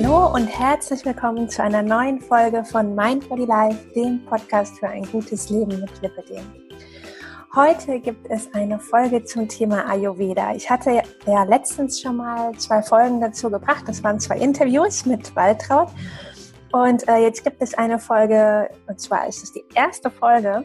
Hallo 0.00 0.32
und 0.32 0.46
herzlich 0.46 1.04
willkommen 1.04 1.48
zu 1.48 1.60
einer 1.60 1.82
neuen 1.82 2.20
Folge 2.20 2.64
von 2.64 2.94
Mind 2.94 3.28
Body 3.28 3.46
Life, 3.46 3.92
dem 3.96 4.24
Podcast 4.26 4.78
für 4.78 4.86
ein 4.86 5.02
gutes 5.10 5.50
Leben 5.50 5.80
mit 5.80 5.90
Lipidem. 6.00 6.44
Heute 7.52 7.98
gibt 7.98 8.30
es 8.30 8.48
eine 8.54 8.78
Folge 8.78 9.24
zum 9.24 9.48
Thema 9.48 9.90
Ayurveda. 9.90 10.54
Ich 10.54 10.70
hatte 10.70 11.02
ja 11.26 11.42
letztens 11.42 12.00
schon 12.00 12.18
mal 12.18 12.52
zwei 12.58 12.80
Folgen 12.80 13.20
dazu 13.20 13.50
gebracht. 13.50 13.88
Das 13.88 14.04
waren 14.04 14.20
zwei 14.20 14.38
Interviews 14.38 15.04
mit 15.04 15.34
Waltraud. 15.34 15.88
Und 16.70 17.08
äh, 17.08 17.16
jetzt 17.16 17.42
gibt 17.42 17.60
es 17.60 17.74
eine 17.74 17.98
Folge, 17.98 18.70
und 18.86 19.00
zwar 19.00 19.26
ist 19.26 19.42
es 19.42 19.52
die 19.52 19.64
erste 19.74 20.12
Folge, 20.12 20.64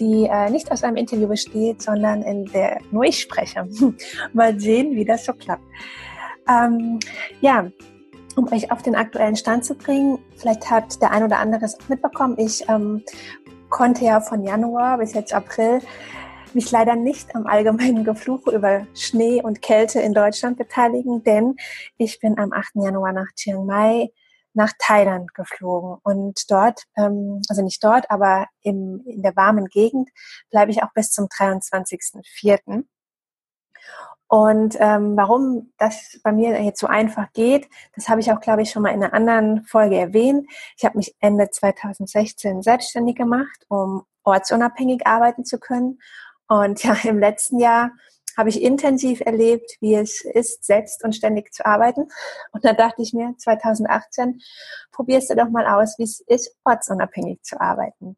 die 0.00 0.24
äh, 0.28 0.50
nicht 0.50 0.72
aus 0.72 0.82
einem 0.82 0.96
Interview 0.96 1.28
besteht, 1.28 1.80
sondern 1.80 2.22
in 2.22 2.46
der 2.46 2.80
nur 2.90 3.04
ich 3.04 3.20
spreche. 3.20 3.68
mal 4.32 4.58
sehen, 4.58 4.96
wie 4.96 5.04
das 5.04 5.26
so 5.26 5.32
klappt. 5.32 5.62
Ähm, 6.48 6.98
ja, 7.40 7.70
um 8.36 8.52
euch 8.52 8.70
auf 8.70 8.82
den 8.82 8.94
aktuellen 8.94 9.36
Stand 9.36 9.64
zu 9.64 9.74
bringen, 9.74 10.18
vielleicht 10.36 10.70
hat 10.70 11.00
der 11.00 11.10
ein 11.10 11.22
oder 11.22 11.38
andere 11.38 11.64
es 11.64 11.76
mitbekommen, 11.88 12.36
ich 12.38 12.68
ähm, 12.68 13.02
konnte 13.70 14.04
ja 14.04 14.20
von 14.20 14.42
Januar 14.42 14.98
bis 14.98 15.14
jetzt 15.14 15.32
April 15.32 15.80
mich 16.54 16.70
leider 16.70 16.94
nicht 16.94 17.34
am 17.34 17.46
allgemeinen 17.46 18.04
Gefluche 18.04 18.52
über 18.52 18.86
Schnee 18.94 19.42
und 19.42 19.62
Kälte 19.62 20.00
in 20.00 20.14
Deutschland 20.14 20.56
beteiligen, 20.56 21.22
denn 21.24 21.56
ich 21.96 22.20
bin 22.20 22.38
am 22.38 22.52
8. 22.52 22.76
Januar 22.76 23.12
nach 23.12 23.32
Chiang 23.34 23.66
Mai 23.66 24.10
nach 24.56 24.72
Thailand 24.78 25.34
geflogen 25.34 25.98
und 26.04 26.48
dort, 26.48 26.84
ähm, 26.96 27.42
also 27.48 27.62
nicht 27.62 27.82
dort, 27.82 28.08
aber 28.10 28.46
im, 28.62 29.02
in 29.04 29.22
der 29.22 29.34
warmen 29.34 29.66
Gegend 29.66 30.10
bleibe 30.50 30.70
ich 30.70 30.82
auch 30.82 30.92
bis 30.94 31.10
zum 31.10 31.26
23.04. 31.26 32.84
Und 34.28 34.76
ähm, 34.80 35.16
warum 35.16 35.72
das 35.78 36.18
bei 36.22 36.32
mir 36.32 36.60
jetzt 36.62 36.80
so 36.80 36.86
einfach 36.86 37.32
geht, 37.32 37.68
das 37.94 38.08
habe 38.08 38.20
ich 38.20 38.32
auch, 38.32 38.40
glaube 38.40 38.62
ich, 38.62 38.70
schon 38.70 38.82
mal 38.82 38.90
in 38.90 39.02
einer 39.02 39.12
anderen 39.12 39.64
Folge 39.64 39.96
erwähnt. 39.96 40.46
Ich 40.76 40.84
habe 40.84 40.96
mich 40.96 41.14
Ende 41.20 41.50
2016 41.50 42.62
selbstständig 42.62 43.16
gemacht, 43.16 43.64
um 43.68 44.04
ortsunabhängig 44.24 45.06
arbeiten 45.06 45.44
zu 45.44 45.58
können. 45.58 45.98
Und 46.48 46.82
ja, 46.84 46.96
im 47.04 47.18
letzten 47.18 47.58
Jahr 47.58 47.90
habe 48.36 48.48
ich 48.48 48.62
intensiv 48.62 49.20
erlebt, 49.20 49.76
wie 49.80 49.94
es 49.94 50.24
ist, 50.24 50.64
selbst 50.64 51.04
und 51.04 51.14
ständig 51.14 51.52
zu 51.52 51.64
arbeiten. 51.64 52.08
Und 52.52 52.64
da 52.64 52.72
dachte 52.72 53.02
ich 53.02 53.12
mir, 53.12 53.34
2018, 53.38 54.40
probierst 54.92 55.30
du 55.30 55.36
doch 55.36 55.48
mal 55.48 55.66
aus, 55.66 55.98
wie 55.98 56.04
es 56.04 56.20
ist, 56.20 56.56
ortsunabhängig 56.64 57.42
zu 57.42 57.60
arbeiten. 57.60 58.16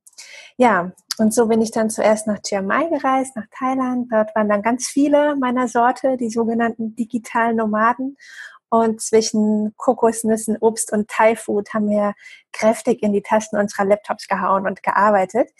Ja, 0.56 0.92
und 1.18 1.34
so 1.34 1.46
bin 1.46 1.60
ich 1.60 1.70
dann 1.70 1.90
zuerst 1.90 2.26
nach 2.26 2.40
Chiang 2.42 2.66
Mai 2.66 2.84
gereist, 2.88 3.36
nach 3.36 3.46
Thailand. 3.58 4.12
Dort 4.12 4.34
waren 4.34 4.48
dann 4.48 4.62
ganz 4.62 4.86
viele 4.86 5.36
meiner 5.36 5.68
Sorte, 5.68 6.16
die 6.16 6.30
sogenannten 6.30 6.94
digitalen 6.96 7.56
Nomaden. 7.56 8.16
Und 8.68 9.00
zwischen 9.00 9.74
Kokosnüssen, 9.76 10.56
Obst 10.60 10.92
und 10.92 11.08
Thai-Food 11.08 11.72
haben 11.72 11.88
wir 11.88 12.14
kräftig 12.52 13.02
in 13.02 13.12
die 13.12 13.22
Tasten 13.22 13.56
unserer 13.56 13.84
Laptops 13.84 14.26
gehauen 14.26 14.66
und 14.66 14.82
gearbeitet. 14.82 15.50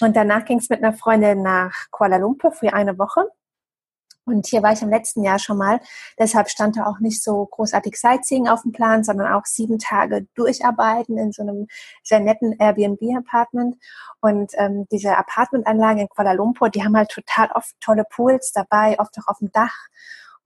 Und 0.00 0.16
danach 0.16 0.44
ging 0.44 0.58
es 0.58 0.68
mit 0.68 0.82
einer 0.82 0.92
Freundin 0.92 1.42
nach 1.42 1.72
Kuala 1.90 2.16
Lumpur 2.16 2.52
für 2.52 2.72
eine 2.72 2.98
Woche. 2.98 3.26
Und 4.24 4.46
hier 4.46 4.62
war 4.62 4.72
ich 4.72 4.82
im 4.82 4.90
letzten 4.90 5.24
Jahr 5.24 5.38
schon 5.38 5.56
mal. 5.56 5.80
Deshalb 6.18 6.50
stand 6.50 6.76
da 6.76 6.86
auch 6.86 7.00
nicht 7.00 7.22
so 7.22 7.46
großartig 7.46 7.96
Sightseeing 7.96 8.48
auf 8.48 8.62
dem 8.62 8.72
Plan, 8.72 9.02
sondern 9.02 9.32
auch 9.32 9.44
sieben 9.44 9.78
Tage 9.78 10.26
durcharbeiten 10.34 11.18
in 11.18 11.32
so 11.32 11.42
einem 11.42 11.66
sehr 12.02 12.20
netten 12.20 12.54
Airbnb-Apartment. 12.58 13.76
Und 14.20 14.52
ähm, 14.56 14.86
diese 14.92 15.16
Apartmentanlagen 15.16 16.02
in 16.02 16.08
Kuala 16.08 16.32
Lumpur, 16.32 16.70
die 16.70 16.84
haben 16.84 16.96
halt 16.96 17.10
total 17.10 17.50
oft 17.52 17.74
tolle 17.80 18.04
Pools 18.08 18.52
dabei, 18.52 18.98
oft 19.00 19.16
auch 19.18 19.28
auf 19.28 19.38
dem 19.38 19.50
Dach. 19.52 19.76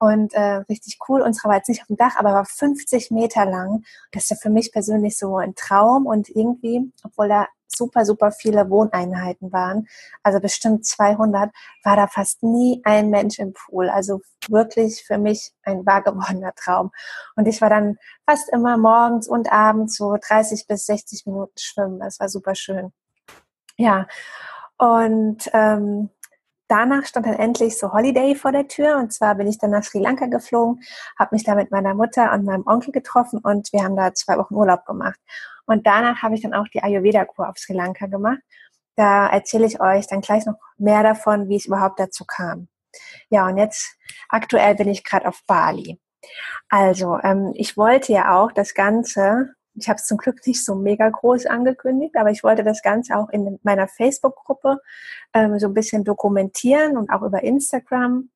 Und 0.05 0.35
äh, 0.35 0.57
richtig 0.69 0.99
cool. 1.09 1.23
Unsere 1.23 1.49
war 1.49 1.57
jetzt 1.57 1.71
nicht 1.71 1.81
auf 1.81 1.87
dem 1.87 1.97
Dach, 1.97 2.17
aber 2.17 2.35
war 2.35 2.45
50 2.45 3.11
Meter 3.11 3.47
lang. 3.47 3.85
Das 4.13 4.25
ist 4.25 4.31
ja 4.31 4.37
für 4.37 4.51
mich 4.51 4.71
persönlich 4.71 5.17
so 5.17 5.39
ein 5.39 5.55
Traum. 5.55 6.05
Und 6.05 6.29
irgendwie, 6.29 6.93
obwohl 7.03 7.29
da 7.29 7.47
super, 7.75 8.05
super 8.05 8.31
viele 8.31 8.69
Wohneinheiten 8.69 9.51
waren, 9.51 9.89
also 10.23 10.41
bestimmt 10.41 10.85
200, 10.85 11.51
war 11.85 11.97
da 11.97 12.07
fast 12.07 12.43
nie 12.43 12.83
ein 12.85 13.09
Mensch 13.09 13.39
im 13.39 13.55
Pool. 13.55 13.89
Also 13.89 14.21
wirklich 14.49 15.05
für 15.07 15.17
mich 15.17 15.53
ein 15.63 15.87
wahr 15.87 16.03
gewordener 16.03 16.55
Traum. 16.55 16.91
Und 17.35 17.49
ich 17.49 17.63
war 17.63 17.71
dann 17.71 17.97
fast 18.29 18.51
immer 18.51 18.77
morgens 18.77 19.27
und 19.27 19.51
abends 19.51 19.97
so 19.97 20.19
30 20.21 20.67
bis 20.67 20.85
60 20.85 21.25
Minuten 21.25 21.57
schwimmen. 21.57 22.01
Das 22.01 22.21
war 22.21 22.29
super 22.29 22.55
schön. 22.55 22.93
Ja, 23.79 24.07
und 24.77 25.49
ähm, 25.55 26.11
danach 26.69 27.07
stand 27.07 27.27
dann 27.27 27.35
endlich 27.35 27.79
so 27.79 27.93
Holiday 27.93 28.35
vor 28.35 28.53
der 28.53 28.69
Tür. 28.69 28.99
Und 28.99 29.13
zwar 29.13 29.35
bin 29.35 29.47
ich 29.47 29.59
dann 29.59 29.71
nach 29.71 29.85
Sri 29.85 29.99
Lanka 29.99 30.27
geflogen, 30.27 30.83
habe 31.19 31.35
mich 31.35 31.45
da 31.45 31.55
mit 31.55 31.71
meiner 31.71 31.95
Mutter 31.95 32.33
und 32.33 32.45
meinem 32.45 32.67
Onkel 32.67 32.93
getroffen 32.93 33.39
und 33.43 33.73
wir 33.73 33.83
haben 33.85 33.97
da 33.97 34.15
zwei 34.15 34.37
Wochen 34.39 34.55
Urlaub 34.55 34.85
gemacht. 34.87 35.19
Und 35.67 35.87
danach 35.87 36.23
habe 36.23 36.35
ich 36.35 36.43
dann 36.43 36.55
auch 36.55 36.69
die 36.69 36.83
Ayurveda-Kur 36.83 37.49
auf 37.49 37.59
Sri 37.59 37.75
Lanka 37.75 38.07
gemacht. 38.07 38.41
Da 38.97 39.29
erzähle 39.29 39.67
ich 39.67 39.81
euch 39.81 40.07
dann 40.07 40.21
gleich 40.21 40.47
noch 40.47 40.57
mehr 40.77 41.03
davon, 41.03 41.49
wie 41.49 41.57
es 41.57 41.67
überhaupt 41.67 41.99
dazu 41.99 42.25
kam. 42.25 42.69
Ja, 43.29 43.47
und 43.49 43.57
jetzt 43.59 43.97
aktuell 44.29 44.75
bin 44.77 44.89
ich 44.89 45.05
gerade 45.05 45.27
auf 45.27 45.41
Bali. 45.47 46.01
Also, 46.69 47.19
ähm, 47.23 47.53
ich 47.55 47.77
wollte 47.77 48.13
ja 48.13 48.37
auch 48.39 48.53
das 48.53 48.75
Ganze, 48.75 49.55
ich 49.75 49.89
habe 49.89 49.97
es 49.97 50.07
zum 50.07 50.19
Glück 50.19 50.47
nicht 50.47 50.65
so 50.65 50.75
mega 50.75 51.09
groß 51.09 51.47
angekündigt, 51.47 52.17
aber 52.17 52.31
ich 52.31 52.45
wollte 52.45 52.63
das 52.63 52.83
Ganze 52.83 53.17
auch 53.17 53.29
in 53.31 53.59
meiner 53.63 53.89
Facebook-Gruppe 53.89 54.81
ähm, 55.33 55.59
so 55.59 55.67
ein 55.69 55.75
bisschen 55.75 56.05
dokumentieren 56.05 56.97
und 56.97 57.11
auch 57.11 57.23
über 57.23 57.43
Instagram, 57.43 58.31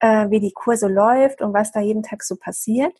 äh, 0.00 0.28
wie 0.30 0.40
die 0.40 0.52
Kurse 0.52 0.88
läuft 0.88 1.40
und 1.40 1.54
was 1.54 1.72
da 1.72 1.80
jeden 1.80 2.02
Tag 2.02 2.22
so 2.22 2.36
passiert. 2.36 2.94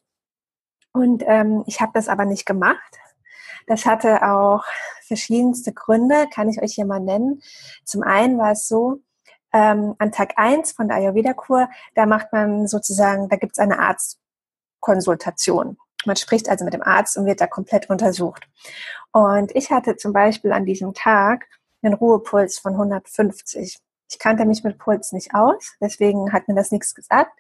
Und 0.93 1.23
ähm, 1.27 1.65
ich 1.67 1.81
habe 1.81 1.93
das 1.95 2.09
aber 2.09 2.25
nicht 2.25 2.47
gemacht, 2.47 2.99
das 3.67 3.87
hatte 3.87 4.23
auch 4.23 4.65
verschiedenste 5.07 5.73
Gründe, 5.73 6.27
kann 6.33 6.49
ich 6.49 6.61
euch 6.63 6.75
hier 6.75 6.87
mal 6.87 7.01
nennen. 7.01 7.41
Zum 7.85 8.03
einen 8.03 8.39
war 8.39 8.53
es 8.53 8.67
so, 8.67 9.01
ähm, 9.53 9.95
an 9.99 10.13
Tag 10.13 10.33
eins 10.37 10.73
von 10.73 10.89
der 10.89 10.97
Ayurveda-Kur, 10.97 11.69
da 11.95 12.07
macht 12.07 12.33
man 12.33 12.67
sozusagen, 12.67 13.29
da 13.29 13.37
gibt 13.37 13.53
es 13.53 13.59
eine 13.59 13.79
Arztkonsultation. 13.79 15.77
Man 16.05 16.17
spricht 16.17 16.49
also 16.49 16.65
mit 16.65 16.75
dem 16.75 16.83
Arzt 16.83 17.17
und 17.17 17.27
wird 17.27 17.41
da 17.41 17.47
komplett 17.47 17.91
untersucht. 17.91 18.49
Und 19.13 19.55
ich 19.55 19.71
hatte 19.71 19.97
zum 19.97 20.13
Beispiel 20.13 20.53
an 20.53 20.65
diesem 20.65 20.95
Tag 20.95 21.47
einen 21.83 21.95
Ruhepuls 21.95 22.59
von 22.59 22.73
150. 22.73 23.79
Ich 24.11 24.19
kannte 24.19 24.45
mich 24.45 24.63
mit 24.63 24.79
Puls 24.79 25.13
nicht 25.13 25.35
aus, 25.35 25.75
deswegen 25.81 26.33
hat 26.33 26.49
mir 26.49 26.55
das 26.55 26.71
nichts 26.71 26.95
gesagt 26.95 27.33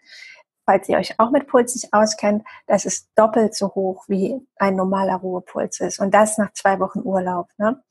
falls 0.64 0.88
ihr 0.88 0.98
euch 0.98 1.18
auch 1.18 1.30
mit 1.30 1.46
Puls 1.46 1.74
nicht 1.74 1.92
auskennt, 1.92 2.44
das 2.66 2.84
ist 2.84 3.08
doppelt 3.16 3.54
so 3.54 3.74
hoch, 3.74 4.04
wie 4.08 4.40
ein 4.56 4.76
normaler 4.76 5.16
Ruhepuls 5.16 5.80
ist. 5.80 5.98
Und 5.98 6.14
das 6.14 6.38
nach 6.38 6.52
zwei 6.52 6.78
Wochen 6.80 7.00
Urlaub. 7.00 7.48
Ne? 7.58 7.82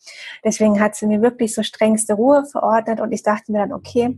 Deswegen 0.43 0.79
hat 0.79 0.95
sie 0.95 1.07
mir 1.07 1.21
wirklich 1.21 1.53
so 1.53 1.63
strengste 1.63 2.13
Ruhe 2.13 2.45
verordnet 2.45 2.99
und 2.99 3.11
ich 3.11 3.23
dachte 3.23 3.51
mir 3.51 3.59
dann, 3.59 3.73
okay, 3.73 4.17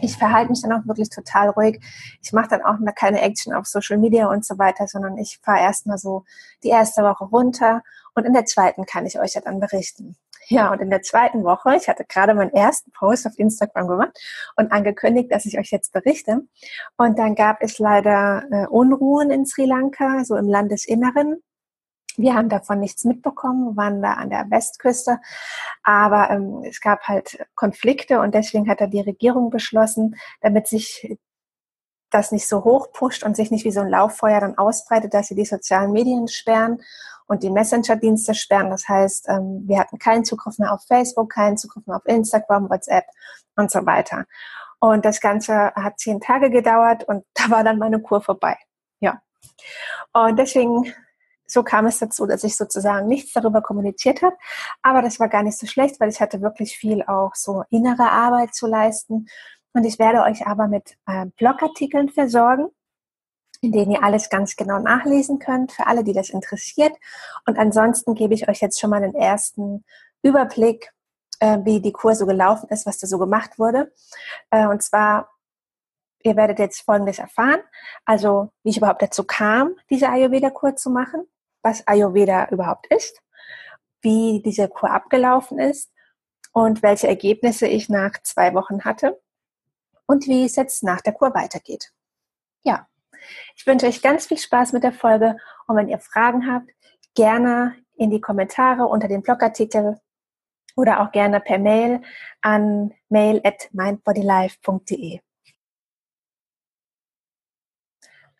ich 0.00 0.16
verhalte 0.16 0.50
mich 0.50 0.62
dann 0.62 0.72
auch 0.72 0.86
wirklich 0.86 1.10
total 1.10 1.50
ruhig. 1.50 1.80
Ich 2.22 2.32
mache 2.32 2.48
dann 2.48 2.62
auch 2.62 2.76
keine 2.94 3.20
Action 3.20 3.52
auf 3.52 3.66
Social 3.66 3.98
Media 3.98 4.28
und 4.28 4.44
so 4.44 4.58
weiter, 4.58 4.86
sondern 4.86 5.18
ich 5.18 5.38
fahre 5.42 5.60
erstmal 5.60 5.98
so 5.98 6.24
die 6.62 6.68
erste 6.68 7.02
Woche 7.02 7.24
runter 7.24 7.82
und 8.14 8.24
in 8.24 8.32
der 8.32 8.44
zweiten 8.44 8.86
kann 8.86 9.06
ich 9.06 9.18
euch 9.18 9.34
ja 9.34 9.40
dann 9.40 9.60
berichten. 9.60 10.16
Ja, 10.48 10.72
und 10.72 10.80
in 10.80 10.90
der 10.90 11.02
zweiten 11.02 11.44
Woche, 11.44 11.76
ich 11.76 11.88
hatte 11.88 12.04
gerade 12.04 12.34
meinen 12.34 12.52
ersten 12.52 12.90
Post 12.90 13.24
auf 13.26 13.38
Instagram 13.38 13.86
gemacht 13.86 14.18
und 14.56 14.72
angekündigt, 14.72 15.30
dass 15.30 15.46
ich 15.46 15.58
euch 15.58 15.70
jetzt 15.70 15.92
berichte. 15.92 16.40
Und 16.96 17.18
dann 17.20 17.36
gab 17.36 17.62
es 17.62 17.78
leider 17.78 18.42
äh, 18.50 18.66
Unruhen 18.66 19.30
in 19.30 19.46
Sri 19.46 19.64
Lanka, 19.64 20.24
so 20.24 20.34
im 20.36 20.48
Landesinneren. 20.48 21.40
Wir 22.20 22.34
haben 22.34 22.48
davon 22.48 22.80
nichts 22.80 23.04
mitbekommen, 23.04 23.76
waren 23.76 24.02
da 24.02 24.14
an 24.14 24.30
der 24.30 24.50
Westküste, 24.50 25.18
aber 25.82 26.30
ähm, 26.30 26.62
es 26.64 26.80
gab 26.80 27.02
halt 27.08 27.44
Konflikte 27.54 28.20
und 28.20 28.34
deswegen 28.34 28.68
hat 28.68 28.80
da 28.80 28.86
die 28.86 29.00
Regierung 29.00 29.50
beschlossen, 29.50 30.16
damit 30.40 30.68
sich 30.68 31.18
das 32.10 32.32
nicht 32.32 32.48
so 32.48 32.64
hoch 32.64 32.92
pusht 32.92 33.22
und 33.22 33.36
sich 33.36 33.50
nicht 33.50 33.64
wie 33.64 33.70
so 33.70 33.80
ein 33.80 33.88
Lauffeuer 33.88 34.40
dann 34.40 34.58
ausbreitet, 34.58 35.14
dass 35.14 35.28
sie 35.28 35.34
die 35.34 35.44
sozialen 35.44 35.92
Medien 35.92 36.28
sperren 36.28 36.82
und 37.26 37.42
die 37.44 37.50
Messenger-Dienste 37.50 38.34
sperren. 38.34 38.70
Das 38.70 38.88
heißt, 38.88 39.28
ähm, 39.28 39.62
wir 39.66 39.78
hatten 39.78 39.98
keinen 39.98 40.24
Zugriff 40.24 40.58
mehr 40.58 40.72
auf 40.72 40.82
Facebook, 40.86 41.30
keinen 41.30 41.56
Zugriff 41.56 41.86
mehr 41.86 41.96
auf 41.96 42.06
Instagram, 42.06 42.68
WhatsApp 42.68 43.04
und 43.56 43.70
so 43.70 43.86
weiter. 43.86 44.26
Und 44.80 45.04
das 45.04 45.20
Ganze 45.20 45.72
hat 45.74 46.00
zehn 46.00 46.20
Tage 46.20 46.50
gedauert 46.50 47.04
und 47.04 47.24
da 47.34 47.50
war 47.50 47.64
dann 47.64 47.78
meine 47.78 48.00
Kur 48.00 48.20
vorbei. 48.20 48.56
Ja. 49.00 49.22
Und 50.12 50.38
deswegen, 50.38 50.92
so 51.50 51.62
kam 51.62 51.86
es 51.86 51.98
dazu, 51.98 52.26
dass 52.26 52.44
ich 52.44 52.56
sozusagen 52.56 53.08
nichts 53.08 53.32
darüber 53.32 53.62
kommuniziert 53.62 54.22
habe. 54.22 54.36
Aber 54.82 55.02
das 55.02 55.20
war 55.20 55.28
gar 55.28 55.42
nicht 55.42 55.58
so 55.58 55.66
schlecht, 55.66 56.00
weil 56.00 56.10
ich 56.10 56.20
hatte 56.20 56.40
wirklich 56.40 56.76
viel 56.76 57.02
auch 57.02 57.34
so 57.34 57.64
innere 57.70 58.10
Arbeit 58.10 58.54
zu 58.54 58.66
leisten. 58.66 59.26
Und 59.72 59.84
ich 59.84 59.98
werde 59.98 60.22
euch 60.22 60.46
aber 60.46 60.68
mit 60.68 60.96
äh, 61.06 61.26
Blogartikeln 61.36 62.08
versorgen 62.08 62.68
in 63.60 63.72
denen 63.72 63.92
ihr 63.92 64.02
alles 64.02 64.30
ganz 64.30 64.56
genau 64.56 64.78
nachlesen 64.78 65.38
könnt, 65.38 65.72
für 65.72 65.86
alle, 65.86 66.02
die 66.02 66.12
das 66.12 66.30
interessiert. 66.30 66.92
Und 67.46 67.58
ansonsten 67.58 68.14
gebe 68.14 68.34
ich 68.34 68.48
euch 68.48 68.60
jetzt 68.60 68.80
schon 68.80 68.90
mal 68.90 69.02
einen 69.02 69.14
ersten 69.14 69.84
Überblick, 70.22 70.92
äh, 71.40 71.58
wie 71.64 71.80
die 71.80 71.92
Kur 71.92 72.14
so 72.14 72.26
gelaufen 72.26 72.68
ist, 72.70 72.86
was 72.86 72.98
da 72.98 73.06
so 73.06 73.18
gemacht 73.18 73.58
wurde. 73.58 73.92
Äh, 74.50 74.66
und 74.66 74.82
zwar, 74.82 75.30
ihr 76.22 76.36
werdet 76.36 76.58
jetzt 76.58 76.82
Folgendes 76.82 77.18
erfahren. 77.18 77.60
Also, 78.04 78.50
wie 78.62 78.70
ich 78.70 78.78
überhaupt 78.78 79.02
dazu 79.02 79.24
kam, 79.24 79.74
diese 79.90 80.08
Ayurveda-Kur 80.08 80.76
zu 80.76 80.90
machen. 80.90 81.26
Was 81.62 81.86
Ayurveda 81.86 82.48
überhaupt 82.50 82.86
ist, 82.88 83.22
wie 84.02 84.42
diese 84.44 84.68
Kur 84.68 84.90
abgelaufen 84.90 85.58
ist 85.58 85.90
und 86.52 86.82
welche 86.82 87.08
Ergebnisse 87.08 87.66
ich 87.66 87.88
nach 87.88 88.12
zwei 88.22 88.54
Wochen 88.54 88.84
hatte 88.84 89.20
und 90.06 90.26
wie 90.26 90.44
es 90.44 90.56
jetzt 90.56 90.82
nach 90.82 91.00
der 91.00 91.12
Kur 91.12 91.34
weitergeht. 91.34 91.92
Ja, 92.62 92.88
ich 93.56 93.66
wünsche 93.66 93.86
euch 93.86 94.02
ganz 94.02 94.26
viel 94.26 94.38
Spaß 94.38 94.72
mit 94.72 94.82
der 94.82 94.92
Folge 94.92 95.36
und 95.66 95.76
wenn 95.76 95.88
ihr 95.88 95.98
Fragen 95.98 96.52
habt, 96.52 96.70
gerne 97.14 97.76
in 97.96 98.10
die 98.10 98.20
Kommentare 98.20 98.86
unter 98.86 99.08
dem 99.08 99.22
Blogartikel 99.22 100.00
oder 100.76 101.00
auch 101.00 101.12
gerne 101.12 101.40
per 101.40 101.58
Mail 101.58 102.00
an 102.40 102.92
mail 103.08 103.40
at 103.44 103.68
mindbodylife.de. 103.72 105.20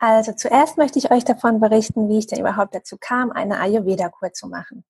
Also 0.00 0.32
zuerst 0.32 0.78
möchte 0.78 0.98
ich 0.98 1.10
euch 1.10 1.24
davon 1.24 1.60
berichten, 1.60 2.08
wie 2.08 2.18
ich 2.18 2.26
denn 2.26 2.40
überhaupt 2.40 2.74
dazu 2.74 2.96
kam, 2.98 3.30
eine 3.30 3.60
Ayurveda-Kur 3.60 4.32
zu 4.32 4.48
machen. 4.48 4.82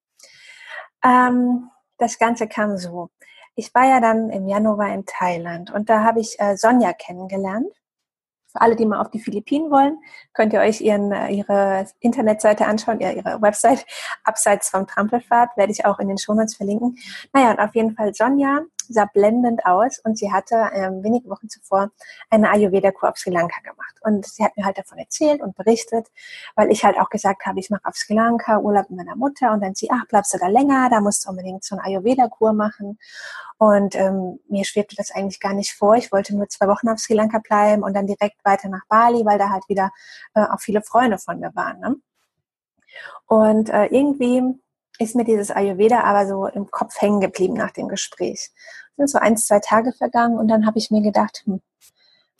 Ähm, 1.05 1.69
das 1.99 2.19
Ganze 2.19 2.47
kam 2.47 2.79
so. 2.79 3.11
Ich 3.57 3.75
war 3.75 3.87
ja 3.87 4.01
dann 4.01 4.31
im 4.31 4.47
Januar 4.47 4.95
in 4.95 5.05
Thailand 5.05 5.73
und 5.73 5.91
da 5.91 6.05
habe 6.05 6.21
ich 6.21 6.39
äh, 6.39 6.57
Sonja 6.57 6.93
kennengelernt. 6.93 7.73
Für 8.53 8.61
alle, 8.61 8.77
die 8.77 8.87
mal 8.87 9.01
auf 9.01 9.11
die 9.11 9.21
Philippinen 9.21 9.71
wollen, 9.71 9.99
könnt 10.33 10.53
ihr 10.53 10.61
euch 10.61 10.81
ihren, 10.81 11.11
äh, 11.11 11.31
ihre 11.31 11.87
Internetseite 11.99 12.67
anschauen, 12.67 13.01
ihre 13.01 13.43
Website. 13.43 13.85
Abseits 14.23 14.71
vom 14.71 14.87
Trampelfahrt 14.87 15.57
werde 15.57 15.73
ich 15.73 15.85
auch 15.85 15.99
in 15.99 16.07
den 16.07 16.19
Shownotes 16.19 16.55
verlinken. 16.55 16.97
Naja, 17.33 17.51
und 17.51 17.59
auf 17.59 17.75
jeden 17.75 17.97
Fall 17.97 18.15
Sonja 18.15 18.61
sah 18.91 19.07
blendend 19.07 19.65
aus 19.65 19.99
und 19.99 20.19
sie 20.19 20.33
hatte 20.33 20.71
ähm, 20.75 21.03
wenige 21.03 21.29
Wochen 21.31 21.49
zuvor 21.49 21.91
eine 22.29 22.51
Ayurveda-Kur 22.51 23.11
auf 23.11 23.19
Sri 23.19 23.31
Lanka 23.31 23.61
gemacht. 23.63 23.97
Und 24.03 24.27
sie 24.27 24.45
hat 24.45 24.57
mir 24.57 24.65
halt 24.65 24.79
davon 24.79 24.99
erzählt 24.99 25.41
und 25.41 25.57
berichtet, 25.57 26.09
weil 26.57 26.71
ich 26.71 26.85
halt 26.85 26.99
auch 26.99 27.09
gesagt 27.09 27.47
habe, 27.47 27.61
ich 27.61 27.71
mache 27.71 27.85
auf 27.85 27.95
Sri 27.95 28.15
Lanka 28.15 28.59
Urlaub 28.59 28.91
mit 28.91 28.99
meiner 28.99 29.17
Mutter 29.17 29.53
und 29.53 29.63
dann 29.63 29.75
sie, 29.75 29.89
ach, 29.91 30.07
bleibst 30.09 30.35
du 30.35 30.39
da 30.39 30.49
länger, 30.49 30.91
da 30.91 31.01
musst 31.01 31.25
du 31.25 31.31
unbedingt 31.31 31.65
so 31.65 31.77
eine 31.77 31.85
Ayurveda-Kur 31.85 32.53
machen. 32.53 32.99
Und 33.59 33.95
ähm, 33.95 34.41
mir 34.49 34.65
schwebte 34.65 34.97
das 34.97 35.11
eigentlich 35.11 35.39
gar 35.39 35.53
nicht 35.53 35.75
vor. 35.75 35.95
Ich 35.97 36.11
wollte 36.13 36.35
nur 36.35 36.49
zwei 36.49 36.67
Wochen 36.67 36.89
auf 36.89 36.99
Sri 36.99 37.15
Lanka 37.15 37.39
bleiben 37.39 37.83
und 37.83 37.95
dann 37.95 38.07
direkt 38.07 38.45
weiter 38.45 38.69
nach 38.69 38.87
Bali, 38.89 39.25
weil 39.25 39.39
da 39.39 39.51
halt 39.51 39.69
wieder 39.69 39.93
äh, 40.35 40.43
auch 40.43 40.61
viele 40.61 40.83
Freunde 40.83 41.19
von 41.19 41.39
mir 41.39 41.55
waren. 41.55 41.79
Ne? 41.81 41.97
Und 43.27 43.69
äh, 43.71 43.87
irgendwie 43.87 44.43
ist 45.01 45.17
mir 45.17 45.25
dieses 45.25 45.51
Ayurveda 45.51 46.03
aber 46.03 46.27
so 46.27 46.47
im 46.47 46.71
Kopf 46.71 47.01
hängen 47.01 47.21
geblieben 47.21 47.55
nach 47.55 47.71
dem 47.71 47.89
Gespräch. 47.89 48.51
Es 48.91 48.97
sind 48.97 49.09
so 49.09 49.19
ein, 49.19 49.37
zwei 49.37 49.59
Tage 49.59 49.93
vergangen 49.93 50.39
und 50.39 50.49
dann 50.49 50.67
habe 50.67 50.79
ich 50.79 50.91
mir 50.91 51.01
gedacht, 51.01 51.43
hm, 51.47 51.61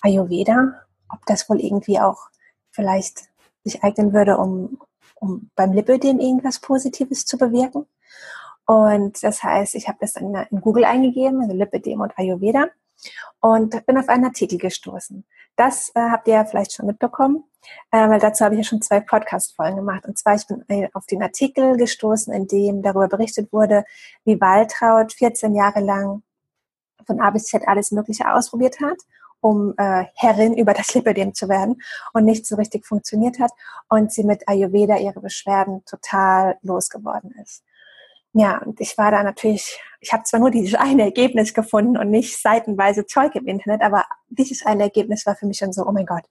Ayurveda, 0.03 0.75
ob 1.09 1.25
das 1.27 1.49
wohl 1.49 1.61
irgendwie 1.61 1.99
auch 2.01 2.29
vielleicht 2.71 3.23
sich 3.65 3.83
eignen 3.83 4.13
würde, 4.13 4.37
um, 4.37 4.79
um 5.15 5.51
beim 5.55 5.73
Lipödem 5.73 6.21
irgendwas 6.21 6.59
Positives 6.59 7.25
zu 7.25 7.39
bewirken. 7.39 7.87
Und 8.67 9.23
das 9.23 9.43
heißt, 9.43 9.75
ich 9.75 9.89
habe 9.89 9.99
das 10.01 10.13
dann 10.13 10.35
in 10.51 10.61
Google 10.61 10.85
eingegeben, 10.85 11.41
also 11.41 11.55
Lipödem 11.55 12.01
und 12.01 12.17
Ayurveda 12.19 12.67
und 13.41 13.85
bin 13.87 13.99
auf 13.99 14.09
einen 14.09 14.27
Artikel 14.27 14.59
gestoßen. 14.59 15.25
Das 15.61 15.91
äh, 15.95 16.01
habt 16.01 16.27
ihr 16.27 16.33
ja 16.33 16.47
vielleicht 16.47 16.73
schon 16.73 16.87
mitbekommen, 16.87 17.45
äh, 17.91 18.09
weil 18.09 18.19
dazu 18.19 18.47
habe 18.47 18.55
ich 18.55 18.61
ja 18.61 18.65
schon 18.65 18.81
zwei 18.81 19.01
Podcast-Folgen 19.01 19.77
gemacht. 19.77 20.07
Und 20.07 20.17
zwar, 20.17 20.35
ich 20.35 20.47
bin 20.47 20.65
äh, 20.69 20.89
auf 20.95 21.05
den 21.05 21.23
Artikel 21.23 21.77
gestoßen, 21.77 22.33
in 22.33 22.47
dem 22.47 22.81
darüber 22.81 23.09
berichtet 23.09 23.53
wurde, 23.53 23.85
wie 24.25 24.41
Waltraud 24.41 25.13
14 25.13 25.55
Jahre 25.55 25.81
lang 25.81 26.23
von 27.07 27.21
A 27.21 27.29
bis 27.29 27.45
Z 27.45 27.69
alles 27.69 27.91
Mögliche 27.91 28.33
ausprobiert 28.33 28.81
hat, 28.81 28.97
um 29.43 29.75
äh, 29.77 30.07
Herrin 30.15 30.57
über 30.57 30.73
das 30.73 30.95
Lipödem 30.95 31.35
zu 31.35 31.51
werden 31.51 31.83
und 32.15 32.25
nicht 32.25 32.47
so 32.47 32.57
richtig 32.57 32.87
funktioniert 32.87 33.39
hat 33.39 33.53
und 33.91 34.11
sie 34.11 34.25
mit 34.25 34.49
Ayurveda 34.49 34.97
ihre 34.97 35.21
Beschwerden 35.21 35.85
total 35.85 36.57
losgeworden 36.63 37.35
ist. 37.43 37.65
Ja, 38.33 38.59
und 38.59 38.81
ich 38.81 38.97
war 38.97 39.11
da 39.11 39.25
natürlich, 39.25 39.81
ich 40.01 40.13
habe 40.13 40.23
zwar 40.23 40.41
nur 40.41 40.51
dieses 40.51 40.75
eine 40.79 41.03
Ergebnis 41.03 41.55
gefunden 41.55 41.97
und 41.97 42.11
nicht 42.11 42.41
seitenweise 42.41 43.07
Zeug 43.07 43.35
im 43.35 43.47
Internet, 43.47 43.83
aber 43.83 44.05
dieses 44.29 44.65
eine 44.65 44.85
Ergebnis 44.85 45.27
war 45.27 45.37
für 45.37 45.47
mich 45.47 45.59
schon 45.59 45.73
so, 45.73 45.87
oh 45.87 45.93
mein 45.93 46.07
Gott, 46.07 46.25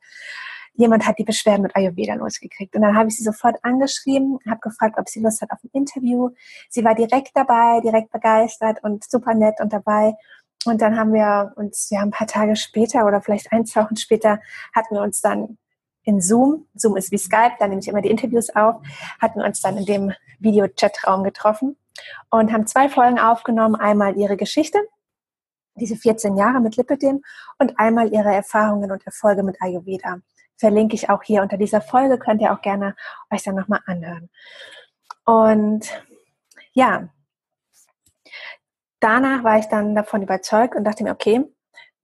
jemand 0.74 1.06
hat 1.06 1.20
die 1.20 1.26
Beschwerden 1.26 1.64
mit 1.64 1.76
Ayurveda 1.76 2.14
losgekriegt. 2.16 2.76
Und 2.76 2.84
dann 2.84 2.96
habe 2.96 3.10
ich 3.10 3.18
sie 3.18 3.24
sofort 3.24 3.58
angeschrieben, 3.64 4.40
habe 4.50 4.62
gefragt, 4.62 4.98
ob 4.98 5.10
sie 5.10 5.20
Lust 5.20 5.42
hat 5.42 5.52
auf 5.52 5.60
ein 5.64 5.70
Interview. 5.74 6.30
Sie 6.70 6.86
war 6.86 6.96
direkt 6.96 7.32
dabei, 7.34 7.82
direkt 7.82 8.12
begeistert 8.12 8.82
und 8.84 9.04
super 9.04 9.34
nett 9.34 9.60
und 9.60 9.74
dabei. 9.74 10.14
Und 10.66 10.82
dann 10.82 10.98
haben 10.98 11.14
wir 11.14 11.54
uns, 11.58 11.90
ja, 11.90 12.02
ein 12.02 12.12
paar 12.12 12.28
Tage 12.28 12.56
später 12.56 13.06
oder 13.06 13.22
vielleicht 13.22 13.52
ein, 13.52 13.66
zwei 13.66 13.84
Wochen 13.84 13.98
später 13.98 14.40
hatten 14.74 14.96
wir 14.96 15.02
uns 15.02 15.22
dann 15.22 15.58
in 16.04 16.22
Zoom, 16.22 16.66
Zoom 16.76 16.96
ist 16.98 17.12
wie 17.12 17.18
Skype, 17.18 17.56
da 17.60 17.68
nehme 17.68 17.82
ich 17.82 17.88
immer 17.88 18.02
die 18.02 18.10
Interviews 18.10 18.50
auf, 18.56 18.78
hatten 19.22 19.40
wir 19.40 19.46
uns 19.46 19.62
dann 19.62 19.78
in 19.78 19.86
dem 19.86 20.14
Video-Chat-Raum 20.40 21.24
getroffen 21.24 21.76
und 22.30 22.52
haben 22.52 22.68
zwei 22.68 22.90
Folgen 22.90 23.20
aufgenommen. 23.20 23.76
Einmal 23.76 24.18
ihre 24.18 24.38
Geschichte, 24.38 24.80
diese 25.76 25.96
14 25.96 26.38
Jahre 26.38 26.60
mit 26.60 26.78
Lipidem 26.78 27.22
und 27.58 27.80
einmal 27.80 28.14
ihre 28.14 28.34
Erfahrungen 28.34 28.92
und 28.92 29.06
Erfolge 29.06 29.44
mit 29.44 29.62
Ayurveda. 29.62 30.20
Verlinke 30.58 30.96
ich 30.96 31.10
auch 31.10 31.24
hier 31.24 31.42
unter 31.42 31.58
dieser 31.58 31.82
Folge, 31.82 32.18
könnt 32.18 32.42
ihr 32.42 32.52
auch 32.52 32.62
gerne 32.62 32.96
euch 33.32 33.44
dann 33.44 33.56
nochmal 33.56 33.80
anhören. 33.86 34.30
Und 35.26 35.90
ja, 36.74 37.10
danach 39.00 39.44
war 39.44 39.60
ich 39.60 39.68
dann 39.68 39.96
davon 39.96 40.22
überzeugt 40.22 40.76
und 40.76 40.84
dachte 40.84 41.04
mir, 41.04 41.12
okay, 41.12 41.46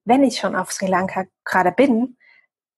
wenn 0.05 0.23
ich 0.23 0.39
schon 0.39 0.55
auf 0.55 0.71
Sri 0.71 0.87
Lanka 0.87 1.25
gerade 1.43 1.71
bin, 1.71 2.17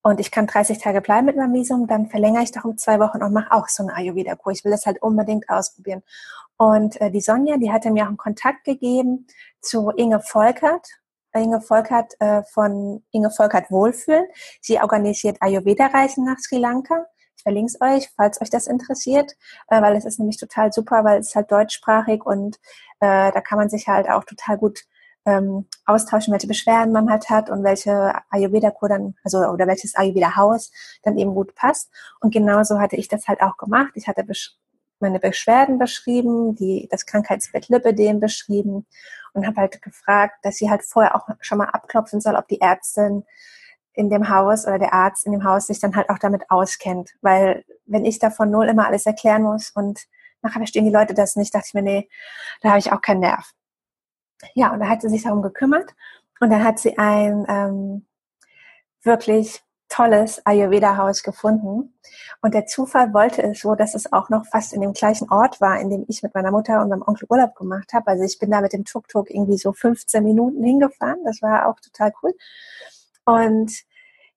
und 0.07 0.21
ich 0.21 0.31
kann 0.31 0.47
30 0.47 0.77
Tage 0.79 1.01
bleiben 1.01 1.25
mit 1.25 1.35
meinem 1.35 1.53
Visum, 1.53 1.85
dann 1.85 2.07
verlängere 2.07 2.41
ich 2.41 2.53
doch 2.53 2.63
um 2.63 2.77
zwei 2.77 2.97
Wochen 3.01 3.21
und 3.21 3.33
mache 3.33 3.51
auch 3.51 3.67
so 3.67 3.83
eine 3.83 3.93
Ayurveda-Kur. 3.93 4.53
Ich 4.53 4.63
will 4.63 4.71
das 4.71 4.85
halt 4.85 5.01
unbedingt 5.01 5.49
ausprobieren. 5.49 6.01
Und 6.55 7.01
äh, 7.01 7.11
die 7.11 7.19
Sonja, 7.19 7.57
die 7.57 7.73
hatte 7.73 7.91
mir 7.91 8.03
auch 8.03 8.07
einen 8.07 8.15
Kontakt 8.15 8.63
gegeben 8.63 9.27
zu 9.59 9.89
Inge 9.89 10.21
Volkert. 10.21 10.87
Inge 11.35 11.59
Volkert 11.59 12.13
äh, 12.21 12.41
von 12.53 13.03
Inge 13.11 13.31
Volkert 13.31 13.69
Wohlfühlen. 13.69 14.25
Sie 14.61 14.79
organisiert 14.79 15.41
Ayurveda-Reisen 15.41 16.23
nach 16.23 16.39
Sri 16.39 16.57
Lanka. 16.57 17.05
Ich 17.35 17.43
verlinke 17.43 17.73
es 17.73 17.81
euch, 17.81 18.09
falls 18.15 18.41
euch 18.41 18.49
das 18.49 18.67
interessiert, 18.67 19.33
äh, 19.67 19.81
weil 19.81 19.97
es 19.97 20.05
ist 20.05 20.19
nämlich 20.19 20.37
total 20.37 20.71
super, 20.71 21.03
weil 21.03 21.19
es 21.19 21.35
halt 21.35 21.51
deutschsprachig 21.51 22.25
und 22.25 22.55
äh, 23.01 23.29
da 23.33 23.41
kann 23.41 23.59
man 23.59 23.67
sich 23.67 23.89
halt 23.89 24.09
auch 24.09 24.23
total 24.23 24.57
gut 24.57 24.85
ähm, 25.27 25.65
austauschen, 25.85 26.31
welche 26.31 26.47
Beschwerden 26.47 26.93
man 26.93 27.09
halt 27.09 27.29
hat 27.29 27.49
und 27.49 27.63
welche 27.63 28.13
Ayurveda-Kur 28.29 28.87
dann, 28.89 29.15
also 29.23 29.39
oder 29.39 29.67
welches 29.67 29.93
Ayurveda-Haus 29.95 30.71
dann 31.03 31.17
eben 31.17 31.35
gut 31.35 31.53
passt. 31.53 31.91
Und 32.21 32.33
genauso 32.33 32.79
hatte 32.79 32.95
ich 32.95 33.09
das 33.09 33.27
halt 33.27 33.41
auch 33.41 33.57
gemacht. 33.57 33.91
Ich 33.95 34.07
hatte 34.07 34.25
meine 34.99 35.19
Beschwerden 35.19 35.77
beschrieben, 35.77 36.55
die, 36.55 36.87
das 36.89 37.05
Krankheitsbild 37.05 37.67
Lipidem 37.67 38.21
beschrieben 38.21 38.87
und 39.33 39.45
habe 39.45 39.57
halt 39.57 39.81
gefragt, 39.81 40.35
dass 40.43 40.55
sie 40.55 40.69
halt 40.69 40.83
vorher 40.83 41.13
auch 41.15 41.27
schon 41.41 41.57
mal 41.57 41.69
abklopfen 41.69 42.21
soll, 42.21 42.35
ob 42.35 42.47
die 42.47 42.61
Ärztin 42.61 43.25
in 43.93 44.09
dem 44.09 44.29
Haus 44.29 44.65
oder 44.65 44.79
der 44.79 44.93
Arzt 44.93 45.25
in 45.25 45.33
dem 45.33 45.43
Haus 45.43 45.67
sich 45.67 45.79
dann 45.79 45.95
halt 45.95 46.09
auch 46.09 46.19
damit 46.19 46.49
auskennt. 46.49 47.11
Weil 47.21 47.65
wenn 47.85 48.05
ich 48.05 48.19
da 48.19 48.29
von 48.29 48.49
null 48.49 48.69
immer 48.69 48.87
alles 48.87 49.05
erklären 49.05 49.43
muss 49.43 49.71
und 49.71 49.99
nachher 50.41 50.59
verstehen 50.59 50.85
die 50.85 50.91
Leute 50.91 51.13
das 51.13 51.35
nicht, 51.35 51.53
dachte 51.53 51.65
ich 51.67 51.73
mir, 51.73 51.81
nee, 51.81 52.09
da 52.61 52.69
habe 52.69 52.79
ich 52.79 52.93
auch 52.93 53.01
keinen 53.01 53.19
Nerv. 53.19 53.53
Ja, 54.53 54.71
und 54.71 54.79
da 54.79 54.87
hat 54.87 55.01
sie 55.01 55.09
sich 55.09 55.23
darum 55.23 55.41
gekümmert 55.41 55.95
und 56.39 56.49
dann 56.49 56.63
hat 56.63 56.79
sie 56.79 56.97
ein 56.97 57.45
ähm, 57.49 58.05
wirklich 59.03 59.63
tolles 59.89 60.45
Ayurveda-Haus 60.45 61.23
gefunden. 61.23 61.93
Und 62.41 62.53
der 62.53 62.65
Zufall 62.65 63.13
wollte 63.13 63.41
es 63.43 63.61
so, 63.61 63.75
dass 63.75 63.95
es 63.95 64.11
auch 64.11 64.29
noch 64.29 64.45
fast 64.45 64.73
in 64.73 64.81
dem 64.81 64.93
gleichen 64.93 65.29
Ort 65.31 65.61
war, 65.61 65.79
in 65.79 65.89
dem 65.89 66.05
ich 66.07 66.23
mit 66.23 66.33
meiner 66.35 66.51
Mutter 66.51 66.81
und 66.81 66.89
meinem 66.89 67.03
Onkel 67.03 67.27
Urlaub 67.29 67.55
gemacht 67.55 67.93
habe. 67.93 68.07
Also 68.07 68.23
ich 68.23 68.37
bin 68.37 68.51
da 68.51 68.61
mit 68.61 68.73
dem 68.73 68.85
Tuk-Tuk 68.85 69.29
irgendwie 69.29 69.57
so 69.57 69.73
15 69.73 70.23
Minuten 70.23 70.63
hingefahren. 70.63 71.23
Das 71.25 71.41
war 71.41 71.67
auch 71.67 71.79
total 71.79 72.13
cool. 72.21 72.33
Und 73.25 73.71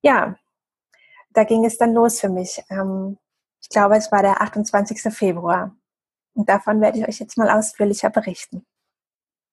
ja, 0.02 0.37
da 1.33 1.45
ging 1.45 1.64
es 1.64 1.78
dann 1.78 1.95
los 1.95 2.21
für 2.21 2.28
mich. 2.28 2.62
Ähm, 2.71 3.19
ich 3.61 3.69
glaube, 3.69 3.97
es 3.97 4.11
war 4.11 4.23
der 4.23 4.40
28. 4.40 5.12
Februar. 5.12 5.75
Und 6.35 6.49
davon 6.49 6.80
werde 6.80 6.99
ich 6.99 7.09
euch 7.09 7.19
jetzt 7.19 7.37
mal 7.37 7.50
ausführlicher 7.50 8.11
berichten. 8.11 8.64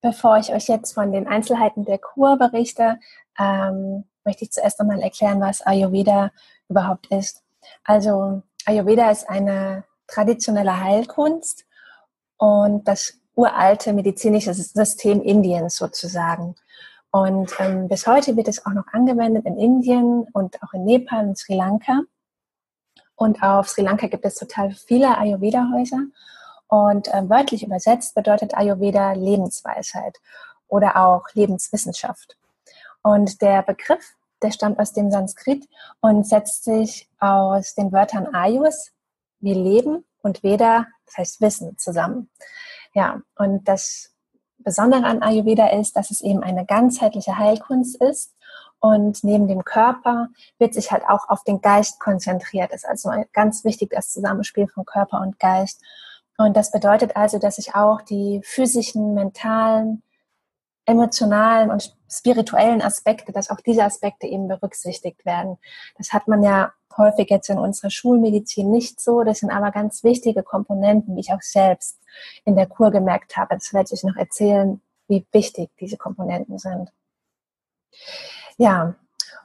Bevor 0.01 0.37
ich 0.37 0.53
euch 0.53 0.67
jetzt 0.67 0.93
von 0.93 1.11
den 1.11 1.27
Einzelheiten 1.27 1.85
der 1.85 1.97
Kur 1.97 2.37
berichte, 2.37 2.99
ähm, 3.39 4.05
möchte 4.23 4.43
ich 4.43 4.51
zuerst 4.51 4.79
einmal 4.79 5.01
erklären, 5.01 5.41
was 5.41 5.61
Ayurveda 5.65 6.31
überhaupt 6.69 7.07
ist. 7.07 7.43
Also 7.83 8.43
Ayurveda 8.65 9.09
ist 9.09 9.27
eine 9.29 9.85
traditionelle 10.07 10.79
Heilkunst 10.81 11.65
und 12.37 12.87
das 12.87 13.13
uralte 13.35 13.93
medizinische 13.93 14.53
System 14.53 15.21
Indiens 15.21 15.75
sozusagen. 15.75 16.55
Und 17.11 17.53
ähm, 17.59 17.87
bis 17.87 18.05
heute 18.05 18.35
wird 18.35 18.47
es 18.47 18.65
auch 18.65 18.73
noch 18.73 18.87
angewendet 18.91 19.45
in 19.45 19.57
Indien 19.57 20.27
und 20.33 20.61
auch 20.61 20.73
in 20.73 20.85
Nepal 20.85 21.27
und 21.27 21.37
Sri 21.37 21.55
Lanka. 21.55 22.01
Und 23.15 23.41
auf 23.41 23.69
Sri 23.69 23.81
Lanka 23.81 24.07
gibt 24.07 24.25
es 24.25 24.35
total 24.35 24.71
viele 24.71 25.17
Ayurveda-Häuser. 25.17 26.05
Und 26.67 27.07
äh, 27.13 27.29
wörtlich 27.29 27.63
übersetzt 27.63 28.15
bedeutet 28.15 28.55
Ayurveda 28.55 29.13
Lebensweisheit 29.13 30.17
oder 30.67 30.97
auch 30.97 31.23
Lebenswissenschaft. 31.33 32.37
Und 33.01 33.41
der 33.41 33.63
Begriff, 33.63 34.15
der 34.41 34.51
stammt 34.51 34.79
aus 34.79 34.93
dem 34.93 35.11
Sanskrit 35.11 35.67
und 36.01 36.27
setzt 36.27 36.65
sich 36.65 37.09
aus 37.19 37.73
den 37.73 37.91
Wörtern 37.91 38.33
Ayus, 38.33 38.91
wie 39.39 39.53
Leben, 39.53 40.03
und 40.27 40.43
Veda, 40.43 40.85
das 41.05 41.17
heißt 41.17 41.41
Wissen 41.41 41.77
zusammen. 41.77 42.29
Ja, 42.93 43.21
und 43.35 43.67
das 43.67 44.13
Besondere 44.59 45.05
an 45.05 45.23
Ayurveda 45.23 45.67
ist, 45.67 45.95
dass 45.95 46.11
es 46.11 46.21
eben 46.21 46.43
eine 46.43 46.65
ganzheitliche 46.65 47.37
Heilkunst 47.37 47.95
ist 48.01 48.35
und 48.79 49.23
neben 49.23 49.47
dem 49.47 49.63
Körper 49.63 50.29
wird 50.59 50.73
sich 50.73 50.91
halt 50.91 51.03
auch 51.07 51.29
auf 51.29 51.43
den 51.43 51.61
Geist 51.61 51.99
konzentriert. 51.99 52.71
Das 52.71 52.83
ist 52.83 52.89
also 52.89 53.11
ganz 53.33 53.63
wichtig, 53.63 53.91
das 53.91 54.11
Zusammenspiel 54.11 54.67
von 54.67 54.85
Körper 54.85 55.21
und 55.21 55.39
Geist. 55.39 55.81
Und 56.37 56.55
das 56.55 56.71
bedeutet 56.71 57.15
also, 57.15 57.39
dass 57.39 57.55
sich 57.55 57.75
auch 57.75 58.01
die 58.01 58.41
physischen, 58.43 59.15
mentalen, 59.15 60.03
emotionalen 60.85 61.69
und 61.71 61.95
spirituellen 62.09 62.81
Aspekte, 62.81 63.31
dass 63.31 63.49
auch 63.49 63.59
diese 63.59 63.83
Aspekte 63.83 64.27
eben 64.27 64.47
berücksichtigt 64.47 65.25
werden. 65.25 65.57
Das 65.97 66.13
hat 66.13 66.27
man 66.27 66.43
ja 66.43 66.71
häufig 66.97 67.29
jetzt 67.29 67.49
in 67.49 67.59
unserer 67.59 67.89
Schulmedizin 67.89 68.71
nicht 68.71 68.99
so. 68.99 69.23
Das 69.23 69.39
sind 69.39 69.51
aber 69.51 69.71
ganz 69.71 70.03
wichtige 70.03 70.43
Komponenten, 70.43 71.15
die 71.15 71.21
ich 71.21 71.33
auch 71.33 71.41
selbst 71.41 71.99
in 72.45 72.55
der 72.55 72.67
Kur 72.67 72.91
gemerkt 72.91 73.35
habe. 73.35 73.55
Das 73.55 73.73
werde 73.73 73.93
ich 73.93 74.03
noch 74.03 74.15
erzählen, 74.15 74.81
wie 75.07 75.25
wichtig 75.31 75.69
diese 75.79 75.97
Komponenten 75.97 76.57
sind. 76.57 76.91
Ja, 78.57 78.95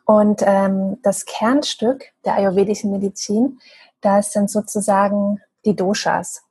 und 0.05 0.43
ähm, 0.45 0.99
das 1.03 1.25
Kernstück 1.27 2.13
der 2.25 2.35
ayurvedischen 2.35 2.91
Medizin, 2.91 3.61
das 4.01 4.33
sind 4.33 4.51
sozusagen 4.51 5.41
die 5.65 5.77
Doshas. 5.77 6.43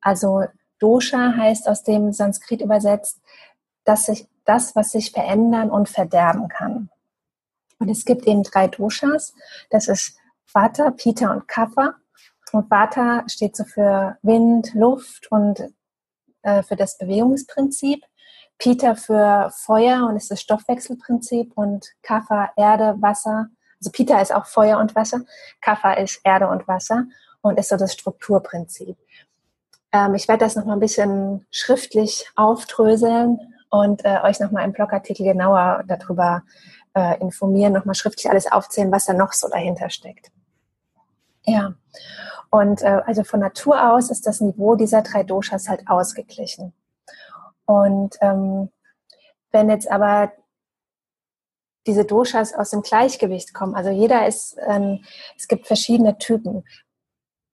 Also 0.00 0.44
Dosha 0.78 1.34
heißt 1.36 1.68
aus 1.68 1.82
dem 1.82 2.12
Sanskrit 2.12 2.60
übersetzt, 2.60 3.20
dass 3.84 4.06
sich 4.06 4.28
das, 4.44 4.76
was 4.76 4.90
sich 4.92 5.12
verändern 5.12 5.70
und 5.70 5.88
verderben 5.88 6.48
kann. 6.48 6.90
Und 7.78 7.88
es 7.88 8.04
gibt 8.04 8.26
eben 8.26 8.42
drei 8.42 8.68
Doshas. 8.68 9.34
Das 9.70 9.88
ist 9.88 10.16
Vata, 10.52 10.90
Pita 10.90 11.30
und 11.32 11.48
Kapha. 11.48 11.94
Und 12.52 12.70
Vata 12.70 13.24
steht 13.28 13.56
so 13.56 13.64
für 13.64 14.18
Wind, 14.22 14.74
Luft 14.74 15.30
und 15.30 15.62
äh, 16.42 16.62
für 16.62 16.76
das 16.76 16.98
Bewegungsprinzip. 16.98 18.04
Pita 18.58 18.94
für 18.96 19.50
Feuer 19.54 20.06
und 20.08 20.16
ist 20.16 20.30
das 20.30 20.40
Stoffwechselprinzip 20.40 21.52
und 21.56 21.92
Kapha 22.02 22.50
Erde, 22.56 22.96
Wasser. 23.00 23.48
Also 23.80 23.90
Pita 23.92 24.20
ist 24.20 24.34
auch 24.34 24.46
Feuer 24.46 24.78
und 24.78 24.96
Wasser. 24.96 25.20
Kapha 25.60 25.92
ist 25.92 26.20
Erde 26.24 26.48
und 26.48 26.66
Wasser 26.66 27.04
und 27.40 27.58
ist 27.58 27.68
so 27.68 27.76
das 27.76 27.92
Strukturprinzip. 27.92 28.96
Ähm, 29.92 30.14
ich 30.14 30.28
werde 30.28 30.44
das 30.44 30.56
nochmal 30.56 30.76
ein 30.76 30.80
bisschen 30.80 31.46
schriftlich 31.50 32.30
aufdröseln 32.36 33.38
und 33.70 34.04
äh, 34.04 34.20
euch 34.22 34.40
nochmal 34.40 34.64
im 34.64 34.72
Blogartikel 34.72 35.24
genauer 35.24 35.84
darüber 35.86 36.42
äh, 36.94 37.18
informieren, 37.20 37.72
nochmal 37.72 37.94
schriftlich 37.94 38.30
alles 38.30 38.50
aufzählen, 38.50 38.92
was 38.92 39.06
da 39.06 39.12
noch 39.12 39.32
so 39.32 39.48
dahinter 39.48 39.90
steckt. 39.90 40.30
Ja, 41.44 41.74
und 42.50 42.82
äh, 42.82 43.02
also 43.06 43.24
von 43.24 43.40
Natur 43.40 43.92
aus 43.92 44.10
ist 44.10 44.26
das 44.26 44.40
Niveau 44.40 44.74
dieser 44.74 45.02
drei 45.02 45.22
Doshas 45.22 45.68
halt 45.68 45.88
ausgeglichen. 45.88 46.72
Und 47.66 48.16
ähm, 48.20 48.70
wenn 49.50 49.68
jetzt 49.70 49.90
aber 49.90 50.32
diese 51.86 52.04
Doshas 52.04 52.54
aus 52.54 52.70
dem 52.70 52.82
Gleichgewicht 52.82 53.54
kommen, 53.54 53.74
also 53.74 53.90
jeder 53.90 54.26
ist, 54.26 54.56
ähm, 54.66 55.04
es 55.36 55.48
gibt 55.48 55.66
verschiedene 55.66 56.18
Typen, 56.18 56.64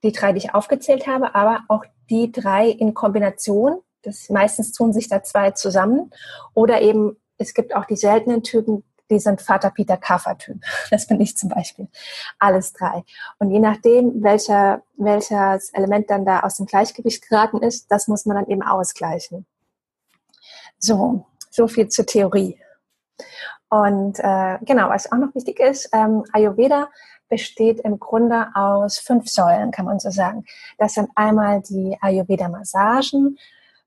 die 0.04 0.12
drei, 0.12 0.34
die 0.34 0.40
ich 0.40 0.54
aufgezählt 0.54 1.08
habe, 1.08 1.36
aber 1.36 1.64
auch 1.68 1.86
die 2.10 2.32
drei 2.32 2.70
in 2.70 2.94
Kombination, 2.94 3.80
das 4.02 4.30
meistens 4.30 4.72
tun 4.72 4.94
sich 4.94 5.08
da 5.08 5.24
zwei 5.24 5.52
zusammen, 5.52 6.12
oder 6.54 6.82
eben 6.82 7.18
es 7.38 7.54
gibt 7.54 7.76
auch 7.76 7.86
die 7.86 7.98
seltenen 7.98 8.44
Typen, 8.44 8.84
die 9.10 9.20
sind 9.20 9.42
Vater 9.42 9.70
Peter 9.70 9.98
Kaffer 9.98 10.38
Typ. 10.38 10.62
Das 10.92 11.08
bin 11.08 11.20
ich 11.22 11.38
zum 11.38 11.50
Beispiel. 11.50 11.88
Alles 12.40 12.74
drei. 12.74 13.04
Und 13.38 13.52
je 13.52 13.60
nachdem, 13.60 14.24
welcher, 14.24 14.82
welches 14.98 15.70
Element 15.74 16.10
dann 16.10 16.26
da 16.26 16.42
aus 16.42 16.58
dem 16.58 16.66
Gleichgewicht 16.66 17.28
geraten 17.28 17.62
ist, 17.62 17.92
das 17.92 18.08
muss 18.08 18.26
man 18.26 18.38
dann 18.38 18.48
eben 18.48 18.64
ausgleichen. 18.64 19.46
So, 20.80 21.26
so 21.52 21.68
viel 21.68 21.88
zur 21.90 22.06
Theorie. 22.06 22.60
Und 23.70 24.20
äh, 24.20 24.58
genau, 24.62 24.90
was 24.90 25.12
auch 25.12 25.18
noch 25.18 25.34
wichtig 25.36 25.60
ist, 25.60 25.90
ähm, 25.92 26.24
Ayurveda 26.34 26.90
besteht 27.30 27.80
im 27.82 28.00
Grunde 28.00 28.48
aus 28.54 28.98
fünf 29.00 29.28
Säulen, 29.28 29.72
kann 29.72 29.86
man 29.86 30.00
so 30.00 30.10
sagen. 30.10 30.46
Das 30.78 30.94
sind 30.94 31.10
einmal 31.16 31.62
die 31.62 31.98
Ayurveda-Massagen, 32.02 33.38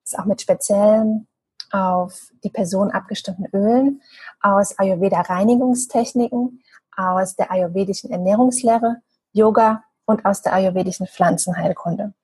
das 0.02 0.12
ist 0.12 0.18
auch 0.18 0.24
mit 0.24 0.40
speziellen 0.40 1.26
auf 1.70 2.30
die 2.44 2.50
Person 2.50 2.90
abgestimmten 2.90 3.46
Ölen, 3.52 4.02
aus 4.40 4.78
Ayurveda-Reinigungstechniken, 4.78 6.62
aus 6.96 7.36
der 7.36 7.50
ayurvedischen 7.50 8.10
Ernährungslehre, 8.10 8.96
Yoga 9.32 9.84
und 10.06 10.24
aus 10.24 10.42
der 10.42 10.54
ayurvedischen 10.54 11.06
Pflanzenheilkunde. 11.06 12.14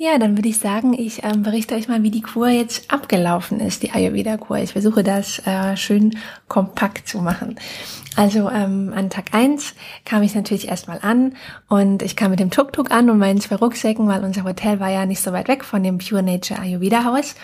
Ja, 0.00 0.16
dann 0.16 0.38
würde 0.38 0.48
ich 0.48 0.58
sagen, 0.58 0.94
ich 0.96 1.24
ähm, 1.24 1.42
berichte 1.42 1.74
euch 1.74 1.88
mal, 1.88 2.04
wie 2.04 2.12
die 2.12 2.20
Kur 2.20 2.46
jetzt 2.46 2.88
abgelaufen 2.88 3.58
ist, 3.58 3.82
die 3.82 3.90
Ayurveda-Kur. 3.90 4.58
Ich 4.58 4.70
versuche 4.70 5.02
das 5.02 5.44
äh, 5.44 5.76
schön 5.76 6.16
kompakt 6.46 7.08
zu 7.08 7.18
machen. 7.18 7.58
Also 8.14 8.48
ähm, 8.48 8.92
an 8.94 9.10
Tag 9.10 9.34
eins 9.34 9.74
kam 10.04 10.22
ich 10.22 10.36
natürlich 10.36 10.68
erstmal 10.68 11.00
an 11.02 11.34
und 11.68 12.04
ich 12.04 12.14
kam 12.14 12.30
mit 12.30 12.38
dem 12.38 12.52
Tuk-Tuk 12.52 12.92
an 12.92 13.10
und 13.10 13.18
meinen 13.18 13.40
zwei 13.40 13.56
Rucksäcken, 13.56 14.06
weil 14.06 14.22
unser 14.22 14.44
Hotel 14.44 14.78
war 14.78 14.88
ja 14.88 15.04
nicht 15.04 15.20
so 15.20 15.32
weit 15.32 15.48
weg 15.48 15.64
von 15.64 15.82
dem 15.82 15.98
Pure 15.98 16.22
Nature 16.22 16.60
Ayurveda 16.60 17.02
Haus. 17.02 17.34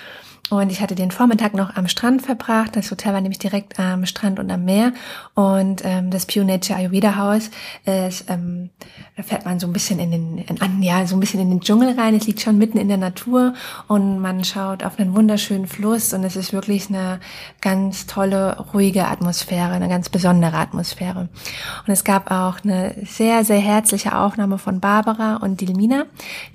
Und 0.50 0.70
ich 0.70 0.82
hatte 0.82 0.94
den 0.94 1.10
Vormittag 1.10 1.54
noch 1.54 1.74
am 1.74 1.88
Strand 1.88 2.20
verbracht. 2.20 2.76
Das 2.76 2.90
Hotel 2.90 3.14
war 3.14 3.20
nämlich 3.22 3.38
direkt 3.38 3.80
am 3.80 4.04
Strand 4.04 4.38
und 4.38 4.50
am 4.50 4.64
Meer. 4.66 4.92
Und 5.32 5.82
ähm, 5.84 6.10
das 6.10 6.26
Pure 6.26 6.44
Nature 6.44 6.78
Ayurveda 6.78 7.16
Haus 7.16 7.50
ist, 7.86 8.28
ähm, 8.28 8.68
da 9.16 9.22
fährt 9.22 9.46
man 9.46 9.58
so 9.58 9.66
ein 9.66 9.72
bisschen 9.72 9.98
in 9.98 10.10
den, 10.10 10.38
in, 10.38 10.82
ja, 10.82 11.06
so 11.06 11.16
ein 11.16 11.20
bisschen 11.20 11.40
in 11.40 11.48
den 11.48 11.60
Dschungel 11.60 11.98
rein. 11.98 12.14
Es 12.14 12.26
liegt 12.26 12.42
schon 12.42 12.58
mitten 12.58 12.76
in 12.76 12.88
der 12.88 12.98
Natur 12.98 13.54
und 13.88 14.20
man 14.20 14.44
schaut 14.44 14.84
auf 14.84 14.98
einen 14.98 15.14
wunderschönen 15.14 15.66
Fluss 15.66 16.12
und 16.12 16.24
es 16.24 16.36
ist 16.36 16.52
wirklich 16.52 16.90
eine 16.90 17.20
ganz 17.62 18.06
tolle, 18.06 18.58
ruhige 18.74 19.08
Atmosphäre, 19.08 19.72
eine 19.72 19.88
ganz 19.88 20.10
besondere 20.10 20.58
Atmosphäre. 20.58 21.28
Und 21.86 21.92
es 21.92 22.04
gab 22.04 22.30
auch 22.30 22.62
eine 22.62 22.94
sehr, 23.06 23.44
sehr 23.44 23.60
herzliche 23.60 24.16
Aufnahme 24.18 24.58
von 24.58 24.80
Barbara 24.80 25.36
und 25.36 25.62
Dilmina. 25.62 26.04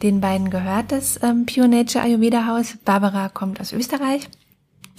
Den 0.03 0.21
beiden 0.21 0.51
gehört 0.51 0.91
das 0.91 1.19
ähm, 1.23 1.47
Pure 1.47 1.67
Nature 1.67 2.03
Ayurveda 2.03 2.45
Haus. 2.45 2.77
Barbara 2.85 3.29
kommt 3.29 3.59
aus 3.59 3.73
Österreich 3.79 4.27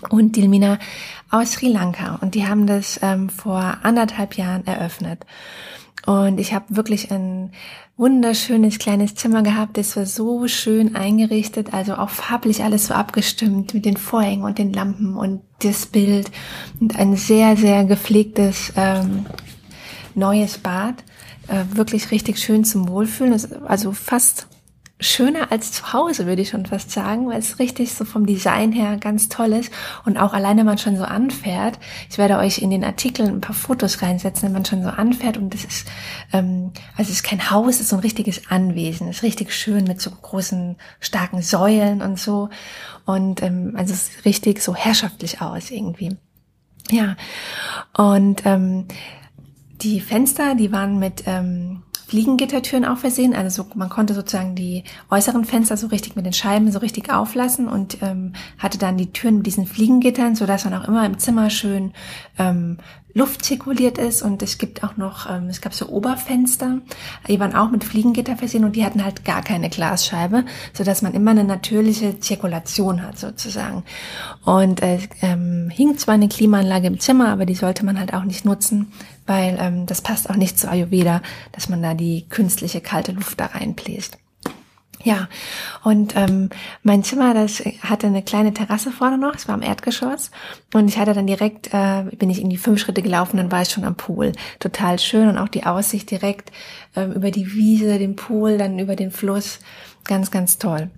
und 0.09 0.37
Dilmina 0.37 0.79
aus 1.31 1.53
Sri 1.53 1.69
Lanka. 1.69 2.17
Und 2.23 2.35
die 2.35 2.47
haben 2.47 2.67
das 2.67 2.99
ähm, 3.03 3.29
vor 3.29 3.79
anderthalb 3.83 4.37
Jahren 4.37 4.67
eröffnet. 4.67 5.27
Und 6.07 6.41
ich 6.41 6.55
habe 6.55 6.65
wirklich 6.71 7.11
ein 7.11 7.53
wunderschönes 7.99 8.79
kleines 8.79 9.15
Zimmer 9.15 9.43
gehabt. 9.43 9.77
Das 9.77 9.97
war 9.97 10.07
so 10.07 10.49
schön 10.49 10.97
eingerichtet, 10.97 11.75
also 11.75 11.97
auch 11.97 12.09
farblich 12.09 12.65
alles 12.65 12.87
so 12.87 12.95
abgestimmt 12.95 13.75
mit 13.75 13.85
den 13.85 13.99
Vorhängen 13.99 14.45
und 14.45 14.57
den 14.57 14.73
Lampen 14.73 15.15
und 15.15 15.43
das 15.59 15.85
Bild 15.85 16.31
und 16.81 16.99
ein 16.99 17.17
sehr, 17.17 17.59
sehr 17.59 17.85
gepflegtes 17.85 18.73
ähm, 18.77 19.27
neues 20.15 20.57
Bad. 20.57 21.05
Äh, 21.49 21.65
wirklich 21.77 22.11
richtig 22.11 22.39
schön 22.39 22.65
zum 22.65 22.89
Wohlfühlen. 22.89 23.39
Also 23.67 23.93
fast 23.93 24.47
schöner 25.00 25.50
als 25.50 25.73
zu 25.73 25.92
Hause, 25.92 26.26
würde 26.26 26.42
ich 26.42 26.50
schon 26.50 26.66
fast 26.66 26.90
sagen, 26.90 27.28
weil 27.28 27.38
es 27.38 27.59
richtig 27.59 27.95
so 27.95 28.04
vom 28.04 28.26
Design 28.26 28.71
her 28.73 28.99
ganz 28.99 29.28
toll 29.28 29.52
ist 29.54 29.73
und 30.04 30.19
auch 30.19 30.35
alleine 30.35 30.62
man 30.62 30.78
schon 30.78 30.97
so 30.97 31.04
anfährt. 31.04 31.78
Ich 32.11 32.19
werde 32.19 32.38
euch 32.38 32.59
in 32.59 32.71
den 32.71 32.85
Artikeln 32.85 33.28
ein 33.30 33.40
paar 33.40 33.54
Fotos 33.54 34.02
reinsetzen, 34.02 34.45
wenn 34.45 34.52
man 34.52 34.64
schon 34.64 34.83
so 34.83 34.90
anfährt 34.90 35.38
und 35.38 35.54
das 35.54 35.64
ist, 35.64 35.88
ähm, 36.33 36.73
also 36.97 37.11
es 37.11 37.16
ist 37.16 37.23
kein 37.23 37.50
Haus, 37.50 37.76
es 37.76 37.80
ist 37.83 37.88
so 37.88 37.97
ein 37.97 38.02
richtiges 38.02 38.50
Anwesen, 38.50 39.09
es 39.09 39.16
ist 39.16 39.23
richtig 39.23 39.52
schön 39.52 39.85
mit 39.85 40.00
so 40.00 40.11
großen, 40.11 40.76
starken 41.00 41.42
Säulen 41.42 42.02
und 42.02 42.19
so 42.19 42.50
und 43.07 43.42
ähm, 43.42 43.75
also 43.76 43.95
es 43.95 44.09
ist 44.09 44.25
richtig 44.25 44.62
so 44.62 44.75
herrschaftlich 44.75 45.40
aus 45.40 45.71
irgendwie. 45.71 46.16
Ja, 46.90 47.16
und 47.97 48.45
ähm, 48.45 48.87
die 49.83 50.00
Fenster, 50.00 50.54
die 50.54 50.73
waren 50.73 50.99
mit 50.99 51.23
ähm, 51.26 51.83
Fliegengittertüren 52.11 52.85
auch 52.85 52.99
versehen. 52.99 53.35
Also 53.35 53.63
so, 53.63 53.69
man 53.77 53.89
konnte 53.89 54.15
sozusagen 54.15 54.57
die 54.57 54.83
äußeren 55.11 55.45
Fenster 55.45 55.77
so 55.77 55.87
richtig 55.87 56.17
mit 56.17 56.27
den 56.27 56.33
Scheiben 56.33 56.73
so 56.73 56.81
richtig 56.81 57.13
auflassen 57.13 57.69
und 57.69 57.99
ähm, 58.03 58.33
hatte 58.59 58.79
dann 58.79 58.97
die 58.97 59.13
Türen 59.13 59.37
mit 59.37 59.47
diesen 59.47 59.67
Fliegengittern, 59.67 60.35
so 60.35 60.45
dass 60.45 60.65
man 60.65 60.75
auch 60.75 60.89
immer 60.89 61.07
im 61.07 61.19
Zimmer 61.19 61.51
schön 61.51 61.93
ähm, 62.37 62.79
Luft 63.15 63.45
zirkuliert 63.45 63.99
ist 63.99 64.23
und 64.23 64.43
es 64.43 64.59
gibt 64.59 64.85
auch 64.85 64.97
noch, 64.97 65.29
ähm, 65.29 65.49
es 65.49 65.61
gab 65.61 65.75
so 65.75 65.89
Oberfenster, 65.89 66.79
die 67.29 67.41
waren 67.41 67.55
auch 67.55 67.71
mit 67.71 67.85
Fliegengitter 67.85 68.37
versehen 68.37 68.65
und 68.65 68.77
die 68.77 68.85
hatten 68.85 69.05
halt 69.05 69.25
gar 69.25 69.43
keine 69.43 69.69
Glasscheibe, 69.69 70.45
so 70.73 70.85
dass 70.85 71.03
man 71.03 71.15
immer 71.15 71.33
eine 71.33 71.45
natürliche 71.45 72.21
Zirkulation 72.21 73.03
hat 73.03 73.19
sozusagen. 73.19 73.85
Und 74.45 74.83
es 74.83 75.09
ähm, 75.23 75.71
hing 75.71 75.99
zwar 75.99 76.15
eine 76.15 76.29
Klimaanlage 76.29 76.87
im 76.87 77.01
Zimmer, 77.01 77.29
aber 77.29 77.47
die 77.47 77.55
sollte 77.55 77.85
man 77.85 77.99
halt 77.99 78.15
auch 78.15 78.25
nicht 78.25 78.45
nutzen, 78.45 78.93
weil 79.27 79.57
ähm, 79.61 79.87
das 79.87 80.03
passt 80.03 80.31
auch 80.31 80.37
nicht 80.37 80.59
zu 80.59 80.69
Ayurveda, 80.69 81.23
dass 81.53 81.69
man 81.69 81.83
da 81.83 81.90
die 81.95 82.29
künstliche 82.29 82.81
kalte 82.81 83.13
Luft 83.13 83.41
da 83.41 83.47
reinbläst. 83.47 84.19
Ja, 85.03 85.29
und 85.83 86.15
ähm, 86.15 86.51
mein 86.83 87.03
Zimmer, 87.03 87.33
das 87.33 87.61
hatte 87.81 88.07
eine 88.07 88.23
kleine 88.23 88.53
Terrasse 88.53 88.91
vorne 88.91 89.17
noch, 89.17 89.35
es 89.35 89.49
war 89.49 89.55
am 89.55 89.63
Erdgeschoss 89.63 90.31
und 90.75 90.89
ich 90.89 90.99
hatte 90.99 91.15
dann 91.15 91.27
direkt, 91.27 91.73
äh, 91.73 92.05
bin 92.19 92.29
ich 92.29 92.43
in 92.43 92.51
die 92.51 92.59
fünf 92.59 92.81
Schritte 92.81 93.01
gelaufen, 93.01 93.39
dann 93.39 93.51
war 93.51 93.63
ich 93.63 93.71
schon 93.71 93.85
am 93.85 93.95
Pool. 93.95 94.33
Total 94.59 94.99
schön 94.99 95.29
und 95.29 95.39
auch 95.39 95.49
die 95.49 95.65
Aussicht 95.65 96.11
direkt 96.11 96.53
ähm, 96.97 97.13
über 97.13 97.31
die 97.31 97.55
Wiese, 97.55 97.99
den 97.99 98.15
Pool, 98.15 98.59
dann 98.59 98.79
über 98.79 98.95
den 98.95 99.11
Fluss. 99.11 99.61
Ganz, 100.05 100.31
ganz 100.31 100.59
toll. 100.59 100.91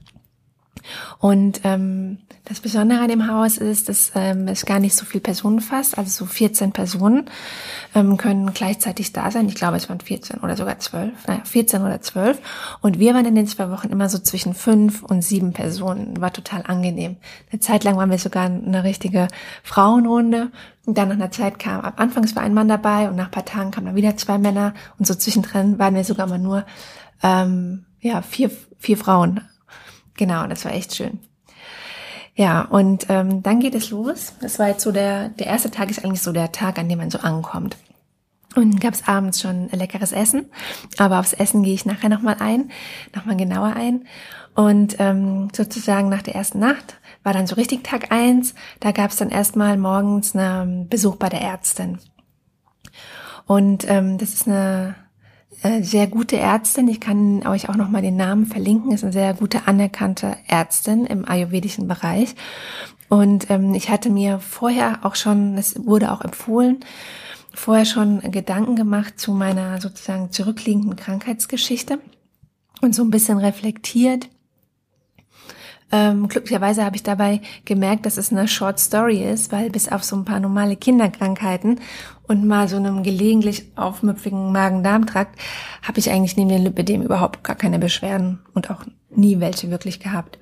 Und 1.19 1.61
ähm, 1.65 2.19
das 2.45 2.61
Besondere 2.61 3.01
an 3.01 3.09
dem 3.09 3.29
Haus 3.29 3.57
ist, 3.57 3.89
dass 3.89 4.13
ähm, 4.15 4.49
es 4.49 4.67
gar 4.67 4.81
nicht 4.81 4.95
so 4.97 5.05
viel 5.05 5.21
Personen 5.21 5.61
fasst, 5.61 5.97
also 5.97 6.11
so 6.11 6.27
14 6.27 6.73
Personen 6.73 7.27
ähm, 7.95 8.17
können 8.17 8.53
gleichzeitig 8.53 9.13
da 9.13 9.31
sein. 9.31 9.49
Ich 9.49 9.55
glaube, 9.55 9.77
es 9.77 9.89
waren 9.89 10.01
14 10.01 10.41
oder 10.41 10.57
sogar 10.57 10.79
12, 10.79 11.27
naja, 11.29 11.43
14 11.45 11.83
oder 11.83 12.01
12. 12.01 12.41
Und 12.81 12.99
wir 12.99 13.15
waren 13.15 13.27
in 13.27 13.35
den 13.35 13.47
zwei 13.47 13.71
Wochen 13.71 13.91
immer 13.91 14.09
so 14.09 14.19
zwischen 14.19 14.55
fünf 14.55 15.03
und 15.03 15.23
sieben 15.23 15.53
Personen. 15.53 16.21
War 16.21 16.33
total 16.33 16.65
angenehm. 16.67 17.17
Eine 17.51 17.61
Zeit 17.61 17.85
lang 17.85 17.97
waren 17.97 18.11
wir 18.11 18.19
sogar 18.19 18.47
eine 18.47 18.85
richtige 18.85 19.29
Frauenrunde. 19.63 20.51
Und 20.85 20.99
dann 20.99 21.09
nach 21.09 21.15
einer 21.15 21.31
Zeit 21.31 21.61
kam, 21.61 21.83
ab 21.83 21.95
Anfangs 21.99 22.35
war 22.35 22.43
ein 22.43 22.55
Mann 22.55 22.67
dabei 22.67 23.09
und 23.09 23.15
nach 23.15 23.31
paar 23.31 23.45
Tagen 23.45 23.71
kamen 23.71 23.87
dann 23.87 23.95
wieder 23.95 24.17
zwei 24.17 24.39
Männer. 24.39 24.75
Und 24.99 25.07
so 25.07 25.15
zwischendrin 25.15 25.79
waren 25.79 25.95
wir 25.95 26.03
sogar 26.03 26.27
mal 26.27 26.41
nur 26.41 26.65
ähm, 27.23 27.85
ja, 28.01 28.21
vier, 28.21 28.51
vier 28.79 28.97
Frauen 28.97 29.43
Genau, 30.23 30.47
das 30.47 30.65
war 30.65 30.73
echt 30.73 30.95
schön. 30.95 31.19
Ja, 32.37 32.61
und 32.61 33.07
ähm, 33.09 33.43
dann 33.43 33.59
geht 33.59 33.75
es 33.75 33.91
los. 33.91 34.35
Das 34.41 34.61
war 34.61 34.69
jetzt 34.69 34.85
so 34.85 34.93
der, 34.93 35.31
der 35.31 35.49
erste 35.49 35.73
Tag 35.73 35.91
ist 35.91 36.05
eigentlich 36.05 36.23
so 36.23 36.31
der 36.31 36.53
Tag, 36.53 36.79
an 36.79 36.89
dem 36.89 36.99
man 36.99 37.11
so 37.11 37.19
ankommt. 37.19 37.77
Und 38.55 38.81
gab 38.81 38.95
es 38.95 39.09
abends 39.09 39.41
schon 39.41 39.69
leckeres 39.71 40.13
Essen, 40.13 40.47
aber 40.97 41.19
aufs 41.19 41.33
Essen 41.33 41.65
gehe 41.65 41.75
ich 41.75 41.87
nachher 41.87 42.09
nochmal 42.09 42.37
ein, 42.39 42.71
nochmal 43.13 43.37
genauer 43.37 43.75
ein. 43.75 44.05
Und 44.55 44.95
ähm, 45.01 45.49
sozusagen 45.53 46.09
nach 46.09 46.23
der 46.23 46.37
ersten 46.37 46.61
Nacht 46.61 47.01
war 47.25 47.33
dann 47.33 47.49
so 47.49 47.57
richtig 47.57 47.83
Tag 47.83 48.13
eins. 48.13 48.55
Da 48.79 48.93
gab 48.93 49.11
es 49.11 49.17
dann 49.17 49.31
erstmal 49.31 49.77
morgens 49.77 50.37
einen 50.37 50.89
Besuch 50.89 51.17
bei 51.17 51.31
der 51.31 51.41
Ärztin. 51.41 51.99
Und 53.49 53.91
ähm, 53.91 54.19
das 54.19 54.35
ist 54.35 54.47
eine 54.47 54.95
sehr 55.83 56.07
gute 56.07 56.37
Ärztin. 56.37 56.89
Ich 56.89 57.01
kann 57.01 57.47
euch 57.47 57.69
auch 57.69 57.77
noch 57.77 57.89
mal 57.89 58.03
den 58.03 58.17
Namen 58.17 58.47
verlinken. 58.47 58.93
Ist 58.93 59.05
eine 59.05 59.13
sehr 59.13 59.35
gute 59.35 59.69
anerkannte 59.69 60.37
Ärztin 60.47 61.07
im 61.07 61.27
ayurvedischen 61.27 61.87
Bereich. 61.87 62.35
Und 63.09 63.51
ähm, 63.51 63.75
ich 63.75 63.91
hatte 63.91 64.11
mir 64.11 64.41
vorher 64.41 65.01
auch 65.03 65.15
schon, 65.15 65.57
es 65.59 65.87
wurde 65.87 66.13
auch 66.13 66.23
empfohlen, 66.23 66.81
vorher 67.55 67.85
schon 67.85 68.21
Gedanken 68.33 68.77
gemacht 68.77 69.21
zu 69.21 69.33
meiner 69.33 69.81
sozusagen 69.81 70.33
zurückliegenden 70.33 70.97
Krankheitsgeschichte 70.97 71.99
und 72.81 72.95
so 72.95 73.03
ein 73.03 73.11
bisschen 73.11 73.39
reflektiert 73.39 74.29
ähm, 75.95 76.27
glücklicherweise 76.27 76.85
habe 76.85 76.97
ich 76.97 77.03
dabei 77.03 77.43
gemerkt, 77.67 78.07
dass 78.07 78.17
es 78.17 78.33
eine 78.33 78.49
Short 78.49 78.81
Story 78.81 79.23
ist, 79.23 79.53
weil 79.53 79.69
bis 79.69 79.91
auf 79.91 80.03
so 80.03 80.17
ein 80.17 80.25
paar 80.25 80.41
normale 80.41 80.75
Kinderkrankheiten 80.75 81.81
und 82.29 82.47
mal 82.47 82.69
so 82.69 82.77
einem 82.77 83.03
gelegentlich 83.03 83.67
aufmüpfigen 83.77 84.53
Magen-Darm-Trakt 84.53 85.39
habe 85.83 85.99
ich 85.99 86.11
eigentlich 86.11 86.37
neben 86.37 86.51
dem 86.51 86.63
Lipidem 86.63 87.03
überhaupt 87.03 87.45
gar 87.45 87.57
keine 87.57 87.79
Beschwerden 87.79 88.41
und 88.55 88.71
auch 88.71 88.85
nie 89.11 89.41
welche 89.41 89.71
wirklich 89.71 90.01
gehabt. 90.01 90.39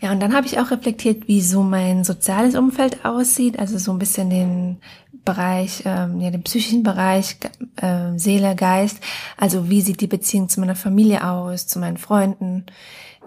Ja, 0.00 0.12
und 0.12 0.20
dann 0.20 0.34
habe 0.34 0.46
ich 0.46 0.58
auch 0.58 0.70
reflektiert, 0.70 1.28
wie 1.28 1.42
so 1.42 1.62
mein 1.62 2.04
soziales 2.04 2.54
Umfeld 2.54 3.04
aussieht, 3.04 3.58
also 3.58 3.76
so 3.76 3.92
ein 3.92 3.98
bisschen 3.98 4.30
den 4.30 4.78
Bereich, 5.24 5.82
ähm, 5.84 6.20
ja, 6.20 6.30
den 6.30 6.42
psychischen 6.42 6.82
Bereich, 6.82 7.36
äh, 7.76 8.16
Seele, 8.16 8.54
Geist. 8.54 9.00
Also 9.36 9.68
wie 9.68 9.82
sieht 9.82 10.00
die 10.00 10.06
Beziehung 10.06 10.48
zu 10.48 10.60
meiner 10.60 10.76
Familie 10.76 11.28
aus, 11.28 11.66
zu 11.66 11.78
meinen 11.78 11.98
Freunden, 11.98 12.64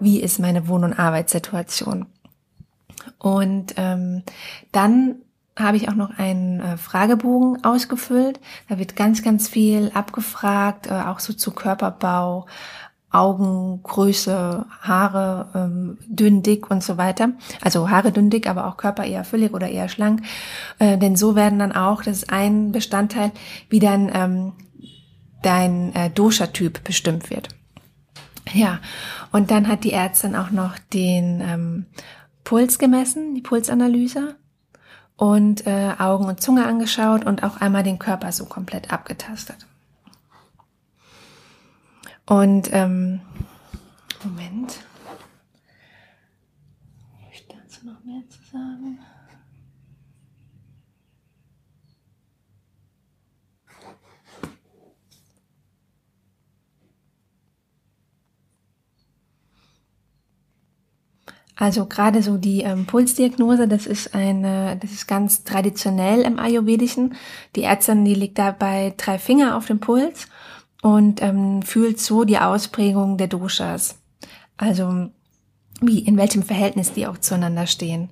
wie 0.00 0.20
ist 0.20 0.40
meine 0.40 0.66
Wohn- 0.66 0.82
und 0.82 0.98
Arbeitssituation. 0.98 2.06
Und 3.18 3.74
ähm, 3.76 4.22
dann 4.72 5.16
habe 5.56 5.76
ich 5.76 5.88
auch 5.88 5.94
noch 5.94 6.18
einen 6.18 6.60
äh, 6.60 6.76
Fragebogen 6.76 7.64
ausgefüllt. 7.64 8.40
Da 8.68 8.78
wird 8.78 8.96
ganz, 8.96 9.22
ganz 9.22 9.48
viel 9.48 9.90
abgefragt, 9.94 10.88
äh, 10.88 10.94
auch 10.94 11.20
so 11.20 11.32
zu 11.32 11.52
Körperbau, 11.52 12.46
Augengröße, 13.10 14.66
Haare 14.80 15.48
ähm, 15.54 15.98
dünn, 16.08 16.42
dick 16.42 16.68
und 16.70 16.82
so 16.82 16.96
weiter. 16.96 17.30
Also 17.60 17.88
Haare 17.88 18.10
dünn, 18.10 18.28
dick, 18.28 18.48
aber 18.48 18.66
auch 18.66 18.76
Körper 18.76 19.04
eher 19.04 19.22
füllig 19.22 19.54
oder 19.54 19.68
eher 19.68 19.88
schlank. 19.88 20.22
Äh, 20.80 20.98
denn 20.98 21.14
so 21.14 21.36
werden 21.36 21.60
dann 21.60 21.70
auch, 21.70 22.02
das 22.02 22.18
ist 22.18 22.32
ein 22.32 22.72
Bestandteil, 22.72 23.30
wie 23.68 23.78
dann 23.78 24.10
ähm, 24.12 24.52
dein 25.42 25.94
äh, 25.94 26.10
Dosha-Typ 26.10 26.82
bestimmt 26.82 27.30
wird. 27.30 27.48
Ja, 28.52 28.80
und 29.30 29.52
dann 29.52 29.68
hat 29.68 29.84
die 29.84 29.92
Ärztin 29.92 30.34
auch 30.34 30.50
noch 30.50 30.76
den 30.92 31.40
ähm, 31.40 31.86
Puls 32.42 32.78
gemessen, 32.80 33.34
die 33.36 33.40
Pulsanalyse 33.40 34.34
und 35.16 35.66
äh, 35.66 35.94
Augen 35.98 36.26
und 36.26 36.40
Zunge 36.40 36.66
angeschaut 36.66 37.24
und 37.24 37.42
auch 37.42 37.60
einmal 37.60 37.82
den 37.82 37.98
Körper 37.98 38.32
so 38.32 38.46
komplett 38.46 38.92
abgetastet. 38.92 39.66
Und 42.26 42.72
ähm, 42.72 43.20
Moment. 44.24 44.80
Ich 47.32 47.46
dazu 47.46 47.86
noch 47.86 48.02
mehr 48.04 48.22
zu 48.28 48.38
sagen. 48.50 48.98
Also 61.56 61.86
gerade 61.86 62.22
so 62.22 62.36
die 62.36 62.62
ähm, 62.62 62.86
Pulsdiagnose, 62.86 63.68
das 63.68 63.86
ist 63.86 64.14
eine, 64.14 64.76
das 64.80 64.90
ist 64.90 65.06
ganz 65.06 65.44
traditionell 65.44 66.22
im 66.22 66.38
Ayurvedischen. 66.38 67.14
Die 67.54 67.62
Ärztin, 67.62 68.04
die 68.04 68.14
legt 68.14 68.38
dabei 68.38 68.92
drei 68.96 69.18
Finger 69.18 69.56
auf 69.56 69.66
den 69.66 69.78
Puls 69.78 70.26
und 70.82 71.22
ähm, 71.22 71.62
fühlt 71.62 72.00
so 72.00 72.24
die 72.24 72.38
Ausprägung 72.38 73.18
der 73.18 73.28
Doshas. 73.28 73.98
Also 74.56 75.10
wie, 75.80 76.00
in 76.00 76.16
welchem 76.16 76.42
Verhältnis 76.42 76.92
die 76.92 77.06
auch 77.06 77.18
zueinander 77.18 77.66
stehen. 77.66 78.10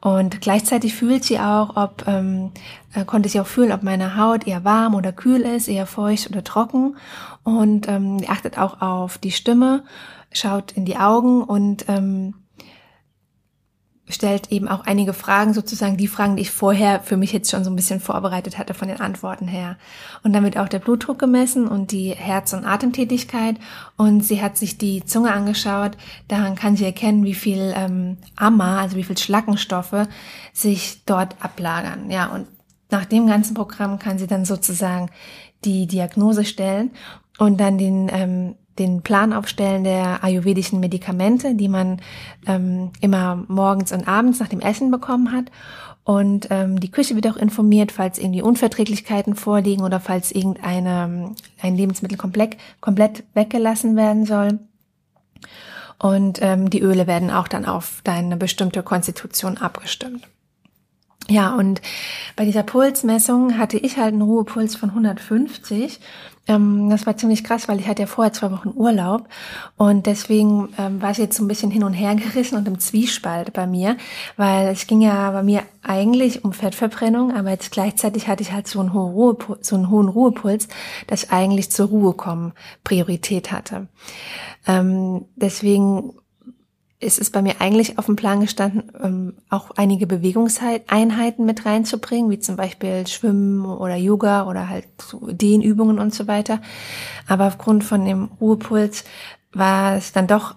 Und 0.00 0.42
gleichzeitig 0.42 0.94
fühlt 0.94 1.24
sie 1.24 1.38
auch, 1.38 1.76
ob, 1.76 2.06
ähm, 2.06 2.50
äh, 2.92 3.06
konnte 3.06 3.28
sie 3.28 3.40
auch 3.40 3.46
fühlen, 3.46 3.72
ob 3.72 3.82
meine 3.82 4.18
Haut 4.18 4.46
eher 4.46 4.62
warm 4.62 4.94
oder 4.94 5.12
kühl 5.12 5.40
ist, 5.40 5.66
eher 5.66 5.86
feucht 5.86 6.28
oder 6.28 6.44
trocken. 6.44 6.96
Und 7.42 7.88
ähm, 7.88 8.20
achtet 8.28 8.58
auch 8.58 8.82
auf 8.82 9.16
die 9.16 9.30
Stimme, 9.30 9.84
schaut 10.30 10.72
in 10.72 10.84
die 10.84 10.98
Augen 10.98 11.42
und 11.42 11.86
ähm, 11.88 12.34
stellt 14.08 14.52
eben 14.52 14.68
auch 14.68 14.84
einige 14.84 15.14
Fragen, 15.14 15.54
sozusagen 15.54 15.96
die 15.96 16.08
Fragen, 16.08 16.36
die 16.36 16.42
ich 16.42 16.50
vorher 16.50 17.00
für 17.00 17.16
mich 17.16 17.32
jetzt 17.32 17.50
schon 17.50 17.64
so 17.64 17.70
ein 17.70 17.76
bisschen 17.76 18.00
vorbereitet 18.00 18.58
hatte 18.58 18.74
von 18.74 18.88
den 18.88 19.00
Antworten 19.00 19.48
her. 19.48 19.76
Und 20.22 20.34
damit 20.34 20.58
auch 20.58 20.68
der 20.68 20.78
Blutdruck 20.78 21.18
gemessen 21.18 21.66
und 21.66 21.90
die 21.90 22.10
Herz- 22.10 22.52
und 22.52 22.66
Atemtätigkeit. 22.66 23.56
Und 23.96 24.22
sie 24.22 24.42
hat 24.42 24.58
sich 24.58 24.76
die 24.76 25.04
Zunge 25.04 25.32
angeschaut. 25.32 25.92
Daran 26.28 26.54
kann 26.54 26.76
sie 26.76 26.84
erkennen, 26.84 27.24
wie 27.24 27.34
viel 27.34 27.72
ähm, 27.76 28.18
Amma, 28.36 28.80
also 28.80 28.96
wie 28.96 29.04
viel 29.04 29.16
Schlackenstoffe 29.16 30.06
sich 30.52 31.02
dort 31.06 31.36
ablagern. 31.40 32.10
Ja, 32.10 32.26
und 32.26 32.46
nach 32.90 33.06
dem 33.06 33.26
ganzen 33.26 33.54
Programm 33.54 33.98
kann 33.98 34.18
sie 34.18 34.26
dann 34.26 34.44
sozusagen 34.44 35.10
die 35.64 35.86
Diagnose 35.86 36.44
stellen 36.44 36.90
und 37.38 37.58
dann 37.58 37.78
den 37.78 38.10
ähm, 38.12 38.54
den 38.78 39.02
Plan 39.02 39.32
aufstellen 39.32 39.84
der 39.84 40.24
ayurvedischen 40.24 40.80
Medikamente, 40.80 41.54
die 41.54 41.68
man 41.68 42.00
ähm, 42.46 42.90
immer 43.00 43.44
morgens 43.48 43.92
und 43.92 44.08
abends 44.08 44.40
nach 44.40 44.48
dem 44.48 44.60
Essen 44.60 44.90
bekommen 44.90 45.32
hat. 45.32 45.50
Und 46.04 46.48
ähm, 46.50 46.80
die 46.80 46.90
Küche 46.90 47.14
wird 47.14 47.26
auch 47.26 47.36
informiert, 47.36 47.90
falls 47.90 48.18
irgendwie 48.18 48.42
Unverträglichkeiten 48.42 49.34
vorliegen 49.34 49.84
oder 49.84 50.00
falls 50.00 50.32
irgendeine 50.32 51.34
ein 51.62 51.76
Lebensmittel 51.76 52.18
komplett, 52.18 52.58
komplett 52.80 53.24
weggelassen 53.32 53.96
werden 53.96 54.26
soll. 54.26 54.58
Und 55.98 56.40
ähm, 56.42 56.68
die 56.68 56.80
Öle 56.80 57.06
werden 57.06 57.30
auch 57.30 57.48
dann 57.48 57.64
auf 57.64 58.00
deine 58.04 58.36
bestimmte 58.36 58.82
Konstitution 58.82 59.56
abgestimmt. 59.56 60.28
Ja, 61.28 61.54
und 61.54 61.80
bei 62.36 62.44
dieser 62.44 62.62
Pulsmessung 62.62 63.56
hatte 63.56 63.78
ich 63.78 63.96
halt 63.96 64.12
einen 64.12 64.22
Ruhepuls 64.22 64.76
von 64.76 64.90
150 64.90 66.00
ähm, 66.46 66.90
das 66.90 67.06
war 67.06 67.16
ziemlich 67.16 67.42
krass, 67.42 67.68
weil 67.68 67.80
ich 67.80 67.88
hatte 67.88 68.02
ja 68.02 68.06
vorher 68.06 68.32
zwei 68.32 68.50
Wochen 68.50 68.72
Urlaub 68.74 69.28
und 69.76 70.06
deswegen 70.06 70.68
ähm, 70.78 71.00
war 71.00 71.10
ich 71.10 71.18
jetzt 71.18 71.36
so 71.36 71.44
ein 71.44 71.48
bisschen 71.48 71.70
hin 71.70 71.84
und 71.84 71.94
her 71.94 72.14
gerissen 72.16 72.56
und 72.56 72.68
im 72.68 72.78
Zwiespalt 72.78 73.52
bei 73.54 73.66
mir, 73.66 73.96
weil 74.36 74.68
es 74.68 74.86
ging 74.86 75.00
ja 75.00 75.30
bei 75.30 75.42
mir 75.42 75.62
eigentlich 75.82 76.44
um 76.44 76.52
Fettverbrennung, 76.52 77.34
aber 77.34 77.50
jetzt 77.50 77.70
gleichzeitig 77.70 78.28
hatte 78.28 78.42
ich 78.42 78.52
halt 78.52 78.68
so 78.68 78.80
einen 78.80 78.92
hohen, 78.92 79.12
Ruhepuls, 79.12 79.66
so 79.66 79.76
einen 79.76 79.88
hohen 79.88 80.08
Ruhepuls, 80.08 80.68
dass 81.06 81.24
ich 81.24 81.30
eigentlich 81.30 81.70
zur 81.70 81.88
Ruhe 81.88 82.12
kommen 82.12 82.52
Priorität 82.84 83.50
hatte. 83.50 83.88
Ähm, 84.66 85.24
deswegen 85.36 86.12
ist 87.04 87.20
es 87.20 87.30
bei 87.30 87.42
mir 87.42 87.60
eigentlich 87.60 87.98
auf 87.98 88.06
dem 88.06 88.16
Plan 88.16 88.40
gestanden, 88.40 88.90
ähm, 89.02 89.34
auch 89.50 89.70
einige 89.72 90.06
Bewegungseinheiten 90.06 91.44
mit 91.44 91.66
reinzubringen, 91.66 92.30
wie 92.30 92.38
zum 92.38 92.56
Beispiel 92.56 93.06
Schwimmen 93.06 93.64
oder 93.64 93.96
Yoga 93.96 94.46
oder 94.46 94.68
halt 94.68 94.86
Dehnübungen 95.12 95.98
und 95.98 96.14
so 96.14 96.26
weiter. 96.26 96.60
Aber 97.28 97.46
aufgrund 97.46 97.84
von 97.84 98.04
dem 98.04 98.30
Ruhepuls 98.40 99.04
war 99.52 99.96
es 99.96 100.12
dann 100.12 100.26
doch 100.26 100.54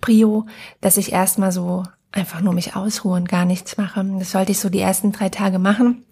Prio, 0.00 0.46
dass 0.80 0.96
ich 0.96 1.12
erstmal 1.12 1.52
so 1.52 1.84
einfach 2.10 2.40
nur 2.40 2.52
mich 2.52 2.76
ausruhe 2.76 3.16
und 3.16 3.28
gar 3.28 3.44
nichts 3.44 3.76
mache. 3.76 4.04
Das 4.18 4.32
sollte 4.32 4.52
ich 4.52 4.60
so 4.60 4.68
die 4.68 4.80
ersten 4.80 5.12
drei 5.12 5.28
Tage 5.28 5.58
machen. 5.58 6.04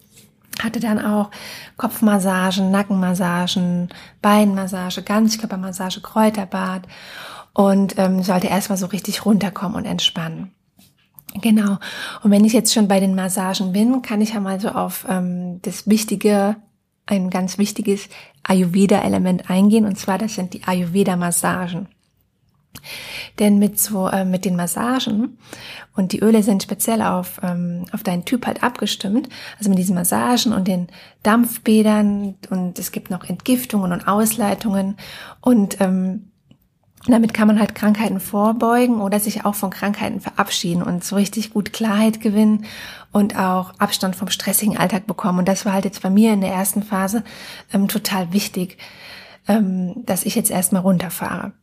Hatte 0.61 0.79
dann 0.79 1.03
auch 1.03 1.31
Kopfmassagen, 1.77 2.71
Nackenmassagen, 2.71 3.89
Beinmassage, 4.21 5.01
Ganzkörpermassage, 5.01 6.01
Kräuterbad 6.01 6.87
und 7.53 7.97
ähm, 7.97 8.23
sollte 8.23 8.47
erstmal 8.47 8.77
so 8.77 8.87
richtig 8.87 9.25
runterkommen 9.25 9.75
und 9.75 9.85
entspannen. 9.85 10.51
Genau. 11.39 11.77
Und 12.23 12.31
wenn 12.31 12.45
ich 12.45 12.53
jetzt 12.53 12.73
schon 12.73 12.87
bei 12.87 12.99
den 12.99 13.15
Massagen 13.15 13.71
bin, 13.71 14.01
kann 14.01 14.21
ich 14.21 14.33
ja 14.33 14.39
mal 14.39 14.59
so 14.59 14.69
auf 14.69 15.05
ähm, 15.09 15.61
das 15.61 15.87
wichtige, 15.87 16.57
ein 17.05 17.29
ganz 17.29 17.57
wichtiges 17.57 18.09
Ayurveda-Element 18.43 19.49
eingehen. 19.49 19.85
Und 19.85 19.97
zwar, 19.97 20.17
das 20.17 20.35
sind 20.35 20.53
die 20.53 20.63
Ayurveda-Massagen. 20.63 21.87
Denn 23.39 23.59
mit 23.59 23.79
so 23.79 24.07
äh, 24.07 24.23
mit 24.23 24.45
den 24.45 24.55
Massagen 24.55 25.37
und 25.93 26.13
die 26.13 26.21
Öle 26.21 26.41
sind 26.41 26.63
speziell 26.63 27.01
auf 27.01 27.39
ähm, 27.43 27.85
auf 27.91 28.01
deinen 28.01 28.23
Typ 28.23 28.47
halt 28.47 28.63
abgestimmt. 28.63 29.27
Also 29.57 29.69
mit 29.69 29.77
diesen 29.77 29.93
Massagen 29.93 30.53
und 30.53 30.67
den 30.67 30.87
Dampfbädern 31.21 32.35
und 32.49 32.79
es 32.79 32.93
gibt 32.93 33.09
noch 33.09 33.25
Entgiftungen 33.25 33.91
und 33.91 34.07
Ausleitungen 34.07 34.95
und 35.41 35.81
ähm, 35.81 36.30
damit 37.07 37.33
kann 37.33 37.47
man 37.47 37.59
halt 37.59 37.73
Krankheiten 37.73 38.19
vorbeugen 38.19 39.01
oder 39.01 39.19
sich 39.19 39.43
auch 39.45 39.55
von 39.55 39.71
Krankheiten 39.71 40.19
verabschieden 40.19 40.83
und 40.83 41.03
so 41.03 41.15
richtig 41.15 41.51
gut 41.51 41.73
Klarheit 41.73 42.21
gewinnen 42.21 42.65
und 43.11 43.35
auch 43.37 43.73
Abstand 43.79 44.15
vom 44.15 44.29
stressigen 44.29 44.77
Alltag 44.77 45.07
bekommen. 45.07 45.39
Und 45.39 45.47
das 45.47 45.65
war 45.65 45.73
halt 45.73 45.85
jetzt 45.85 46.01
bei 46.01 46.09
mir 46.09 46.33
in 46.33 46.41
der 46.41 46.51
ersten 46.51 46.83
Phase 46.83 47.23
ähm, 47.73 47.87
total 47.87 48.33
wichtig, 48.33 48.77
ähm, 49.47 50.05
dass 50.05 50.25
ich 50.25 50.35
jetzt 50.35 50.51
erstmal 50.51 50.83
runterfahre. 50.83 51.53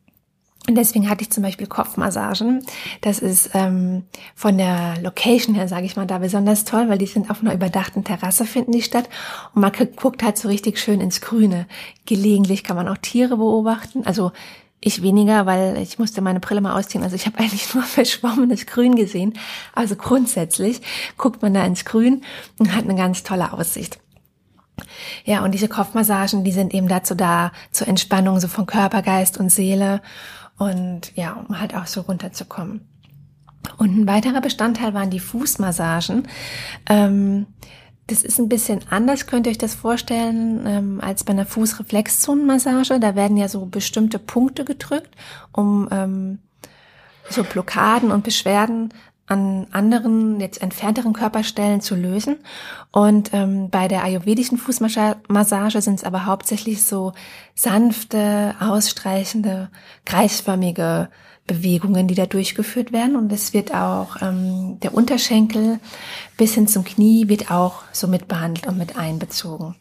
Und 0.68 0.74
deswegen 0.74 1.08
hatte 1.08 1.22
ich 1.22 1.30
zum 1.30 1.42
Beispiel 1.42 1.66
Kopfmassagen. 1.66 2.62
Das 3.00 3.20
ist 3.20 3.50
ähm, 3.54 4.02
von 4.34 4.58
der 4.58 5.00
Location 5.00 5.54
her, 5.54 5.66
sage 5.66 5.86
ich 5.86 5.96
mal, 5.96 6.06
da 6.06 6.18
besonders 6.18 6.64
toll, 6.64 6.90
weil 6.90 6.98
die 6.98 7.06
sind 7.06 7.30
auf 7.30 7.40
einer 7.40 7.54
überdachten 7.54 8.04
Terrasse, 8.04 8.44
finden 8.44 8.72
die 8.72 8.82
statt. 8.82 9.08
Und 9.54 9.62
man 9.62 9.72
guckt 9.96 10.22
halt 10.22 10.36
so 10.36 10.48
richtig 10.48 10.78
schön 10.78 11.00
ins 11.00 11.22
Grüne. 11.22 11.66
Gelegentlich 12.04 12.64
kann 12.64 12.76
man 12.76 12.86
auch 12.86 12.98
Tiere 12.98 13.38
beobachten. 13.38 14.04
Also 14.04 14.32
ich 14.80 15.02
weniger, 15.02 15.46
weil 15.46 15.76
ich 15.78 15.98
musste 15.98 16.20
meine 16.20 16.40
Brille 16.40 16.60
mal 16.60 16.78
ausziehen. 16.78 17.02
Also 17.02 17.16
ich 17.16 17.26
habe 17.26 17.38
eigentlich 17.38 17.74
nur 17.74 17.82
verschwommenes 17.82 18.66
Grün 18.66 18.94
gesehen. 18.94 19.34
Also 19.74 19.96
grundsätzlich 19.96 20.80
guckt 21.16 21.42
man 21.42 21.54
da 21.54 21.64
ins 21.64 21.84
Grün 21.84 22.22
und 22.58 22.74
hat 22.74 22.84
eine 22.84 22.94
ganz 22.94 23.22
tolle 23.22 23.52
Aussicht. 23.52 23.98
Ja, 25.24 25.44
und 25.44 25.52
diese 25.52 25.68
Kopfmassagen, 25.68 26.44
die 26.44 26.52
sind 26.52 26.72
eben 26.72 26.86
dazu 26.86 27.16
da, 27.16 27.50
zur 27.72 27.88
Entspannung 27.88 28.38
so 28.38 28.46
von 28.46 28.66
Körper, 28.66 29.02
Geist 29.02 29.38
und 29.38 29.50
Seele 29.50 30.00
und 30.56 31.12
ja, 31.16 31.32
um 31.32 31.58
halt 31.60 31.74
auch 31.74 31.86
so 31.86 32.02
runterzukommen. 32.02 32.86
Und 33.76 33.96
ein 33.96 34.06
weiterer 34.06 34.40
Bestandteil 34.40 34.94
waren 34.94 35.10
die 35.10 35.20
Fußmassagen. 35.20 36.28
Ähm, 36.88 37.46
das 38.08 38.22
ist 38.22 38.38
ein 38.38 38.48
bisschen 38.48 38.80
anders, 38.90 39.26
könnt 39.26 39.46
ihr 39.46 39.50
euch 39.50 39.58
das 39.58 39.74
vorstellen, 39.74 40.66
ähm, 40.66 41.00
als 41.02 41.24
bei 41.24 41.32
einer 41.32 41.46
Fußreflexzonenmassage. 41.46 42.98
Da 43.00 43.14
werden 43.14 43.36
ja 43.36 43.48
so 43.48 43.66
bestimmte 43.66 44.18
Punkte 44.18 44.64
gedrückt, 44.64 45.14
um 45.52 45.88
ähm, 45.92 46.38
so 47.28 47.44
Blockaden 47.44 48.10
und 48.10 48.24
Beschwerden 48.24 48.92
an 49.26 49.66
anderen, 49.72 50.40
jetzt 50.40 50.62
entfernteren 50.62 51.12
Körperstellen 51.12 51.82
zu 51.82 51.94
lösen. 51.94 52.36
Und 52.92 53.34
ähm, 53.34 53.68
bei 53.68 53.86
der 53.86 54.02
ayurvedischen 54.02 54.56
Fußmassage 54.56 55.82
sind 55.82 55.96
es 55.96 56.04
aber 56.04 56.24
hauptsächlich 56.24 56.82
so 56.82 57.12
sanfte, 57.54 58.54
ausstreichende, 58.58 59.68
kreisförmige 60.06 61.10
Bewegungen, 61.48 62.06
die 62.06 62.14
da 62.14 62.26
durchgeführt 62.26 62.92
werden. 62.92 63.16
Und 63.16 63.32
es 63.32 63.52
wird 63.52 63.74
auch 63.74 64.22
ähm, 64.22 64.78
der 64.80 64.94
Unterschenkel 64.94 65.80
bis 66.36 66.54
hin 66.54 66.68
zum 66.68 66.84
Knie 66.84 67.28
wird 67.28 67.50
auch 67.50 67.82
so 67.90 68.06
mit 68.06 68.28
behandelt 68.28 68.68
und 68.68 68.78
mit 68.78 68.96
einbezogen. 68.96 69.74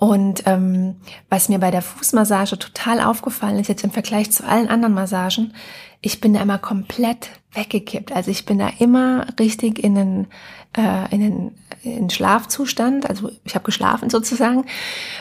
Und 0.00 0.44
ähm, 0.46 0.96
was 1.28 1.50
mir 1.50 1.58
bei 1.58 1.70
der 1.70 1.82
Fußmassage 1.82 2.58
total 2.58 3.02
aufgefallen 3.02 3.58
ist, 3.58 3.68
jetzt 3.68 3.84
im 3.84 3.90
Vergleich 3.90 4.32
zu 4.32 4.44
allen 4.46 4.68
anderen 4.68 4.94
Massagen, 4.94 5.52
ich 6.00 6.22
bin 6.22 6.32
da 6.32 6.40
immer 6.40 6.56
komplett 6.56 7.28
weggekippt. 7.52 8.10
Also 8.10 8.30
ich 8.30 8.46
bin 8.46 8.58
da 8.58 8.70
immer 8.78 9.26
richtig 9.38 9.78
in 9.78 9.94
den, 9.94 10.26
äh, 10.74 11.14
in 11.14 11.20
den 11.20 11.54
in 11.82 12.08
Schlafzustand, 12.08 13.10
also 13.10 13.30
ich 13.44 13.54
habe 13.54 13.64
geschlafen 13.64 14.08
sozusagen, 14.08 14.64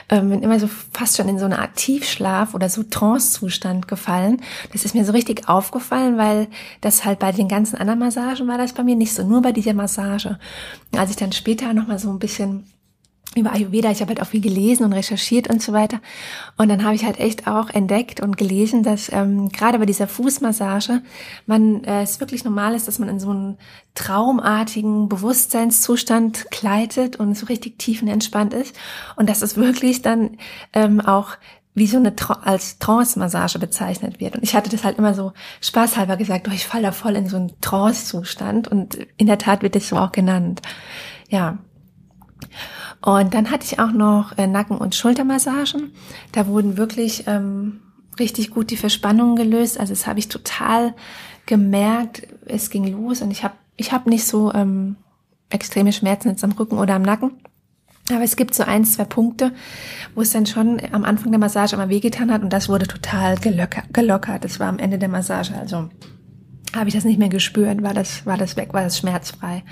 ähm, 0.08 0.30
bin 0.30 0.44
immer 0.44 0.62
so 0.62 0.70
fast 0.94 1.18
schon 1.18 1.28
in 1.28 1.40
so 1.40 1.46
eine 1.46 1.60
Art 1.60 1.76
Tiefschlaf 1.76 2.54
oder 2.54 2.70
so 2.70 2.84
Trance-Zustand 2.84 3.90
gefallen. 3.90 4.42
Das 4.72 4.86
ist 4.86 4.96
mir 4.96 5.04
so 5.04 5.12
richtig 5.12 5.50
aufgefallen, 5.50 6.18
weil 6.18 6.48
das 6.80 7.04
halt 7.04 7.20
bei 7.20 7.34
den 7.34 7.50
ganzen 7.50 7.76
anderen 7.78 8.00
Massagen 8.00 8.48
war 8.48 8.58
das 8.58 8.72
bei 8.72 8.84
mir 8.84 8.96
nicht 8.96 9.14
so, 9.14 9.28
nur 9.28 9.42
bei 9.42 9.52
dieser 9.52 9.74
Massage. 9.74 10.40
Als 10.96 11.12
ich 11.12 11.18
dann 11.18 11.34
später 11.34 11.74
nochmal 11.74 12.00
so 12.00 12.10
ein 12.10 12.20
bisschen 12.20 12.64
über 13.36 13.52
Ayurveda. 13.54 13.92
Ich 13.92 14.02
habe 14.02 14.10
halt 14.10 14.22
auch 14.22 14.28
viel 14.28 14.42
gelesen 14.42 14.84
und 14.84 14.94
recherchiert 14.94 15.50
und 15.50 15.62
so 15.62 15.72
weiter. 15.72 16.00
Und 16.58 16.68
dann 16.70 16.84
habe 16.84 16.96
ich 16.96 17.06
halt 17.06 17.20
echt 17.20 17.48
auch 17.48 17.70
entdeckt 17.70 18.22
und 18.22 18.38
gelesen, 18.38 18.82
dass 18.82 19.12
ähm, 19.12 19.50
gerade 19.50 19.78
bei 19.78 19.86
dieser 19.86 20.08
Fußmassage 20.08 21.02
man 21.46 21.84
äh, 21.84 22.02
es 22.02 22.20
wirklich 22.20 22.44
normal 22.44 22.74
ist, 22.74 22.88
dass 22.88 22.98
man 22.98 23.08
in 23.08 23.20
so 23.20 23.30
einen 23.30 23.58
traumartigen 23.94 25.10
Bewusstseinszustand 25.10 26.50
gleitet 26.50 27.18
und 27.18 27.38
so 27.38 27.46
richtig 27.46 27.78
tiefenentspannt 27.78 28.54
ist. 28.54 28.76
Und 29.16 29.30
dass 29.30 29.44
es 29.44 29.56
wirklich 29.58 30.02
dann 30.02 30.38
ähm, 30.74 31.00
auch 31.00 31.38
wie 31.76 31.88
so 31.88 31.98
eine 31.98 32.14
als 32.42 32.80
Trance-Massage 32.80 33.60
bezeichnet 33.60 34.20
wird. 34.20 34.36
Und 34.36 34.44
ich 34.44 34.56
hatte 34.56 34.70
das 34.72 34.84
halt 34.84 34.98
immer 34.98 35.14
so 35.14 35.34
spaßhalber 35.62 36.18
gesagt, 36.18 36.48
oh, 36.50 36.52
ich 36.52 36.66
falle 36.66 36.84
da 36.84 36.92
voll 36.92 37.16
in 37.16 37.28
so 37.28 37.38
einen 37.38 37.54
Trance-Zustand. 37.62 38.68
Und 38.68 38.98
in 39.18 39.28
der 39.28 39.38
Tat 39.38 39.62
wird 39.62 39.76
das 39.76 39.88
so 39.88 39.98
auch 39.98 40.12
genannt. 40.12 40.62
Ja. 41.30 41.60
Und 43.02 43.34
dann 43.34 43.50
hatte 43.50 43.66
ich 43.66 43.80
auch 43.80 43.92
noch 43.92 44.38
äh, 44.38 44.48
Nacken- 44.48 44.78
und 44.78 44.96
Schultermassagen. 44.96 45.94
Da 46.32 46.48
wurden 46.48 46.78
wirklich 46.78 47.24
ähm, 47.28 47.80
richtig 48.20 48.52
gut 48.52 48.72
die 48.72 48.78
Verspannungen 48.78 49.36
gelöst. 49.36 49.80
Also 49.80 49.94
das 49.94 50.06
habe 50.06 50.20
ich 50.20 50.28
total 50.28 50.94
gemerkt. 51.46 52.28
Es 52.46 52.70
ging 52.70 52.86
los 52.86 53.22
und 53.22 53.32
ich 53.32 53.44
habe 53.44 53.56
ich 53.78 53.94
hab 53.94 54.06
nicht 54.08 54.26
so 54.26 54.54
ähm, 54.54 54.98
extreme 55.50 55.94
Schmerzen 55.94 56.30
jetzt 56.30 56.44
am 56.44 56.52
Rücken 56.52 56.78
oder 56.78 56.96
am 56.96 57.02
Nacken. 57.02 57.32
Aber 58.12 58.24
es 58.24 58.36
gibt 58.36 58.56
so 58.56 58.64
ein, 58.64 58.86
zwei 58.86 59.06
Punkte, 59.06 59.52
wo 60.16 60.22
es 60.22 60.32
dann 60.32 60.46
schon 60.46 60.82
am 60.92 61.06
Anfang 61.06 61.32
der 61.32 61.40
Massage 61.40 61.76
immer 61.76 61.90
wehgetan 61.90 62.32
hat 62.32 62.42
und 62.42 62.52
das 62.52 62.68
wurde 62.68 62.88
total 62.88 63.38
gelockert. 63.38 64.44
Das 64.44 64.60
war 64.60 64.68
am 64.68 64.80
Ende 64.80 64.98
der 64.98 65.10
Massage. 65.10 65.54
Also 65.56 65.90
habe 66.76 66.90
ich 66.90 66.96
das 66.96 67.06
nicht 67.06 67.20
mehr 67.20 67.30
gespürt, 67.30 67.84
war 67.84 67.94
das, 67.94 68.26
war 68.26 68.38
das 68.38 68.58
weg, 68.58 68.74
war 68.74 68.84
das 68.84 68.98
schmerzfrei. 68.98 69.64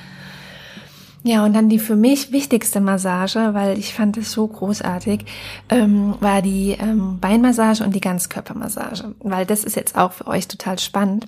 Ja, 1.27 1.43
und 1.43 1.51
dann 1.51 1.67
die 1.67 1.79
für 1.79 1.97
mich 1.97 2.31
wichtigste 2.31 2.79
Massage, 2.79 3.53
weil 3.53 3.77
ich 3.77 3.93
fand 3.93 4.15
es 4.15 4.31
so 4.31 4.47
großartig, 4.47 5.25
ähm, 5.67 6.15
war 6.21 6.41
die 6.41 6.77
ähm, 6.79 7.19
Beinmassage 7.19 7.83
und 7.83 7.93
die 7.93 7.99
Ganzkörpermassage. 7.99 9.13
Weil 9.19 9.45
das 9.45 9.65
ist 9.65 9.75
jetzt 9.75 9.97
auch 9.97 10.13
für 10.13 10.27
euch 10.27 10.47
total 10.47 10.79
spannend. 10.79 11.27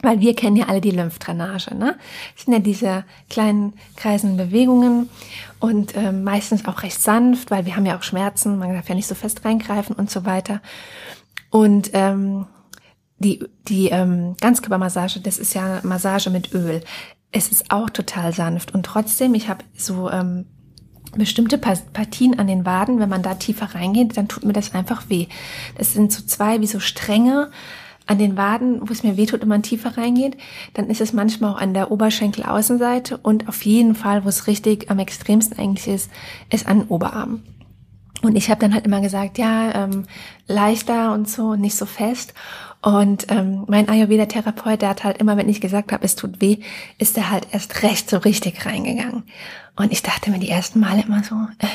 Weil 0.00 0.20
wir 0.20 0.34
kennen 0.34 0.56
ja 0.56 0.68
alle 0.68 0.80
die 0.80 0.92
Lymphdrainage, 0.92 1.74
ne? 1.74 1.98
Das 2.34 2.46
sind 2.46 2.54
ja 2.54 2.60
diese 2.60 3.04
kleinen 3.28 3.74
kreisenden 3.96 4.38
Bewegungen 4.38 5.10
und 5.60 5.94
ähm, 5.94 6.24
meistens 6.24 6.64
auch 6.66 6.82
recht 6.82 7.02
sanft, 7.02 7.50
weil 7.50 7.66
wir 7.66 7.76
haben 7.76 7.84
ja 7.84 7.98
auch 7.98 8.04
Schmerzen, 8.04 8.58
man 8.58 8.72
darf 8.72 8.88
ja 8.88 8.94
nicht 8.94 9.08
so 9.08 9.14
fest 9.14 9.44
reingreifen 9.44 9.94
und 9.94 10.10
so 10.10 10.24
weiter. 10.24 10.62
Und 11.50 11.90
ähm, 11.92 12.46
die, 13.18 13.44
die 13.68 13.88
ähm, 13.88 14.36
Ganzkörpermassage, 14.40 15.20
das 15.20 15.36
ist 15.36 15.52
ja 15.52 15.80
Massage 15.82 16.30
mit 16.30 16.54
Öl 16.54 16.80
es 17.32 17.48
ist 17.48 17.70
auch 17.70 17.90
total 17.90 18.32
sanft 18.32 18.74
und 18.74 18.84
trotzdem, 18.84 19.34
ich 19.34 19.48
habe 19.48 19.64
so 19.76 20.10
ähm, 20.10 20.46
bestimmte 21.16 21.58
Partien 21.58 22.38
an 22.38 22.46
den 22.46 22.66
Waden, 22.66 23.00
wenn 23.00 23.08
man 23.08 23.22
da 23.22 23.34
tiefer 23.34 23.74
reingeht, 23.74 24.16
dann 24.16 24.28
tut 24.28 24.44
mir 24.44 24.52
das 24.52 24.74
einfach 24.74 25.08
weh. 25.08 25.26
Das 25.76 25.92
sind 25.92 26.12
so 26.12 26.22
zwei 26.24 26.60
wie 26.60 26.66
so 26.66 26.80
Stränge 26.80 27.50
an 28.06 28.18
den 28.18 28.36
Waden, 28.36 28.80
wo 28.88 28.92
es 28.92 29.02
mir 29.02 29.16
weh 29.16 29.26
tut, 29.26 29.42
wenn 29.42 29.48
man 29.48 29.62
tiefer 29.62 29.98
reingeht. 29.98 30.36
Dann 30.74 30.88
ist 30.88 31.00
es 31.00 31.12
manchmal 31.12 31.52
auch 31.52 31.60
an 31.60 31.74
der 31.74 31.90
Oberschenkelaußenseite 31.90 33.18
und 33.18 33.48
auf 33.48 33.64
jeden 33.64 33.94
Fall, 33.94 34.24
wo 34.24 34.28
es 34.28 34.46
richtig 34.46 34.90
am 34.90 34.98
extremsten 34.98 35.58
eigentlich 35.58 35.88
ist, 35.88 36.10
ist 36.50 36.66
an 36.66 36.80
den 36.80 36.88
Oberarmen. 36.88 37.42
Und 38.22 38.34
ich 38.34 38.50
habe 38.50 38.60
dann 38.60 38.74
halt 38.74 38.86
immer 38.86 39.00
gesagt, 39.00 39.38
ja, 39.38 39.84
ähm, 39.84 40.04
leichter 40.46 41.12
und 41.12 41.28
so, 41.28 41.54
nicht 41.54 41.76
so 41.76 41.86
fest. 41.86 42.34
Und 42.80 43.26
ähm, 43.30 43.64
mein 43.66 43.88
Ayurveda-Therapeut, 43.88 44.82
der 44.82 44.90
hat 44.90 45.04
halt 45.04 45.18
immer, 45.18 45.36
wenn 45.36 45.48
ich 45.48 45.60
gesagt 45.60 45.90
habe, 45.90 46.04
es 46.04 46.14
tut 46.14 46.40
weh, 46.40 46.58
ist 46.98 47.16
er 47.16 47.30
halt 47.30 47.48
erst 47.50 47.82
recht 47.82 48.08
so 48.08 48.18
richtig 48.18 48.64
reingegangen. 48.66 49.24
Und 49.76 49.92
ich 49.92 50.02
dachte 50.02 50.30
mir 50.30 50.38
die 50.38 50.48
ersten 50.48 50.80
Male 50.80 51.02
immer 51.02 51.24
so, 51.24 51.34
ey, 51.58 51.68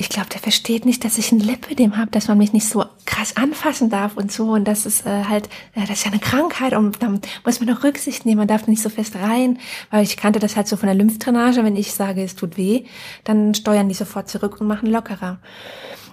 ich 0.00 0.08
glaube, 0.08 0.30
der 0.30 0.40
versteht 0.40 0.86
nicht, 0.86 1.04
dass 1.04 1.18
ich 1.18 1.30
ein 1.30 1.40
Lipödem 1.40 1.98
habe, 1.98 2.10
dass 2.10 2.26
man 2.26 2.38
mich 2.38 2.54
nicht 2.54 2.66
so 2.66 2.86
krass 3.04 3.36
anfassen 3.36 3.90
darf 3.90 4.16
und 4.16 4.32
so. 4.32 4.52
Und 4.52 4.64
das 4.64 4.86
ist 4.86 5.04
äh, 5.06 5.24
halt, 5.24 5.48
äh, 5.74 5.80
das 5.80 5.90
ist 5.90 6.04
ja 6.06 6.10
eine 6.10 6.20
Krankheit 6.20 6.72
und 6.72 7.02
dann 7.02 7.20
muss 7.44 7.60
man 7.60 7.68
doch 7.68 7.84
Rücksicht 7.84 8.24
nehmen, 8.24 8.38
man 8.38 8.48
darf 8.48 8.66
nicht 8.66 8.80
so 8.80 8.88
fest 8.88 9.16
rein. 9.16 9.58
Weil 9.90 10.02
ich 10.02 10.16
kannte 10.16 10.38
das 10.38 10.56
halt 10.56 10.68
so 10.68 10.78
von 10.78 10.86
der 10.86 10.94
Lymphdrainage, 10.94 11.64
wenn 11.64 11.76
ich 11.76 11.92
sage, 11.92 12.22
es 12.22 12.34
tut 12.34 12.56
weh, 12.56 12.84
dann 13.24 13.54
steuern 13.54 13.88
die 13.90 13.94
sofort 13.94 14.30
zurück 14.30 14.58
und 14.60 14.68
machen 14.68 14.90
lockerer. 14.90 15.38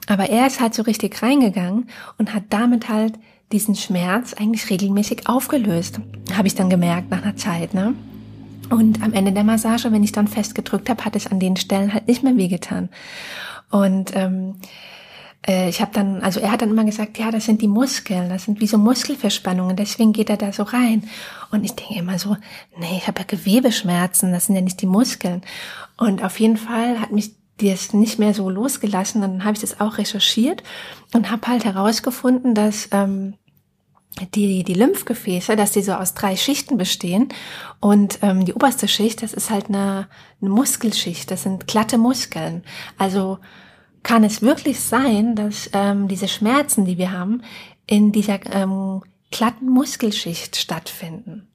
Aber 0.08 0.30
er 0.30 0.48
ist 0.48 0.60
halt 0.60 0.74
so 0.74 0.84
richtig 0.84 1.22
reingegangen 1.22 1.90
und 2.18 2.34
hat 2.34 2.44
damit 2.50 2.90
halt 2.90 3.14
diesen 3.52 3.76
Schmerz 3.76 4.34
eigentlich 4.34 4.70
regelmäßig 4.70 5.28
aufgelöst, 5.28 6.00
habe 6.34 6.48
ich 6.48 6.56
dann 6.56 6.70
gemerkt 6.70 7.10
nach 7.10 7.24
einer 7.24 7.36
Zeit, 7.36 7.74
ne? 7.74 7.94
Und 8.70 9.02
am 9.02 9.14
Ende 9.14 9.32
der 9.32 9.46
Massage, 9.46 9.92
wenn 9.92 10.04
ich 10.04 10.12
dann 10.12 10.28
festgedrückt 10.28 10.90
habe, 10.90 11.06
hat 11.06 11.16
es 11.16 11.28
an 11.28 11.40
den 11.40 11.56
Stellen 11.56 11.94
halt 11.94 12.08
nicht 12.08 12.24
mehr 12.24 12.36
wehgetan. 12.36 12.90
Und 13.70 14.14
ähm, 14.14 14.56
äh, 15.48 15.70
ich 15.70 15.82
habe 15.82 15.92
dann, 15.94 16.22
also 16.22 16.42
er 16.42 16.52
hat 16.52 16.62
dann 16.62 16.72
immer 16.72 16.84
gesagt, 16.84 17.18
ja, 17.18 17.32
das 17.32 17.46
sind 17.46 17.62
die 17.62 17.70
Muskeln, 17.70 18.30
das 18.30 18.44
sind 18.44 18.60
wie 18.60 18.68
so 18.68 18.78
Muskelverspannungen, 18.78 19.78
deswegen 19.78 20.12
geht 20.12 20.30
er 20.30 20.38
da 20.38 20.52
so 20.52 20.64
rein. 20.64 21.04
Und 21.52 21.64
ich 21.64 21.76
denke 21.76 21.96
immer 21.96 22.20
so, 22.20 22.36
nee, 22.78 22.98
ich 22.98 23.08
habe 23.08 23.20
ja 23.20 23.26
Gewebeschmerzen, 23.26 24.34
das 24.34 24.48
sind 24.48 24.56
ja 24.56 24.62
nicht 24.62 24.82
die 24.82 24.86
Muskeln. 24.86 25.42
Und 25.96 26.24
auf 26.24 26.40
jeden 26.40 26.58
Fall 26.58 27.00
hat 27.00 27.12
mich 27.12 27.37
das 27.58 27.94
nicht 27.94 28.20
mehr 28.20 28.34
so 28.34 28.50
losgelassen. 28.50 29.22
Dann 29.22 29.44
habe 29.44 29.54
ich 29.54 29.62
das 29.62 29.80
auch 29.80 29.98
recherchiert 29.98 30.64
und 31.14 31.32
habe 31.32 31.48
halt 31.48 31.66
herausgefunden, 31.66 32.54
dass 32.54 32.90
ähm, 32.92 33.36
die, 34.34 34.64
die 34.64 34.74
Lymphgefäße, 34.74 35.56
dass 35.56 35.72
die 35.72 35.82
so 35.82 35.94
aus 35.94 36.14
drei 36.14 36.36
Schichten 36.36 36.78
bestehen. 36.78 37.30
Und 37.80 38.20
ähm, 38.22 38.46
die 38.46 38.54
oberste 38.54 38.88
Schicht, 38.88 39.22
das 39.22 39.34
ist 39.34 39.50
halt 39.50 39.70
eine, 39.70 40.08
eine 40.42 40.50
Muskelschicht, 40.50 41.30
das 41.30 41.44
sind 41.44 41.68
glatte 41.68 41.98
Muskeln. 41.98 42.64
Also 42.98 43.40
kann 44.04 44.24
es 44.24 44.42
wirklich 44.42 44.80
sein, 44.80 45.36
dass 45.36 45.70
ähm, 45.74 46.08
diese 46.08 46.28
Schmerzen, 46.28 46.86
die 46.86 46.98
wir 46.98 47.12
haben, 47.12 47.42
in 47.86 48.12
dieser 48.12 48.40
ähm, 48.54 49.02
glatten 49.32 49.70
Muskelschicht 49.70 50.56
stattfinden. 50.56 51.48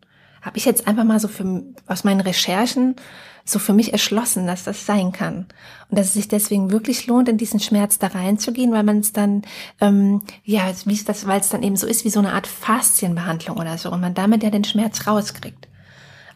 Habe 0.43 0.59
ich 0.59 0.65
jetzt 0.65 0.87
einfach 0.87 1.05
mal 1.05 1.21
so 1.21 1.29
für, 1.29 1.63
aus 1.87 2.05
meinen 2.05 2.21
Recherchen 2.21 2.97
so 3.45 3.59
für 3.59 3.73
mich 3.73 3.93
erschlossen, 3.93 4.47
dass 4.47 4.65
das 4.65 4.87
sein 4.87 5.13
kann. 5.13 5.47
Und 5.89 5.99
dass 5.99 6.09
es 6.09 6.15
sich 6.15 6.29
deswegen 6.29 6.71
wirklich 6.71 7.07
lohnt, 7.07 7.29
in 7.29 7.39
diesen 7.39 7.61
Schmerz 7.61 7.99
da 7.99 8.09
reinzugehen, 8.09 8.73
weil 8.73 8.83
man 8.83 9.01
es 9.01 9.13
dann, 9.13 9.43
ähm, 9.81 10.23
ja, 10.45 10.63
wie 10.85 10.95
es 10.95 11.05
das, 11.05 11.27
weil 11.27 11.41
es 11.41 11.49
dann 11.49 11.63
eben 11.63 11.77
so 11.77 11.87
ist 11.87 12.05
wie 12.05 12.11
so 12.11 12.21
eine 12.21 12.33
Art 12.33 12.47
Faszienbehandlung 12.47 13.59
oder 13.59 13.79
so 13.79 13.91
und 13.91 14.01
man 14.01 14.15
damit 14.15 14.43
ja 14.43 14.51
den 14.51 14.65
Schmerz 14.65 15.07
rauskriegt. 15.07 15.69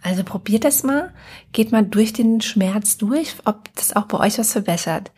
Also 0.03 0.23
probiert 0.23 0.65
das 0.65 0.83
mal, 0.83 1.13
geht 1.53 1.73
mal 1.73 1.85
durch 1.85 2.13
den 2.13 2.41
Schmerz 2.41 2.97
durch, 2.97 3.35
ob 3.45 3.75
das 3.75 3.97
auch 3.97 4.05
bei 4.05 4.19
euch 4.19 4.39
was 4.39 4.53
verbessert. 4.53 5.11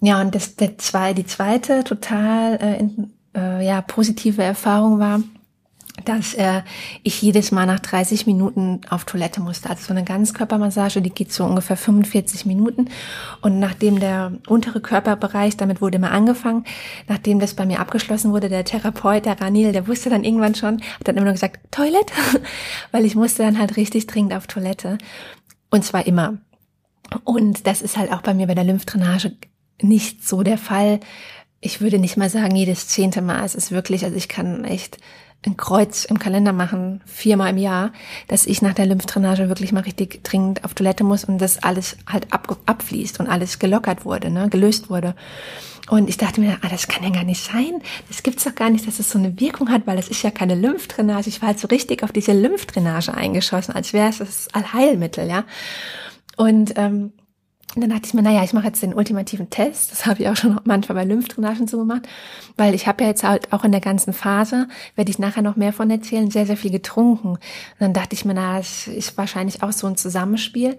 Ja, 0.00 0.20
und 0.20 0.34
das, 0.34 0.56
der 0.56 0.78
zwei, 0.78 1.14
die 1.14 1.26
zweite 1.26 1.82
total 1.84 2.56
äh, 2.60 2.78
in, 2.78 3.12
äh, 3.34 3.64
ja, 3.66 3.80
positive 3.82 4.42
Erfahrung 4.42 4.98
war, 4.98 5.22
dass 6.04 6.34
äh, 6.34 6.62
ich 7.02 7.20
jedes 7.20 7.52
Mal 7.52 7.66
nach 7.66 7.78
30 7.78 8.26
Minuten 8.26 8.80
auf 8.88 9.04
Toilette 9.04 9.40
musste. 9.40 9.68
Also 9.68 9.84
so 9.84 9.92
eine 9.92 10.04
Ganzkörpermassage, 10.04 11.02
die 11.02 11.10
geht 11.10 11.32
so 11.32 11.44
ungefähr 11.44 11.76
45 11.76 12.46
Minuten. 12.46 12.88
Und 13.42 13.58
nachdem 13.58 14.00
der 14.00 14.32
untere 14.46 14.80
Körperbereich, 14.80 15.56
damit 15.56 15.80
wurde 15.80 15.96
immer 15.96 16.10
angefangen, 16.10 16.64
nachdem 17.08 17.40
das 17.40 17.54
bei 17.54 17.66
mir 17.66 17.80
abgeschlossen 17.80 18.32
wurde, 18.32 18.48
der 18.48 18.64
Therapeut, 18.64 19.26
der 19.26 19.40
Ranil, 19.40 19.72
der 19.72 19.86
wusste 19.86 20.10
dann 20.10 20.24
irgendwann 20.24 20.54
schon, 20.54 20.80
hat 20.80 21.08
dann 21.08 21.16
immer 21.16 21.26
noch 21.26 21.34
gesagt, 21.34 21.60
Toilette, 21.70 22.14
weil 22.90 23.04
ich 23.04 23.14
musste 23.14 23.42
dann 23.42 23.58
halt 23.58 23.76
richtig 23.76 24.06
dringend 24.06 24.34
auf 24.34 24.46
Toilette. 24.46 24.98
Und 25.70 25.84
zwar 25.84 26.06
immer. 26.06 26.38
Und 27.24 27.66
das 27.66 27.82
ist 27.82 27.98
halt 27.98 28.12
auch 28.12 28.22
bei 28.22 28.34
mir 28.34 28.46
bei 28.46 28.54
der 28.54 28.64
Lymphdrainage 28.64 29.36
nicht 29.80 30.26
so 30.26 30.42
der 30.42 30.58
Fall. 30.58 31.00
Ich 31.60 31.80
würde 31.80 31.98
nicht 31.98 32.16
mal 32.16 32.30
sagen, 32.30 32.56
jedes 32.56 32.88
zehnte 32.88 33.20
Mal. 33.20 33.44
Es 33.44 33.54
ist 33.54 33.70
wirklich, 33.70 34.04
also 34.04 34.16
ich 34.16 34.28
kann 34.28 34.64
echt 34.64 34.98
ein 35.44 35.56
Kreuz 35.56 36.04
im 36.04 36.18
Kalender 36.18 36.52
machen, 36.52 37.00
viermal 37.04 37.50
im 37.50 37.58
Jahr, 37.58 37.92
dass 38.28 38.46
ich 38.46 38.62
nach 38.62 38.74
der 38.74 38.86
Lymphdrainage 38.86 39.48
wirklich 39.48 39.72
mal 39.72 39.80
richtig 39.80 40.22
dringend 40.22 40.64
auf 40.64 40.74
Toilette 40.74 41.02
muss 41.02 41.24
und 41.24 41.38
das 41.38 41.62
alles 41.62 41.96
halt 42.06 42.32
ab, 42.32 42.56
abfließt 42.66 43.18
und 43.18 43.28
alles 43.28 43.58
gelockert 43.58 44.04
wurde, 44.04 44.30
ne, 44.30 44.48
gelöst 44.48 44.88
wurde. 44.88 45.14
Und 45.88 46.08
ich 46.08 46.16
dachte 46.16 46.40
mir, 46.40 46.58
ah, 46.62 46.68
das 46.68 46.86
kann 46.86 47.02
ja 47.02 47.10
gar 47.10 47.24
nicht 47.24 47.42
sein. 47.42 47.82
Das 48.08 48.22
gibt's 48.22 48.44
doch 48.44 48.54
gar 48.54 48.70
nicht, 48.70 48.86
dass 48.86 49.00
es 49.00 49.10
so 49.10 49.18
eine 49.18 49.40
Wirkung 49.40 49.70
hat, 49.70 49.86
weil 49.86 49.98
es 49.98 50.08
ist 50.08 50.22
ja 50.22 50.30
keine 50.30 50.54
Lymphdrainage. 50.54 51.28
Ich 51.28 51.42
war 51.42 51.48
halt 51.48 51.58
so 51.58 51.66
richtig 51.66 52.04
auf 52.04 52.12
diese 52.12 52.32
Lymphdrainage 52.32 53.12
eingeschossen, 53.12 53.74
als 53.74 53.92
wäre 53.92 54.08
es 54.10 54.18
das 54.18 54.48
Allheilmittel, 54.52 55.28
ja. 55.28 55.44
Und 56.36 56.74
ähm, 56.76 57.12
und 57.74 57.80
dann 57.80 57.90
dachte 57.90 58.06
ich 58.06 58.14
mir, 58.14 58.22
naja, 58.22 58.44
ich 58.44 58.52
mache 58.52 58.66
jetzt 58.66 58.82
den 58.82 58.92
ultimativen 58.92 59.48
Test. 59.48 59.92
Das 59.92 60.04
habe 60.04 60.22
ich 60.22 60.28
auch 60.28 60.36
schon 60.36 60.60
manchmal 60.64 60.96
bei 60.96 61.04
Lymphdrainagen 61.04 61.66
so 61.66 61.78
gemacht, 61.78 62.02
weil 62.58 62.74
ich 62.74 62.86
habe 62.86 63.04
ja 63.04 63.10
jetzt 63.10 63.24
halt 63.24 63.52
auch 63.52 63.64
in 63.64 63.72
der 63.72 63.80
ganzen 63.80 64.12
Phase, 64.12 64.68
werde 64.94 65.10
ich 65.10 65.18
nachher 65.18 65.42
noch 65.42 65.56
mehr 65.56 65.72
von 65.72 65.90
erzählen, 65.90 66.30
sehr, 66.30 66.44
sehr 66.44 66.58
viel 66.58 66.70
getrunken. 66.70 67.28
Und 67.28 67.40
dann 67.78 67.94
dachte 67.94 68.14
ich 68.14 68.26
mir, 68.26 68.34
na, 68.34 68.58
das 68.58 68.88
ist 68.88 69.16
wahrscheinlich 69.16 69.62
auch 69.62 69.72
so 69.72 69.86
ein 69.86 69.96
Zusammenspiel. 69.96 70.76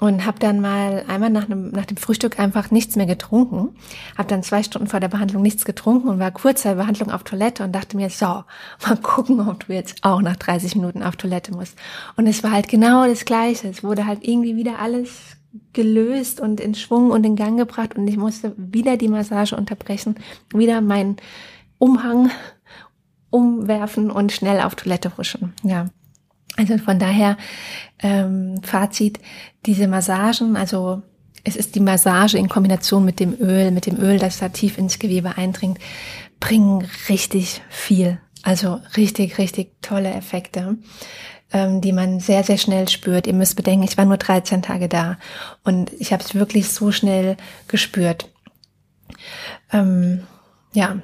Und 0.00 0.26
habe 0.26 0.38
dann 0.38 0.60
mal 0.60 1.04
einmal 1.08 1.30
nach, 1.30 1.46
einem, 1.46 1.70
nach 1.70 1.86
dem 1.86 1.96
Frühstück 1.96 2.38
einfach 2.38 2.70
nichts 2.70 2.94
mehr 2.94 3.06
getrunken. 3.06 3.70
Habe 4.16 4.28
dann 4.28 4.44
zwei 4.44 4.62
Stunden 4.62 4.86
vor 4.86 5.00
der 5.00 5.08
Behandlung 5.08 5.42
nichts 5.42 5.64
getrunken 5.64 6.08
und 6.08 6.20
war 6.20 6.30
kurz 6.30 6.62
vor 6.62 6.70
der 6.72 6.82
Behandlung 6.82 7.10
auf 7.10 7.24
Toilette 7.24 7.64
und 7.64 7.72
dachte 7.74 7.96
mir, 7.96 8.08
so, 8.08 8.44
mal 8.86 8.96
gucken, 9.02 9.40
ob 9.40 9.66
du 9.66 9.72
jetzt 9.72 10.04
auch 10.04 10.20
nach 10.20 10.36
30 10.36 10.76
Minuten 10.76 11.02
auf 11.02 11.16
Toilette 11.16 11.52
musst. 11.52 11.76
Und 12.16 12.28
es 12.28 12.44
war 12.44 12.52
halt 12.52 12.68
genau 12.68 13.06
das 13.06 13.24
Gleiche. 13.24 13.66
Es 13.66 13.82
wurde 13.82 14.06
halt 14.06 14.20
irgendwie 14.22 14.54
wieder 14.54 14.78
alles 14.78 15.37
gelöst 15.72 16.40
und 16.40 16.60
in 16.60 16.74
Schwung 16.74 17.10
und 17.10 17.24
in 17.24 17.36
Gang 17.36 17.58
gebracht 17.58 17.96
und 17.96 18.06
ich 18.06 18.16
musste 18.16 18.54
wieder 18.56 18.96
die 18.96 19.08
Massage 19.08 19.56
unterbrechen, 19.56 20.16
wieder 20.52 20.80
meinen 20.80 21.16
Umhang 21.78 22.30
umwerfen 23.30 24.10
und 24.10 24.32
schnell 24.32 24.60
auf 24.60 24.74
Toilette 24.74 25.16
huschen. 25.16 25.54
Ja. 25.62 25.86
Also 26.56 26.76
von 26.78 26.98
daher 26.98 27.36
ähm, 28.00 28.60
Fazit, 28.62 29.20
diese 29.64 29.86
Massagen, 29.86 30.56
also 30.56 31.02
es 31.44 31.56
ist 31.56 31.74
die 31.74 31.80
Massage 31.80 32.36
in 32.36 32.48
Kombination 32.48 33.04
mit 33.04 33.20
dem 33.20 33.34
Öl, 33.40 33.70
mit 33.70 33.86
dem 33.86 33.96
Öl, 33.96 34.18
das 34.18 34.38
da 34.38 34.48
tief 34.48 34.76
ins 34.76 34.98
Gewebe 34.98 35.36
eindringt, 35.36 35.78
bringen 36.40 36.86
richtig 37.08 37.62
viel. 37.68 38.20
Also 38.42 38.80
richtig, 38.96 39.38
richtig 39.38 39.80
tolle 39.82 40.12
Effekte 40.12 40.78
ähm, 41.52 41.80
die 41.80 41.92
man 41.92 42.20
sehr, 42.20 42.44
sehr 42.44 42.58
schnell 42.58 42.88
spürt. 42.88 43.26
Ihr 43.26 43.34
müsst 43.34 43.56
bedenken, 43.56 43.84
ich 43.84 43.96
war 43.96 44.04
nur 44.04 44.16
13 44.16 44.62
Tage 44.62 44.88
da 44.88 45.18
und 45.64 45.92
ich 45.94 46.12
habe 46.12 46.22
es 46.22 46.34
wirklich 46.34 46.68
so 46.68 46.92
schnell 46.92 47.36
gespürt. 47.68 48.28
Ähm, 49.72 50.26
ja. 50.72 50.98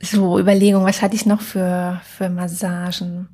So, 0.00 0.38
Überlegung, 0.38 0.84
was 0.84 1.02
hatte 1.02 1.16
ich 1.16 1.26
noch 1.26 1.40
für, 1.40 2.00
für 2.04 2.28
Massagen? 2.28 3.28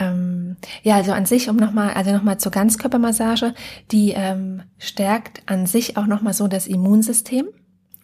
Ähm, 0.00 0.56
ja, 0.82 0.96
also 0.96 1.12
an 1.12 1.26
sich, 1.26 1.48
um 1.48 1.56
nochmal, 1.56 1.92
also 1.94 2.12
nochmal 2.12 2.38
zur 2.38 2.52
Ganzkörpermassage, 2.52 3.54
die 3.90 4.12
ähm, 4.12 4.62
stärkt 4.78 5.42
an 5.46 5.66
sich 5.66 5.96
auch 5.96 6.06
nochmal 6.06 6.32
so 6.32 6.48
das 6.48 6.66
Immunsystem. 6.66 7.48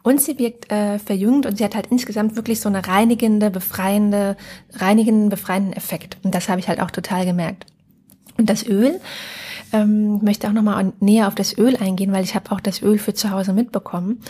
Und 0.04 0.20
sie 0.20 0.38
wirkt 0.38 0.70
äh, 0.70 0.98
verjüngend 0.98 1.46
und 1.46 1.56
sie 1.56 1.64
hat 1.64 1.74
halt 1.74 1.86
insgesamt 1.90 2.36
wirklich 2.36 2.60
so 2.60 2.68
eine 2.68 2.86
reinigende, 2.86 3.50
befreiende, 3.50 4.36
reinigenden, 4.74 5.30
befreienden 5.30 5.72
Effekt. 5.72 6.18
Und 6.22 6.34
das 6.34 6.50
habe 6.50 6.60
ich 6.60 6.68
halt 6.68 6.78
auch 6.80 6.90
total 6.90 7.24
gemerkt. 7.24 7.64
Und 8.36 8.50
das 8.50 8.66
Öl, 8.66 9.00
ähm, 9.74 10.20
möchte 10.22 10.46
auch 10.46 10.52
nochmal 10.52 10.92
näher 11.00 11.26
auf 11.26 11.34
das 11.34 11.58
Öl 11.58 11.76
eingehen, 11.76 12.12
weil 12.12 12.22
ich 12.22 12.36
habe 12.36 12.52
auch 12.52 12.60
das 12.60 12.80
Öl 12.80 12.96
für 12.96 13.12
zu 13.12 13.30
Hause 13.30 13.52
mitbekommen. 13.52 14.20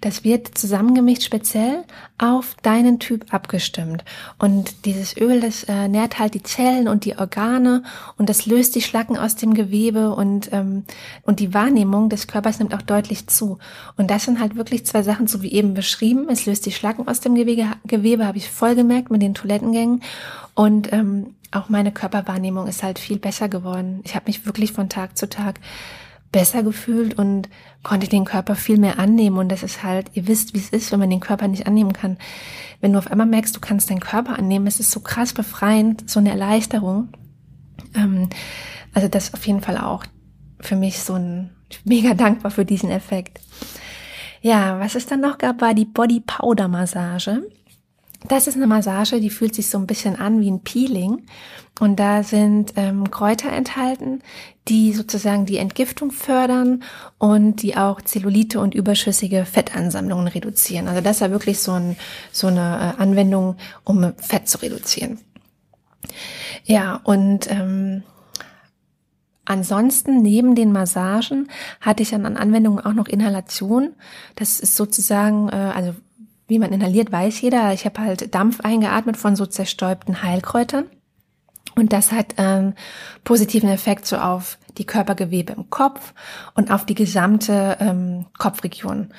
Das 0.00 0.24
wird 0.24 0.56
zusammengemischt 0.56 1.22
speziell 1.22 1.84
auf 2.16 2.56
deinen 2.62 2.98
Typ 2.98 3.26
abgestimmt. 3.32 4.02
Und 4.38 4.86
dieses 4.86 5.14
Öl, 5.16 5.40
das 5.40 5.64
äh, 5.64 5.88
nährt 5.88 6.18
halt 6.18 6.32
die 6.32 6.42
Zellen 6.42 6.88
und 6.88 7.04
die 7.04 7.18
Organe 7.18 7.82
und 8.16 8.30
das 8.30 8.46
löst 8.46 8.74
die 8.74 8.80
Schlacken 8.80 9.18
aus 9.18 9.36
dem 9.36 9.52
Gewebe 9.52 10.14
und, 10.14 10.50
ähm, 10.52 10.84
und 11.22 11.38
die 11.38 11.52
Wahrnehmung 11.52 12.08
des 12.08 12.26
Körpers 12.26 12.58
nimmt 12.58 12.74
auch 12.74 12.82
deutlich 12.82 13.26
zu. 13.26 13.58
Und 13.98 14.10
das 14.10 14.24
sind 14.24 14.40
halt 14.40 14.56
wirklich 14.56 14.86
zwei 14.86 15.02
Sachen, 15.02 15.26
so 15.26 15.42
wie 15.42 15.52
eben 15.52 15.74
beschrieben. 15.74 16.28
Es 16.30 16.46
löst 16.46 16.64
die 16.64 16.72
Schlacken 16.72 17.06
aus 17.06 17.20
dem 17.20 17.34
Gewebe, 17.34 17.66
Gewebe 17.84 18.26
habe 18.26 18.38
ich 18.38 18.50
voll 18.50 18.74
gemerkt 18.74 19.10
mit 19.10 19.20
den 19.20 19.34
Toilettengängen. 19.34 20.00
Und 20.54 20.92
ähm, 20.92 21.34
auch 21.54 21.68
meine 21.68 21.92
Körperwahrnehmung 21.92 22.66
ist 22.66 22.82
halt 22.82 22.98
viel 22.98 23.18
besser 23.18 23.48
geworden. 23.48 24.00
Ich 24.04 24.14
habe 24.14 24.26
mich 24.26 24.46
wirklich 24.46 24.72
von 24.72 24.88
Tag 24.88 25.16
zu 25.16 25.28
Tag 25.28 25.60
besser 26.32 26.64
gefühlt 26.64 27.16
und 27.16 27.48
konnte 27.84 28.08
den 28.08 28.24
Körper 28.24 28.56
viel 28.56 28.76
mehr 28.76 28.98
annehmen. 28.98 29.38
Und 29.38 29.50
das 29.50 29.62
ist 29.62 29.84
halt, 29.84 30.10
ihr 30.14 30.26
wisst, 30.26 30.52
wie 30.52 30.58
es 30.58 30.70
ist, 30.70 30.90
wenn 30.90 30.98
man 30.98 31.10
den 31.10 31.20
Körper 31.20 31.46
nicht 31.46 31.68
annehmen 31.68 31.92
kann. 31.92 32.18
Wenn 32.80 32.92
du 32.92 32.98
auf 32.98 33.10
einmal 33.10 33.28
merkst, 33.28 33.54
du 33.54 33.60
kannst 33.60 33.88
deinen 33.88 34.00
Körper 34.00 34.36
annehmen, 34.36 34.66
es 34.66 34.80
ist 34.80 34.90
so 34.90 35.00
krass 35.00 35.32
befreiend, 35.32 36.10
so 36.10 36.18
eine 36.18 36.30
Erleichterung. 36.30 37.08
Ähm, 37.94 38.28
also 38.92 39.06
das 39.06 39.32
auf 39.32 39.46
jeden 39.46 39.60
Fall 39.60 39.78
auch 39.78 40.04
für 40.60 40.76
mich 40.76 40.98
so 40.98 41.14
ein 41.14 41.50
mega 41.84 42.14
dankbar 42.14 42.50
für 42.50 42.64
diesen 42.64 42.90
Effekt. 42.90 43.40
Ja, 44.42 44.80
was 44.80 44.94
es 44.96 45.06
dann 45.06 45.20
noch 45.20 45.38
gab, 45.38 45.60
war 45.60 45.72
die 45.72 45.84
Body 45.84 46.20
Powder 46.20 46.68
Massage. 46.68 47.42
Das 48.26 48.46
ist 48.46 48.56
eine 48.56 48.66
Massage, 48.66 49.20
die 49.20 49.28
fühlt 49.28 49.54
sich 49.54 49.68
so 49.68 49.76
ein 49.76 49.86
bisschen 49.86 50.16
an 50.16 50.40
wie 50.40 50.50
ein 50.50 50.60
Peeling. 50.60 51.26
Und 51.78 51.96
da 51.96 52.22
sind 52.22 52.72
ähm, 52.76 53.10
Kräuter 53.10 53.52
enthalten, 53.52 54.22
die 54.68 54.94
sozusagen 54.94 55.44
die 55.44 55.58
Entgiftung 55.58 56.10
fördern 56.10 56.84
und 57.18 57.62
die 57.62 57.76
auch 57.76 58.00
Zellulite 58.00 58.60
und 58.60 58.74
überschüssige 58.74 59.44
Fettansammlungen 59.44 60.28
reduzieren. 60.28 60.88
Also 60.88 61.02
das 61.02 61.16
ist 61.16 61.20
ja 61.20 61.30
wirklich 61.30 61.58
so, 61.60 61.72
ein, 61.72 61.96
so 62.32 62.46
eine 62.46 62.94
äh, 62.98 63.02
Anwendung, 63.02 63.56
um 63.82 64.14
Fett 64.16 64.48
zu 64.48 64.62
reduzieren. 64.62 65.18
Ja, 66.64 67.00
und 67.04 67.50
ähm, 67.50 68.04
Ansonsten 69.46 70.22
neben 70.22 70.54
den 70.54 70.72
Massagen 70.72 71.50
hatte 71.80 72.02
ich 72.02 72.10
dann 72.10 72.24
an 72.24 72.38
Anwendungen 72.38 72.82
auch 72.82 72.94
noch 72.94 73.08
Inhalation. 73.08 73.92
Das 74.36 74.58
ist 74.58 74.74
sozusagen, 74.74 75.50
äh, 75.50 75.72
also 75.74 75.94
wie 76.46 76.58
man 76.58 76.72
inhaliert, 76.72 77.10
weiß 77.10 77.40
jeder. 77.40 77.72
Ich 77.72 77.84
habe 77.84 78.00
halt 78.00 78.34
Dampf 78.34 78.60
eingeatmet 78.60 79.16
von 79.16 79.36
so 79.36 79.46
zerstäubten 79.46 80.22
Heilkräutern. 80.22 80.86
Und 81.76 81.92
das 81.92 82.12
hat 82.12 82.34
ähm, 82.36 82.74
positiven 83.24 83.68
Effekt 83.68 84.06
so 84.06 84.16
auf 84.16 84.58
die 84.78 84.84
Körpergewebe 84.84 85.54
im 85.54 85.70
Kopf 85.70 86.14
und 86.54 86.70
auf 86.70 86.86
die 86.86 86.94
gesamte 86.94 87.76
ähm, 87.80 88.26
Kopfregion. 88.38 89.12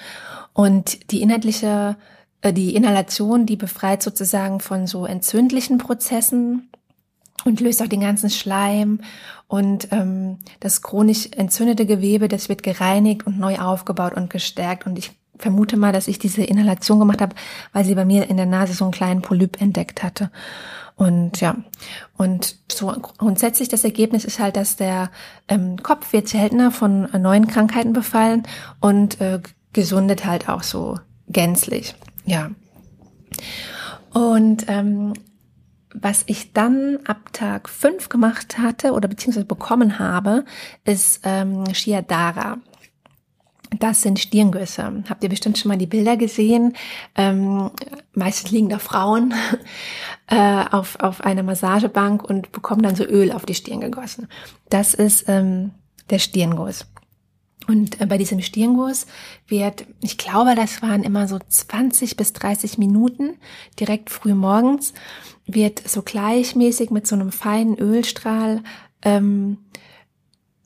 Und 0.53 1.11
die 1.11 1.21
inhaltliche, 1.21 1.97
äh, 2.41 2.53
die 2.53 2.75
Inhalation, 2.75 3.45
die 3.45 3.57
befreit 3.57 4.01
sozusagen 4.03 4.59
von 4.59 4.87
so 4.87 5.05
entzündlichen 5.05 5.77
Prozessen 5.77 6.69
und 7.43 7.59
löst 7.59 7.81
auch 7.81 7.87
den 7.87 8.01
ganzen 8.01 8.29
Schleim 8.29 9.01
und 9.47 9.89
ähm, 9.91 10.39
das 10.59 10.81
chronisch 10.81 11.29
entzündete 11.35 11.85
Gewebe, 11.85 12.27
das 12.27 12.49
wird 12.49 12.63
gereinigt 12.63 13.27
und 13.27 13.37
neu 13.37 13.57
aufgebaut 13.59 14.13
und 14.13 14.29
gestärkt. 14.29 14.85
Und 14.85 14.97
ich 14.97 15.11
vermute 15.37 15.77
mal, 15.77 15.91
dass 15.91 16.07
ich 16.07 16.19
diese 16.19 16.43
Inhalation 16.43 16.99
gemacht 16.99 17.21
habe, 17.21 17.35
weil 17.73 17.85
sie 17.85 17.95
bei 17.95 18.05
mir 18.05 18.29
in 18.29 18.37
der 18.37 18.45
Nase 18.45 18.73
so 18.73 18.85
einen 18.85 18.93
kleinen 18.93 19.21
Polyp 19.21 19.61
entdeckt 19.61 20.03
hatte. 20.03 20.31
Und 20.95 21.41
ja, 21.41 21.57
und 22.15 22.55
so 22.71 22.87
grundsätzlich 22.87 23.67
das 23.67 23.83
Ergebnis 23.83 24.23
ist 24.23 24.39
halt, 24.39 24.55
dass 24.55 24.77
der 24.77 25.11
ähm, 25.49 25.77
Kopf 25.83 26.13
wird 26.13 26.29
seltener 26.29 26.71
von 26.71 27.09
neuen 27.21 27.47
Krankheiten 27.47 27.91
befallen 27.91 28.43
und 28.79 29.19
äh, 29.19 29.41
gesundet 29.73 30.25
halt 30.25 30.47
auch 30.47 30.63
so 30.63 30.97
gänzlich. 31.27 31.95
Ja. 32.25 32.51
Und 34.13 34.65
ähm, 34.69 35.13
was 35.93 36.23
ich 36.27 36.53
dann 36.53 36.99
ab 37.05 37.33
Tag 37.33 37.69
fünf 37.69 38.07
gemacht 38.09 38.57
hatte 38.57 38.93
oder 38.93 39.07
beziehungsweise 39.07 39.45
bekommen 39.45 39.99
habe, 39.99 40.45
ist 40.85 41.21
ähm, 41.23 41.65
Shiadara. 41.73 42.57
Das 43.79 44.01
sind 44.01 44.19
Stirngüsse. 44.19 45.03
Habt 45.09 45.23
ihr 45.23 45.29
bestimmt 45.29 45.57
schon 45.57 45.69
mal 45.69 45.77
die 45.77 45.87
Bilder 45.87 46.17
gesehen? 46.17 46.73
Ähm, 47.15 47.71
meistens 48.13 48.51
liegen 48.51 48.69
da 48.69 48.79
Frauen 48.79 49.33
äh, 50.27 50.65
auf, 50.71 50.99
auf 50.99 51.21
einer 51.21 51.43
Massagebank 51.43 52.23
und 52.23 52.51
bekommen 52.51 52.81
dann 52.81 52.95
so 52.95 53.03
Öl 53.03 53.31
auf 53.31 53.45
die 53.45 53.55
Stirn 53.55 53.81
gegossen. 53.81 54.27
Das 54.69 54.93
ist 54.93 55.25
ähm, 55.27 55.71
der 56.09 56.19
Stirnguss. 56.19 56.85
Und 57.67 57.99
äh, 57.99 58.05
bei 58.05 58.17
diesem 58.17 58.41
Stirnguss 58.41 59.07
wird, 59.47 59.85
ich 60.01 60.17
glaube, 60.17 60.55
das 60.55 60.81
waren 60.81 61.03
immer 61.03 61.27
so 61.27 61.39
20 61.39 62.17
bis 62.17 62.33
30 62.33 62.77
Minuten, 62.77 63.37
direkt 63.79 64.09
früh 64.09 64.33
morgens, 64.33 64.93
wird 65.45 65.87
so 65.87 66.01
gleichmäßig 66.01 66.91
mit 66.91 67.07
so 67.07 67.15
einem 67.15 67.31
feinen 67.31 67.77
Ölstrahl 67.77 68.61
ähm, 69.03 69.57
äh, 69.57 69.64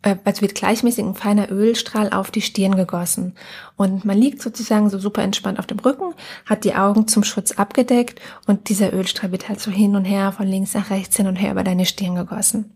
also 0.01 0.41
wird 0.41 0.55
gleichmäßig 0.55 1.03
ein 1.03 1.15
feiner 1.15 1.51
Ölstrahl 1.51 2.11
auf 2.11 2.31
die 2.31 2.41
Stirn 2.41 2.75
gegossen. 2.75 3.35
Und 3.75 4.05
man 4.05 4.17
liegt 4.17 4.41
sozusagen 4.41 4.89
so 4.89 4.97
super 4.97 5.23
entspannt 5.23 5.59
auf 5.59 5.67
dem 5.67 5.79
Rücken, 5.79 6.13
hat 6.45 6.63
die 6.63 6.75
Augen 6.75 7.07
zum 7.07 7.23
Schutz 7.23 7.51
abgedeckt 7.51 8.21
und 8.47 8.69
dieser 8.69 8.93
Ölstrahl 8.93 9.31
wird 9.31 9.49
halt 9.49 9.59
so 9.59 9.71
hin 9.71 9.95
und 9.95 10.05
her, 10.05 10.31
von 10.31 10.47
links 10.47 10.73
nach 10.73 10.89
rechts 10.89 11.17
hin 11.17 11.27
und 11.27 11.35
her 11.35 11.51
über 11.51 11.63
deine 11.63 11.85
Stirn 11.85 12.15
gegossen. 12.15 12.73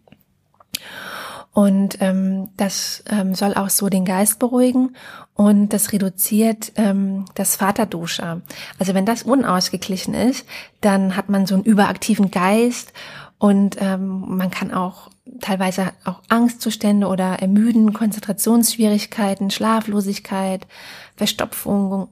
Und 1.53 2.01
ähm, 2.01 2.49
das 2.57 3.03
ähm, 3.09 3.36
soll 3.36 3.53
auch 3.53 3.69
so 3.69 3.88
den 3.88 4.05
Geist 4.05 4.39
beruhigen 4.39 4.95
und 5.36 5.69
das 5.69 5.93
reduziert 5.93 6.71
ähm, 6.75 7.25
das 7.36 7.55
Vaterduscher. 7.55 8.41
Also 8.79 8.95
wenn 8.95 9.05
das 9.05 9.21
unausgeglichen 9.21 10.15
ist, 10.15 10.47
dann 10.81 11.15
hat 11.15 11.29
man 11.29 11.45
so 11.45 11.53
einen 11.53 11.63
überaktiven 11.63 12.31
Geist 12.31 12.91
und 13.38 13.77
ähm, 13.79 14.36
man 14.36 14.49
kann 14.49 14.73
auch 14.73 15.12
teilweise 15.39 15.91
auch 16.03 16.21
Angstzustände 16.29 17.07
oder 17.07 17.39
Ermüden, 17.39 17.93
Konzentrationsschwierigkeiten, 17.93 19.51
Schlaflosigkeit, 19.51 20.67
Verstopfung, 21.15 22.09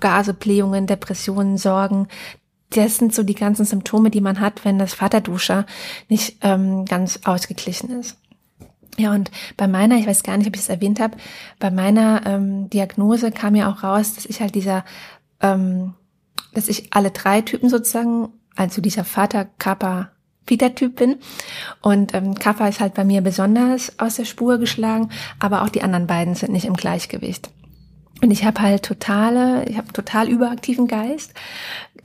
Gaseblähungen, 0.00 0.86
Depressionen, 0.86 1.58
Sorgen. 1.58 2.08
Das 2.70 2.96
sind 2.96 3.14
so 3.14 3.22
die 3.22 3.36
ganzen 3.36 3.64
Symptome, 3.64 4.10
die 4.10 4.20
man 4.20 4.40
hat, 4.40 4.64
wenn 4.64 4.78
das 4.78 4.94
Vaterduscher 4.94 5.64
nicht 6.08 6.38
ähm, 6.42 6.84
ganz 6.86 7.20
ausgeglichen 7.24 7.90
ist. 8.00 8.16
Ja, 8.96 9.12
und 9.12 9.30
bei 9.56 9.66
meiner, 9.66 9.96
ich 9.96 10.06
weiß 10.06 10.22
gar 10.22 10.36
nicht, 10.36 10.46
ob 10.46 10.54
ich 10.54 10.62
es 10.62 10.68
erwähnt 10.68 11.00
habe, 11.00 11.16
bei 11.58 11.70
meiner 11.70 12.26
ähm, 12.26 12.70
Diagnose 12.70 13.32
kam 13.32 13.54
ja 13.54 13.70
auch 13.70 13.82
raus, 13.82 14.14
dass 14.14 14.26
ich 14.26 14.40
halt 14.40 14.54
dieser, 14.54 14.84
ähm, 15.40 15.94
dass 16.52 16.68
ich 16.68 16.92
alle 16.92 17.10
drei 17.10 17.40
Typen 17.40 17.68
sozusagen, 17.68 18.28
also 18.54 18.80
dieser 18.80 19.04
Vater, 19.04 19.46
Kappa, 19.58 20.10
Peter-Typ 20.46 20.96
bin. 20.96 21.16
Und 21.82 22.14
ähm, 22.14 22.34
Kappa 22.34 22.68
ist 22.68 22.80
halt 22.80 22.94
bei 22.94 23.04
mir 23.04 23.20
besonders 23.20 23.98
aus 23.98 24.16
der 24.16 24.24
Spur 24.24 24.58
geschlagen, 24.58 25.10
aber 25.38 25.62
auch 25.62 25.68
die 25.68 25.82
anderen 25.82 26.06
beiden 26.06 26.34
sind 26.34 26.52
nicht 26.52 26.66
im 26.66 26.74
Gleichgewicht. 26.74 27.50
Und 28.22 28.30
ich 28.30 28.44
habe 28.44 28.60
halt 28.62 28.84
totale, 28.84 29.64
ich 29.68 29.76
habe 29.76 29.92
total 29.92 30.28
überaktiven 30.28 30.86
Geist 30.86 31.34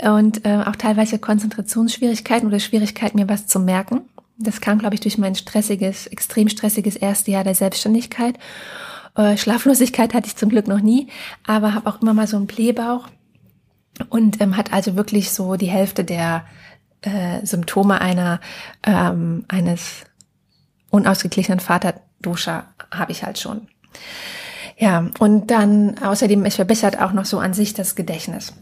und 0.03 0.45
äh, 0.45 0.63
auch 0.65 0.75
teilweise 0.75 1.19
Konzentrationsschwierigkeiten 1.19 2.47
oder 2.47 2.59
Schwierigkeiten, 2.59 3.19
mir 3.19 3.29
was 3.29 3.47
zu 3.47 3.59
merken. 3.59 4.01
Das 4.37 4.61
kam, 4.61 4.79
glaube 4.79 4.95
ich, 4.95 5.01
durch 5.01 5.17
mein 5.17 5.35
stressiges, 5.35 6.07
extrem 6.07 6.49
stressiges 6.49 6.95
erste 6.95 7.31
Jahr 7.31 7.43
der 7.43 7.55
Selbstständigkeit. 7.55 8.37
Äh, 9.15 9.37
Schlaflosigkeit 9.37 10.13
hatte 10.13 10.27
ich 10.27 10.35
zum 10.35 10.49
Glück 10.49 10.67
noch 10.67 10.81
nie, 10.81 11.07
aber 11.45 11.73
habe 11.73 11.89
auch 11.89 12.01
immer 12.01 12.13
mal 12.13 12.27
so 12.27 12.37
einen 12.37 12.47
Blähbauch 12.47 13.07
und 14.09 14.41
ähm, 14.41 14.55
hat 14.55 14.73
also 14.73 14.95
wirklich 14.95 15.31
so 15.31 15.55
die 15.55 15.67
Hälfte 15.67 16.03
der 16.03 16.45
äh, 17.01 17.45
Symptome 17.45 18.01
einer 18.01 18.39
ähm, 18.83 19.45
eines 19.47 20.03
unausgeglichenen 20.89 21.59
Vaterduscher 21.59 22.67
habe 22.91 23.11
ich 23.11 23.23
halt 23.23 23.39
schon. 23.39 23.67
Ja, 24.77 25.09
und 25.19 25.51
dann 25.51 25.97
außerdem, 25.99 26.45
es 26.45 26.55
verbessert 26.55 26.99
auch 26.99 27.11
noch 27.11 27.25
so 27.25 27.39
an 27.39 27.53
sich 27.53 27.73
das 27.73 27.95
Gedächtnis. 27.95 28.53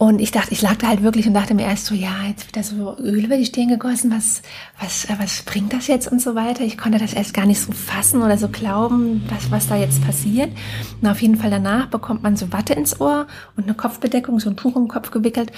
Und 0.00 0.18
ich 0.22 0.30
dachte, 0.30 0.54
ich 0.54 0.62
lag 0.62 0.76
da 0.76 0.86
halt 0.86 1.02
wirklich 1.02 1.26
und 1.26 1.34
dachte 1.34 1.52
mir 1.52 1.66
erst 1.66 1.84
so, 1.84 1.94
ja, 1.94 2.24
jetzt 2.26 2.46
wird 2.46 2.56
da 2.56 2.62
so 2.62 2.96
Öl 2.96 3.26
über 3.26 3.36
die 3.36 3.44
Stirn 3.44 3.68
gegossen, 3.68 4.10
was, 4.10 4.40
was, 4.80 5.04
äh, 5.04 5.14
was 5.18 5.42
bringt 5.42 5.74
das 5.74 5.88
jetzt 5.88 6.10
und 6.10 6.22
so 6.22 6.34
weiter. 6.34 6.64
Ich 6.64 6.78
konnte 6.78 6.96
das 6.96 7.12
erst 7.12 7.34
gar 7.34 7.44
nicht 7.44 7.60
so 7.60 7.70
fassen 7.72 8.22
oder 8.22 8.38
so 8.38 8.48
glauben, 8.48 9.22
was, 9.28 9.50
was 9.50 9.68
da 9.68 9.76
jetzt 9.76 10.02
passiert. 10.02 10.48
Und 11.02 11.06
auf 11.06 11.20
jeden 11.20 11.36
Fall 11.36 11.50
danach 11.50 11.88
bekommt 11.88 12.22
man 12.22 12.34
so 12.34 12.50
Watte 12.50 12.72
ins 12.72 12.98
Ohr 12.98 13.26
und 13.58 13.64
eine 13.64 13.74
Kopfbedeckung, 13.74 14.40
so 14.40 14.48
ein 14.48 14.56
Tuch 14.56 14.74
um 14.74 14.84
den 14.84 14.88
Kopf 14.88 15.10
gewickelt. 15.10 15.52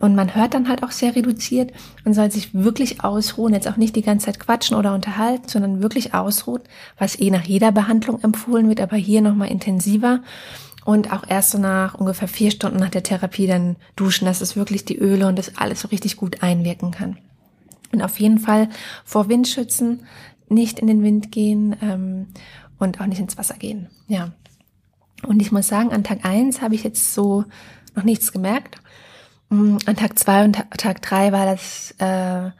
Und 0.00 0.14
man 0.14 0.34
hört 0.34 0.54
dann 0.54 0.70
halt 0.70 0.82
auch 0.84 0.90
sehr 0.90 1.14
reduziert 1.14 1.70
und 2.06 2.14
soll 2.14 2.30
sich 2.30 2.54
wirklich 2.54 3.04
ausruhen, 3.04 3.52
jetzt 3.52 3.68
auch 3.68 3.76
nicht 3.76 3.94
die 3.94 4.00
ganze 4.00 4.24
Zeit 4.24 4.40
quatschen 4.40 4.74
oder 4.74 4.94
unterhalten, 4.94 5.48
sondern 5.48 5.82
wirklich 5.82 6.14
ausruhen, 6.14 6.62
was 6.96 7.20
eh 7.20 7.28
nach 7.28 7.44
jeder 7.44 7.72
Behandlung 7.72 8.22
empfohlen 8.22 8.70
wird, 8.70 8.80
aber 8.80 8.96
hier 8.96 9.20
nochmal 9.20 9.50
intensiver 9.50 10.20
und 10.84 11.12
auch 11.12 11.24
erst 11.28 11.50
so 11.50 11.58
nach 11.58 11.94
ungefähr 11.94 12.28
vier 12.28 12.50
Stunden 12.50 12.78
nach 12.78 12.90
der 12.90 13.02
Therapie 13.02 13.46
dann 13.46 13.76
duschen, 13.96 14.24
dass 14.24 14.40
es 14.40 14.56
wirklich 14.56 14.84
die 14.84 14.98
Öle 14.98 15.26
und 15.26 15.38
das 15.38 15.56
alles 15.56 15.80
so 15.80 15.88
richtig 15.88 16.16
gut 16.16 16.42
einwirken 16.42 16.90
kann. 16.90 17.18
Und 17.92 18.02
auf 18.02 18.18
jeden 18.18 18.38
Fall 18.38 18.68
vor 19.04 19.28
Wind 19.28 19.48
schützen, 19.48 20.06
nicht 20.48 20.78
in 20.78 20.86
den 20.86 21.02
Wind 21.02 21.30
gehen 21.30 21.76
ähm, 21.82 22.28
und 22.78 23.00
auch 23.00 23.06
nicht 23.06 23.20
ins 23.20 23.38
Wasser 23.38 23.54
gehen. 23.54 23.88
Ja. 24.08 24.32
Und 25.26 25.40
ich 25.40 25.52
muss 25.52 25.68
sagen, 25.68 25.92
an 25.92 26.04
Tag 26.04 26.24
eins 26.24 26.62
habe 26.62 26.74
ich 26.74 26.82
jetzt 26.82 27.14
so 27.14 27.44
noch 27.94 28.02
nichts 28.02 28.32
gemerkt. 28.32 28.76
Mm, 29.50 29.76
an 29.86 29.96
Tag 29.96 30.18
zwei 30.18 30.44
und 30.44 30.54
Tag 30.76 31.02
drei 31.02 31.30
war 31.32 31.46
das 31.46 31.94
äh, 31.98 32.50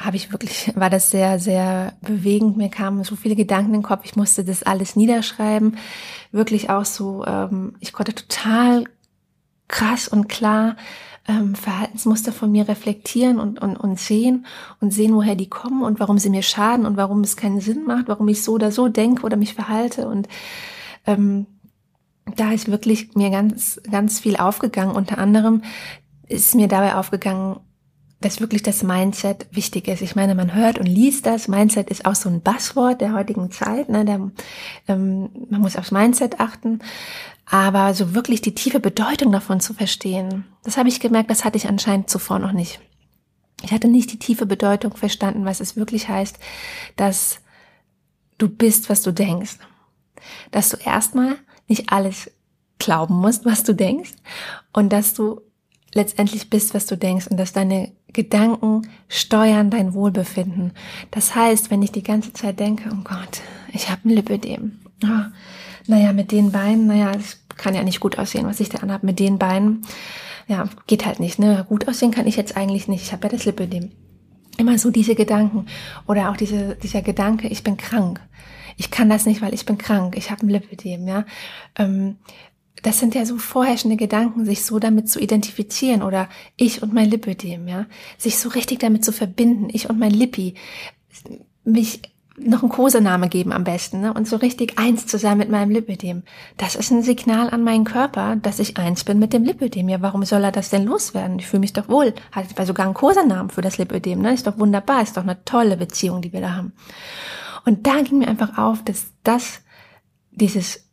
habe 0.00 0.16
ich 0.16 0.32
wirklich, 0.32 0.72
war 0.74 0.90
das 0.90 1.10
sehr, 1.10 1.38
sehr 1.38 1.92
bewegend. 2.00 2.56
Mir 2.56 2.70
kamen 2.70 3.04
so 3.04 3.14
viele 3.14 3.36
Gedanken 3.36 3.74
in 3.74 3.80
den 3.80 3.86
Kopf. 3.86 4.04
Ich 4.04 4.16
musste 4.16 4.44
das 4.44 4.62
alles 4.62 4.96
niederschreiben. 4.96 5.76
Wirklich 6.32 6.70
auch 6.70 6.84
so, 6.84 7.24
ähm, 7.26 7.74
ich 7.80 7.92
konnte 7.92 8.14
total 8.14 8.84
krass 9.68 10.08
und 10.08 10.28
klar 10.28 10.76
ähm, 11.28 11.54
Verhaltensmuster 11.54 12.32
von 12.32 12.50
mir 12.50 12.66
reflektieren 12.66 13.38
und, 13.38 13.60
und, 13.60 13.76
und 13.76 14.00
sehen 14.00 14.46
und 14.80 14.92
sehen, 14.92 15.14
woher 15.14 15.36
die 15.36 15.48
kommen 15.48 15.82
und 15.82 16.00
warum 16.00 16.18
sie 16.18 16.30
mir 16.30 16.42
schaden 16.42 16.86
und 16.86 16.96
warum 16.96 17.20
es 17.20 17.36
keinen 17.36 17.60
Sinn 17.60 17.84
macht, 17.84 18.08
warum 18.08 18.26
ich 18.28 18.42
so 18.42 18.52
oder 18.54 18.72
so 18.72 18.88
denke 18.88 19.22
oder 19.22 19.36
mich 19.36 19.54
verhalte. 19.54 20.08
Und 20.08 20.28
ähm, 21.06 21.46
da 22.36 22.52
ist 22.52 22.70
wirklich 22.70 23.14
mir 23.14 23.30
ganz, 23.30 23.80
ganz 23.90 24.18
viel 24.18 24.36
aufgegangen. 24.36 24.96
Unter 24.96 25.18
anderem 25.18 25.62
ist 26.26 26.54
mir 26.54 26.68
dabei 26.68 26.94
aufgegangen, 26.94 27.60
dass 28.20 28.40
wirklich 28.40 28.62
das 28.62 28.82
Mindset 28.82 29.46
wichtig 29.50 29.88
ist. 29.88 30.02
Ich 30.02 30.14
meine, 30.14 30.34
man 30.34 30.54
hört 30.54 30.78
und 30.78 30.86
liest 30.86 31.24
das. 31.24 31.48
Mindset 31.48 31.88
ist 31.90 32.04
auch 32.04 32.14
so 32.14 32.28
ein 32.28 32.42
Buzzword 32.42 33.00
der 33.00 33.14
heutigen 33.14 33.50
Zeit. 33.50 33.88
Ne? 33.88 34.04
Der, 34.04 34.30
ähm, 34.88 35.30
man 35.48 35.60
muss 35.62 35.76
aufs 35.76 35.90
Mindset 35.90 36.38
achten. 36.38 36.80
Aber 37.46 37.94
so 37.94 38.14
wirklich 38.14 38.42
die 38.42 38.54
tiefe 38.54 38.78
Bedeutung 38.78 39.32
davon 39.32 39.60
zu 39.60 39.72
verstehen, 39.72 40.44
das 40.62 40.76
habe 40.76 40.88
ich 40.88 41.00
gemerkt, 41.00 41.30
das 41.30 41.44
hatte 41.44 41.56
ich 41.56 41.68
anscheinend 41.68 42.10
zuvor 42.10 42.38
noch 42.38 42.52
nicht. 42.52 42.80
Ich 43.62 43.72
hatte 43.72 43.88
nicht 43.88 44.12
die 44.12 44.18
tiefe 44.18 44.46
Bedeutung 44.46 44.96
verstanden, 44.96 45.44
was 45.46 45.60
es 45.60 45.76
wirklich 45.76 46.08
heißt, 46.08 46.38
dass 46.96 47.40
du 48.38 48.48
bist, 48.48 48.90
was 48.90 49.02
du 49.02 49.12
denkst. 49.12 49.56
Dass 50.50 50.68
du 50.68 50.76
erstmal 50.76 51.36
nicht 51.66 51.90
alles 51.90 52.30
glauben 52.78 53.14
musst, 53.14 53.44
was 53.46 53.64
du 53.64 53.74
denkst 53.74 54.12
und 54.72 54.90
dass 54.92 55.14
du 55.14 55.40
letztendlich 55.92 56.50
bist, 56.50 56.74
was 56.74 56.86
du 56.86 56.96
denkst 56.96 57.26
und 57.26 57.36
dass 57.36 57.52
deine 57.52 57.92
Gedanken 58.12 58.88
steuern 59.08 59.70
dein 59.70 59.94
Wohlbefinden. 59.94 60.72
Das 61.10 61.34
heißt, 61.34 61.70
wenn 61.70 61.82
ich 61.82 61.92
die 61.92 62.02
ganze 62.02 62.32
Zeit 62.32 62.60
denke, 62.60 62.90
oh 62.92 63.02
Gott, 63.04 63.40
ich 63.72 63.90
habe 63.90 64.08
ein 64.08 64.10
Lipödem. 64.10 64.80
Oh, 65.04 65.30
naja, 65.86 66.12
mit 66.12 66.32
den 66.32 66.52
Beinen, 66.52 66.86
naja, 66.86 67.12
das 67.12 67.40
kann 67.56 67.74
ja 67.74 67.82
nicht 67.82 68.00
gut 68.00 68.18
aussehen, 68.18 68.46
was 68.46 68.60
ich 68.60 68.68
da 68.68 68.78
anhabe 68.78 69.06
mit 69.06 69.18
den 69.18 69.38
Beinen. 69.38 69.82
Ja, 70.46 70.68
geht 70.86 71.06
halt 71.06 71.20
nicht. 71.20 71.38
Ne? 71.38 71.64
Gut 71.68 71.88
aussehen 71.88 72.10
kann 72.10 72.26
ich 72.26 72.36
jetzt 72.36 72.56
eigentlich 72.56 72.88
nicht. 72.88 73.02
Ich 73.02 73.12
habe 73.12 73.24
ja 73.24 73.32
das 73.32 73.44
Lipödem. 73.44 73.90
immer 74.58 74.78
so 74.78 74.90
diese 74.90 75.14
Gedanken 75.14 75.66
oder 76.06 76.30
auch 76.30 76.36
diese, 76.36 76.76
dieser 76.76 77.02
Gedanke, 77.02 77.48
ich 77.48 77.64
bin 77.64 77.76
krank. 77.76 78.20
Ich 78.76 78.90
kann 78.90 79.08
das 79.10 79.26
nicht, 79.26 79.42
weil 79.42 79.54
ich 79.54 79.66
bin 79.66 79.78
krank. 79.78 80.16
Ich 80.16 80.30
habe 80.30 80.46
ein 80.46 80.48
Lipödem, 80.48 81.06
ja. 81.06 81.24
Ähm, 81.76 82.16
das 82.82 82.98
sind 82.98 83.14
ja 83.14 83.24
so 83.24 83.36
vorherrschende 83.36 83.96
Gedanken, 83.96 84.44
sich 84.44 84.64
so 84.64 84.78
damit 84.78 85.08
zu 85.08 85.20
identifizieren 85.20 86.02
oder 86.02 86.28
ich 86.56 86.82
und 86.82 86.92
mein 86.92 87.10
Lipödem, 87.10 87.68
ja, 87.68 87.86
sich 88.18 88.38
so 88.38 88.48
richtig 88.48 88.80
damit 88.80 89.04
zu 89.04 89.12
verbinden, 89.12 89.68
ich 89.72 89.90
und 89.90 89.98
mein 89.98 90.12
Lippi, 90.12 90.54
mich 91.64 92.02
noch 92.42 92.62
einen 92.62 92.70
Kosename 92.70 93.28
geben 93.28 93.52
am 93.52 93.64
besten 93.64 94.00
ne? 94.00 94.12
und 94.12 94.26
so 94.26 94.36
richtig 94.36 94.78
eins 94.78 95.06
zu 95.06 95.18
sein 95.18 95.38
mit 95.38 95.50
meinem 95.50 95.70
Lipödem. 95.70 96.22
Das 96.56 96.74
ist 96.74 96.90
ein 96.90 97.02
Signal 97.02 97.50
an 97.50 97.62
meinen 97.62 97.84
Körper, 97.84 98.36
dass 98.36 98.58
ich 98.58 98.78
eins 98.78 99.04
bin 99.04 99.18
mit 99.18 99.32
dem 99.32 99.44
Lipödem. 99.44 99.88
Ja, 99.88 100.00
warum 100.00 100.24
soll 100.24 100.44
er 100.44 100.52
das 100.52 100.70
denn 100.70 100.86
loswerden? 100.86 101.38
Ich 101.38 101.46
fühle 101.46 101.60
mich 101.60 101.72
doch 101.72 101.88
wohl. 101.88 102.14
Hat 102.32 102.66
sogar 102.66 102.86
einen 102.86 102.94
Kosenamen 102.94 103.50
für 103.50 103.62
das 103.62 103.78
Lipödem. 103.78 104.22
Ne? 104.22 104.34
Ist 104.34 104.46
doch 104.46 104.58
wunderbar, 104.58 105.02
ist 105.02 105.16
doch 105.16 105.22
eine 105.22 105.44
tolle 105.44 105.76
Beziehung, 105.76 106.22
die 106.22 106.32
wir 106.32 106.40
da 106.40 106.54
haben. 106.54 106.72
Und 107.64 107.86
da 107.86 108.00
ging 108.00 108.18
mir 108.18 108.28
einfach 108.28 108.56
auf, 108.56 108.82
dass 108.84 109.12
das, 109.22 109.60
dieses 110.30 110.89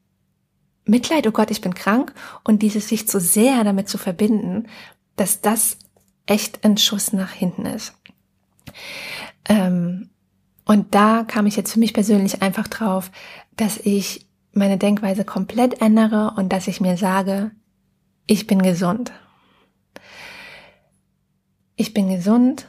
Mitleid, 0.88 1.28
oh 1.28 1.32
Gott, 1.32 1.52
ich 1.52 1.62
bin 1.62 1.74
krank 1.74 2.14
und 2.44 2.62
dieses 2.62 2.88
sich 2.88 3.08
zu 3.08 3.20
sehr 3.20 3.64
damit 3.64 3.90
zu 3.90 3.98
verbinden, 3.98 4.68
dass 5.16 5.42
das 5.42 5.78
echt 6.26 6.64
ein 6.64 6.78
Schuss 6.78 7.14
nach 7.14 7.32
hinten 7.32 7.66
ist. 7.66 7.94
Ähm, 9.50 10.10
und 10.66 10.94
da 10.94 11.24
kam 11.26 11.48
ich 11.48 11.56
jetzt 11.56 11.74
für 11.74 11.80
mich 11.80 11.94
persönlich 11.94 12.42
einfach 12.42 12.68
drauf, 12.68 13.12
dass 13.56 13.78
ich 13.78 14.28
meine 14.52 14.78
Denkweise 14.78 15.24
komplett 15.24 15.82
ändere 15.82 16.34
und 16.36 16.52
dass 16.52 16.68
ich 16.68 16.82
mir 16.82 16.98
sage, 16.98 17.52
ich 18.26 18.48
bin 18.48 18.62
gesund. 18.62 19.14
Ich 21.76 21.94
bin 21.94 22.10
gesund 22.10 22.68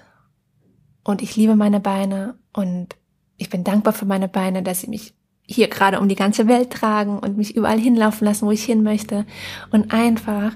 und 1.03 1.23
ich 1.23 1.35
liebe 1.35 1.57
meine 1.57 1.81
Beine 1.81 2.39
und 2.53 2.95
ich 3.37 3.51
bin 3.51 3.65
dankbar 3.65 3.93
für 3.93 4.05
meine 4.05 4.29
Beine, 4.29 4.63
dass 4.63 4.81
sie 4.83 4.89
mich 4.89 5.15
hier 5.51 5.69
gerade 5.69 5.99
um 5.99 6.09
die 6.09 6.15
ganze 6.15 6.47
Welt 6.47 6.71
tragen 6.71 7.19
und 7.19 7.39
mich 7.39 7.57
überall 7.57 7.79
hinlaufen 7.81 8.27
lassen, 8.27 8.47
wo 8.47 8.51
ich 8.51 8.65
hin 8.65 8.83
möchte 8.83 9.25
und 9.71 9.93
einfach 9.95 10.53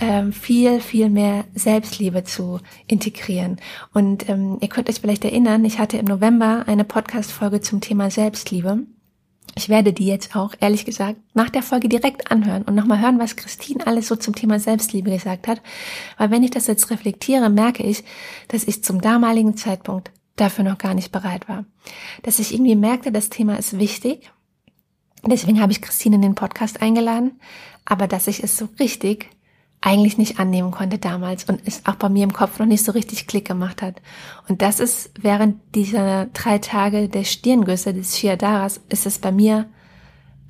ähm, 0.00 0.32
viel, 0.32 0.80
viel 0.80 1.10
mehr 1.10 1.44
Selbstliebe 1.54 2.24
zu 2.24 2.58
integrieren. 2.86 3.58
Und 3.92 4.28
ähm, 4.30 4.56
ihr 4.60 4.68
könnt 4.68 4.88
euch 4.88 5.00
vielleicht 5.00 5.26
erinnern, 5.26 5.64
ich 5.66 5.78
hatte 5.78 5.98
im 5.98 6.06
November 6.06 6.64
eine 6.66 6.84
Podcast-Folge 6.84 7.60
zum 7.60 7.82
Thema 7.82 8.10
Selbstliebe. 8.10 8.78
Ich 9.56 9.68
werde 9.68 9.92
die 9.92 10.06
jetzt 10.06 10.34
auch, 10.34 10.54
ehrlich 10.60 10.86
gesagt, 10.86 11.16
nach 11.34 11.50
der 11.50 11.62
Folge 11.62 11.88
direkt 11.88 12.30
anhören 12.30 12.62
und 12.62 12.74
nochmal 12.74 13.00
hören, 13.00 13.18
was 13.18 13.36
Christine 13.36 13.86
alles 13.86 14.08
so 14.08 14.16
zum 14.16 14.34
Thema 14.34 14.58
Selbstliebe 14.58 15.10
gesagt 15.10 15.48
hat. 15.48 15.60
Weil 16.16 16.30
wenn 16.30 16.44
ich 16.44 16.50
das 16.50 16.66
jetzt 16.66 16.90
reflektiere, 16.90 17.50
merke 17.50 17.82
ich, 17.82 18.04
dass 18.48 18.64
ich 18.64 18.82
zum 18.82 19.02
damaligen 19.02 19.56
Zeitpunkt 19.56 20.12
dafür 20.36 20.64
noch 20.64 20.78
gar 20.78 20.94
nicht 20.94 21.12
bereit 21.12 21.48
war. 21.48 21.64
Dass 22.22 22.38
ich 22.38 22.54
irgendwie 22.54 22.76
merkte, 22.76 23.12
das 23.12 23.30
Thema 23.30 23.58
ist 23.58 23.78
wichtig. 23.78 24.30
Deswegen 25.24 25.60
habe 25.60 25.72
ich 25.72 25.82
Christine 25.82 26.16
in 26.16 26.22
den 26.22 26.34
Podcast 26.34 26.80
eingeladen. 26.82 27.40
Aber 27.84 28.06
dass 28.06 28.26
ich 28.26 28.42
es 28.42 28.56
so 28.56 28.68
richtig 28.78 29.30
eigentlich 29.82 30.18
nicht 30.18 30.38
annehmen 30.38 30.70
konnte 30.70 30.98
damals 30.98 31.44
und 31.44 31.62
es 31.64 31.86
auch 31.86 31.94
bei 31.94 32.10
mir 32.10 32.24
im 32.24 32.32
Kopf 32.32 32.58
noch 32.58 32.66
nicht 32.66 32.84
so 32.84 32.92
richtig 32.92 33.26
Klick 33.26 33.46
gemacht 33.46 33.80
hat. 33.80 34.02
Und 34.46 34.60
das 34.60 34.78
ist 34.78 35.10
während 35.18 35.56
dieser 35.74 36.26
drei 36.26 36.58
Tage 36.58 37.08
der 37.08 37.24
Stirngüsse 37.24 37.94
des 37.94 38.18
Shiadaras 38.18 38.80
ist 38.90 39.06
es 39.06 39.18
bei 39.18 39.32
mir 39.32 39.70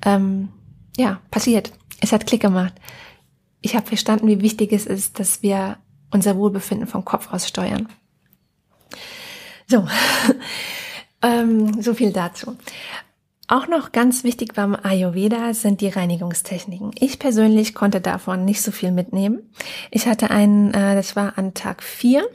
ähm, 0.03 0.49
ja 0.97 1.21
passiert. 1.31 1.71
Es 2.01 2.11
hat 2.11 2.27
Klick 2.27 2.41
gemacht. 2.41 2.73
Ich 3.61 3.75
habe 3.75 3.87
verstanden, 3.87 4.27
wie 4.27 4.41
wichtig 4.41 4.73
es 4.73 4.85
ist, 4.85 5.19
dass 5.19 5.41
wir 5.41 5.77
unser 6.09 6.35
Wohlbefinden 6.35 6.87
vom 6.87 7.05
Kopf 7.05 7.31
aus 7.31 7.47
steuern. 7.47 7.87
So, 9.71 9.87
ähm, 11.21 11.81
so 11.81 11.93
viel 11.93 12.11
dazu. 12.11 12.57
Auch 13.47 13.67
noch 13.67 13.93
ganz 13.93 14.25
wichtig 14.25 14.53
beim 14.53 14.75
Ayurveda 14.75 15.53
sind 15.53 15.79
die 15.79 15.87
Reinigungstechniken. 15.87 16.91
Ich 16.99 17.19
persönlich 17.19 17.73
konnte 17.73 18.01
davon 18.01 18.43
nicht 18.43 18.61
so 18.63 18.71
viel 18.71 18.91
mitnehmen. 18.91 19.39
Ich 19.89 20.07
hatte 20.07 20.29
einen, 20.29 20.73
äh, 20.73 20.95
das 20.95 21.15
war 21.15 21.37
an 21.37 21.53
Tag 21.53 21.83
vier, 21.83 22.27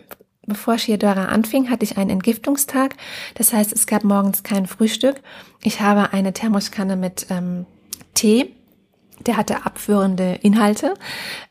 bevor 0.46 0.78
Shiodara 0.78 1.26
anfing, 1.26 1.68
hatte 1.68 1.84
ich 1.84 1.98
einen 1.98 2.08
Entgiftungstag. 2.08 2.96
Das 3.34 3.52
heißt, 3.52 3.70
es 3.70 3.86
gab 3.86 4.02
morgens 4.02 4.42
kein 4.42 4.66
Frühstück. 4.66 5.20
Ich 5.62 5.82
habe 5.82 6.14
eine 6.14 6.32
Thermoskanne 6.32 6.96
mit 6.96 7.26
ähm, 7.28 7.66
Tee 8.14 8.54
der 9.26 9.36
hatte 9.36 9.64
abführende 9.64 10.38
Inhalte 10.42 10.94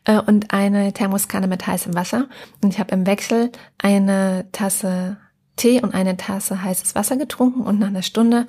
äh, 0.04 0.18
und 0.18 0.52
eine 0.52 0.92
Thermoskanne 0.92 1.46
mit 1.46 1.66
heißem 1.66 1.94
Wasser. 1.94 2.28
Und 2.62 2.72
ich 2.72 2.78
habe 2.78 2.94
im 2.94 3.06
Wechsel 3.06 3.50
eine 3.78 4.46
Tasse 4.52 5.18
Tee 5.56 5.80
und 5.80 5.94
eine 5.94 6.16
Tasse 6.16 6.62
heißes 6.62 6.94
Wasser 6.94 7.16
getrunken 7.16 7.62
und 7.62 7.78
nach 7.78 7.88
einer 7.88 8.02
Stunde 8.02 8.46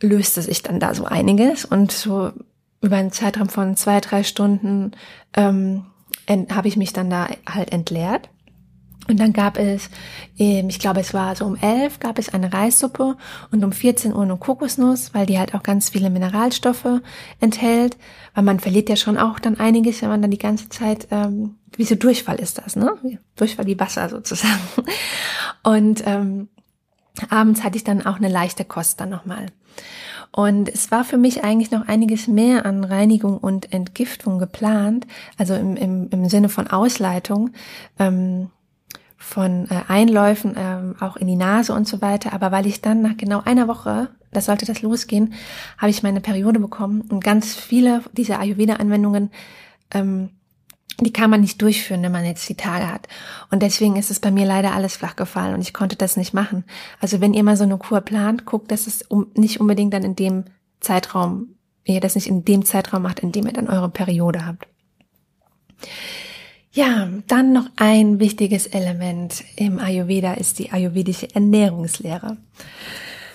löste 0.00 0.42
sich 0.42 0.62
dann 0.62 0.80
da 0.80 0.94
so 0.94 1.04
einiges 1.04 1.64
und 1.64 1.90
so 1.92 2.32
über 2.80 2.96
einen 2.96 3.12
Zeitraum 3.12 3.48
von 3.48 3.76
zwei, 3.76 4.00
drei 4.00 4.22
Stunden 4.22 4.92
ähm, 5.34 5.86
habe 6.28 6.68
ich 6.68 6.76
mich 6.76 6.92
dann 6.92 7.10
da 7.10 7.28
halt 7.48 7.72
entleert. 7.72 8.28
Und 9.08 9.18
dann 9.18 9.32
gab 9.32 9.58
es, 9.58 9.88
ähm, 10.38 10.68
ich 10.68 10.78
glaube, 10.78 11.00
es 11.00 11.14
war 11.14 11.34
so 11.34 11.46
um 11.46 11.56
elf, 11.56 11.98
gab 11.98 12.18
es 12.18 12.28
eine 12.28 12.52
Reissuppe 12.52 13.16
und 13.50 13.64
um 13.64 13.72
14 13.72 14.14
Uhr 14.14 14.22
eine 14.22 14.36
Kokosnuss, 14.36 15.14
weil 15.14 15.24
die 15.26 15.38
halt 15.38 15.54
auch 15.54 15.62
ganz 15.62 15.88
viele 15.88 16.10
Mineralstoffe 16.10 17.00
enthält. 17.40 17.96
Weil 18.34 18.44
man 18.44 18.60
verliert 18.60 18.90
ja 18.90 18.96
schon 18.96 19.16
auch 19.16 19.38
dann 19.38 19.58
einiges, 19.58 20.02
wenn 20.02 20.10
man 20.10 20.20
dann 20.22 20.30
die 20.30 20.38
ganze 20.38 20.68
Zeit, 20.68 21.08
ähm, 21.10 21.56
wie 21.74 21.84
so 21.84 21.94
Durchfall 21.94 22.36
ist 22.36 22.58
das, 22.58 22.76
ne? 22.76 22.92
Durchfall 23.36 23.66
wie 23.66 23.80
Wasser 23.80 24.10
sozusagen. 24.10 24.60
Und 25.62 26.02
ähm, 26.06 26.48
abends 27.30 27.64
hatte 27.64 27.76
ich 27.76 27.84
dann 27.84 28.04
auch 28.04 28.16
eine 28.16 28.28
leichte 28.28 28.64
Kost 28.66 29.00
dann 29.00 29.08
nochmal. 29.08 29.46
Und 30.30 30.68
es 30.68 30.90
war 30.90 31.04
für 31.04 31.16
mich 31.16 31.42
eigentlich 31.42 31.70
noch 31.70 31.88
einiges 31.88 32.26
mehr 32.26 32.66
an 32.66 32.84
Reinigung 32.84 33.38
und 33.38 33.72
Entgiftung 33.72 34.38
geplant, 34.38 35.06
also 35.38 35.54
im, 35.54 35.76
im, 35.76 36.10
im 36.10 36.28
Sinne 36.28 36.50
von 36.50 36.66
Ausleitung. 36.66 37.50
Ähm, 37.98 38.50
von 39.18 39.68
äh, 39.68 39.82
Einläufen, 39.88 40.54
ähm, 40.56 40.94
auch 41.00 41.16
in 41.16 41.26
die 41.26 41.36
Nase 41.36 41.74
und 41.74 41.86
so 41.86 42.00
weiter. 42.00 42.32
Aber 42.32 42.52
weil 42.52 42.66
ich 42.66 42.80
dann 42.80 43.02
nach 43.02 43.16
genau 43.16 43.42
einer 43.44 43.66
Woche, 43.68 44.08
das 44.32 44.46
sollte 44.46 44.64
das 44.64 44.80
losgehen, 44.80 45.34
habe 45.76 45.90
ich 45.90 46.04
meine 46.04 46.20
Periode 46.20 46.60
bekommen 46.60 47.02
und 47.02 47.22
ganz 47.22 47.54
viele 47.54 48.02
dieser 48.12 48.38
Ayurveda-Anwendungen, 48.38 49.30
ähm, 49.92 50.30
die 51.00 51.12
kann 51.12 51.30
man 51.30 51.40
nicht 51.40 51.60
durchführen, 51.62 52.02
wenn 52.02 52.12
man 52.12 52.24
jetzt 52.24 52.48
die 52.48 52.56
Tage 52.56 52.90
hat. 52.90 53.08
Und 53.50 53.62
deswegen 53.62 53.96
ist 53.96 54.10
es 54.10 54.20
bei 54.20 54.30
mir 54.30 54.46
leider 54.46 54.72
alles 54.72 54.96
flach 54.96 55.16
gefallen 55.16 55.54
und 55.54 55.60
ich 55.60 55.74
konnte 55.74 55.96
das 55.96 56.16
nicht 56.16 56.32
machen. 56.34 56.64
Also 57.00 57.20
wenn 57.20 57.34
ihr 57.34 57.44
mal 57.44 57.56
so 57.56 57.64
eine 57.64 57.78
Kur 57.78 58.00
plant, 58.00 58.46
guckt, 58.46 58.70
dass 58.70 58.86
es 58.86 59.02
um, 59.02 59.26
nicht 59.34 59.60
unbedingt 59.60 59.94
dann 59.94 60.02
in 60.02 60.16
dem 60.16 60.44
Zeitraum, 60.80 61.54
ihr 61.84 62.00
das 62.00 62.14
nicht 62.14 62.26
in 62.26 62.44
dem 62.44 62.64
Zeitraum 62.64 63.02
macht, 63.02 63.20
in 63.20 63.32
dem 63.32 63.46
ihr 63.46 63.52
dann 63.52 63.68
eure 63.68 63.88
Periode 63.88 64.46
habt. 64.46 64.66
Ja, 66.72 67.08
dann 67.26 67.52
noch 67.52 67.66
ein 67.76 68.20
wichtiges 68.20 68.66
Element 68.66 69.42
im 69.56 69.78
Ayurveda 69.78 70.34
ist 70.34 70.58
die 70.58 70.70
ayurvedische 70.70 71.34
Ernährungslehre. 71.34 72.36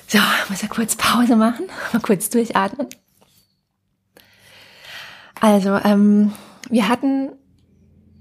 So, 0.08 0.20
muss 0.50 0.62
ja 0.62 0.68
kurz 0.68 0.96
Pause 0.96 1.36
machen, 1.36 1.66
mal 1.94 2.02
kurz 2.02 2.30
durchatmen. 2.30 2.88
Also, 5.42 5.76
ähm, 5.84 6.32
wir 6.70 6.88
hatten 6.88 7.32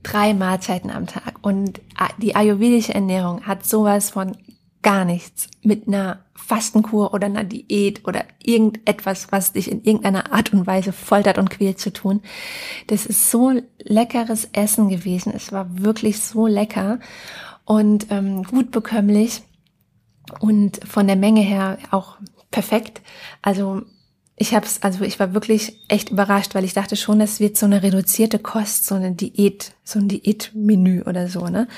drei 0.02 0.34
Mahlzeiten 0.34 0.90
am 0.90 1.06
Tag 1.06 1.34
und 1.42 1.80
die 2.18 2.34
ayurvedische 2.34 2.94
Ernährung 2.94 3.46
hat 3.46 3.64
sowas 3.64 4.10
von 4.10 4.36
gar 4.82 5.04
nichts 5.04 5.48
mit 5.62 5.86
einer 5.86 6.24
Fastenkur 6.34 7.14
oder 7.14 7.26
einer 7.26 7.44
Diät 7.44 8.06
oder 8.06 8.24
irgendetwas, 8.42 9.30
was 9.30 9.52
dich 9.52 9.70
in 9.70 9.84
irgendeiner 9.84 10.32
Art 10.32 10.52
und 10.52 10.66
Weise 10.66 10.92
foltert 10.92 11.38
und 11.38 11.50
quält 11.50 11.78
zu 11.78 11.92
tun. 11.92 12.20
Das 12.88 13.06
ist 13.06 13.30
so 13.30 13.52
leckeres 13.78 14.48
Essen 14.52 14.88
gewesen. 14.88 15.32
Es 15.34 15.52
war 15.52 15.66
wirklich 15.78 16.20
so 16.20 16.46
lecker 16.46 16.98
und 17.64 18.08
ähm, 18.10 18.42
gut 18.42 18.70
bekömmlich 18.72 19.42
und 20.40 20.80
von 20.86 21.06
der 21.06 21.16
Menge 21.16 21.42
her 21.42 21.78
auch 21.90 22.16
perfekt. 22.50 23.02
Also 23.40 23.82
ich 24.36 24.54
hab's, 24.54 24.78
also 24.82 25.04
ich 25.04 25.20
war 25.20 25.34
wirklich 25.34 25.78
echt 25.88 26.10
überrascht, 26.10 26.54
weil 26.54 26.64
ich 26.64 26.72
dachte 26.72 26.96
schon, 26.96 27.18
das 27.18 27.38
wird 27.38 27.56
so 27.56 27.66
eine 27.66 27.82
reduzierte 27.82 28.38
Kost, 28.38 28.86
so 28.86 28.94
eine 28.94 29.12
Diät, 29.12 29.74
so 29.84 29.98
ein 29.98 30.08
Diätmenü 30.08 31.02
oder 31.02 31.28
so, 31.28 31.46
ne? 31.46 31.68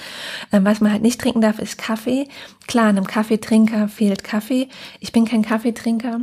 Ähm, 0.52 0.64
was 0.64 0.80
man 0.80 0.92
halt 0.92 1.02
nicht 1.02 1.20
trinken 1.20 1.40
darf, 1.40 1.58
ist 1.58 1.78
Kaffee. 1.78 2.28
Klar, 2.66 2.86
einem 2.86 3.06
Kaffeetrinker 3.06 3.88
fehlt 3.88 4.24
Kaffee. 4.24 4.68
Ich 5.00 5.12
bin 5.12 5.24
kein 5.24 5.42
Kaffeetrinker, 5.42 6.20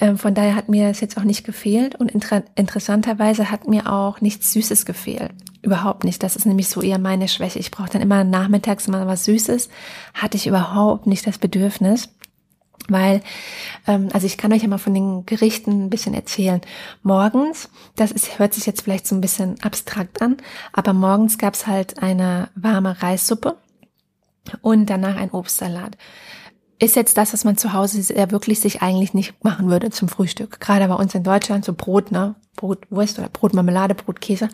ähm, 0.00 0.18
von 0.18 0.34
daher 0.34 0.56
hat 0.56 0.68
mir 0.68 0.88
das 0.88 1.00
jetzt 1.00 1.16
auch 1.16 1.24
nicht 1.24 1.44
gefehlt 1.44 1.94
und 1.94 2.10
inter 2.10 2.42
interessanterweise 2.54 3.50
hat 3.50 3.68
mir 3.68 3.92
auch 3.92 4.20
nichts 4.20 4.52
Süßes 4.52 4.84
gefehlt. 4.84 5.32
Überhaupt 5.62 6.04
nicht. 6.04 6.22
Das 6.22 6.34
ist 6.34 6.44
nämlich 6.44 6.68
so 6.68 6.82
eher 6.82 6.98
meine 6.98 7.28
Schwäche. 7.28 7.60
Ich 7.60 7.70
brauche 7.70 7.90
dann 7.90 8.02
immer 8.02 8.24
nachmittags 8.24 8.88
mal 8.88 9.06
was 9.06 9.24
Süßes. 9.26 9.68
Hatte 10.14 10.36
ich 10.36 10.48
überhaupt 10.48 11.06
nicht 11.06 11.26
das 11.26 11.38
Bedürfnis. 11.38 12.08
Weil, 12.88 13.22
ähm, 13.86 14.08
also 14.12 14.26
ich 14.26 14.36
kann 14.36 14.52
euch 14.52 14.62
ja 14.62 14.68
mal 14.68 14.78
von 14.78 14.94
den 14.94 15.24
Gerichten 15.24 15.84
ein 15.84 15.90
bisschen 15.90 16.14
erzählen. 16.14 16.60
Morgens, 17.02 17.68
das 17.96 18.10
ist, 18.10 18.38
hört 18.38 18.54
sich 18.54 18.66
jetzt 18.66 18.82
vielleicht 18.82 19.06
so 19.06 19.14
ein 19.14 19.20
bisschen 19.20 19.60
abstrakt 19.62 20.20
an, 20.20 20.36
aber 20.72 20.92
morgens 20.92 21.38
gab's 21.38 21.66
halt 21.66 22.02
eine 22.02 22.48
warme 22.54 23.00
Reissuppe 23.02 23.56
und 24.60 24.86
danach 24.86 25.16
ein 25.16 25.30
Obstsalat. 25.30 25.96
Ist 26.78 26.96
jetzt 26.96 27.16
das, 27.16 27.32
was 27.32 27.44
man 27.44 27.56
zu 27.56 27.72
Hause 27.72 28.02
sehr 28.02 28.32
wirklich 28.32 28.58
sich 28.58 28.82
eigentlich 28.82 29.14
nicht 29.14 29.44
machen 29.44 29.70
würde 29.70 29.90
zum 29.90 30.08
Frühstück. 30.08 30.58
Gerade 30.58 30.88
bei 30.88 30.94
uns 30.94 31.14
in 31.14 31.22
Deutschland 31.22 31.64
so 31.64 31.74
Brot, 31.74 32.10
ne? 32.10 32.34
Brotwurst 32.56 33.18
oder 33.20 33.28
Brotmarmelade, 33.28 33.94
Brotkäse. 33.94 34.48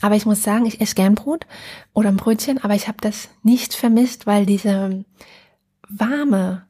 Aber 0.00 0.16
ich 0.16 0.24
muss 0.24 0.42
sagen, 0.42 0.64
ich 0.64 0.80
esse 0.80 0.94
gern 0.94 1.14
Brot 1.14 1.46
oder 1.92 2.08
ein 2.08 2.16
Brötchen, 2.16 2.58
aber 2.64 2.74
ich 2.74 2.88
habe 2.88 2.98
das 3.00 3.28
nicht 3.42 3.74
vermisst, 3.74 4.26
weil 4.26 4.46
diese 4.46 5.04
warme 5.88 6.66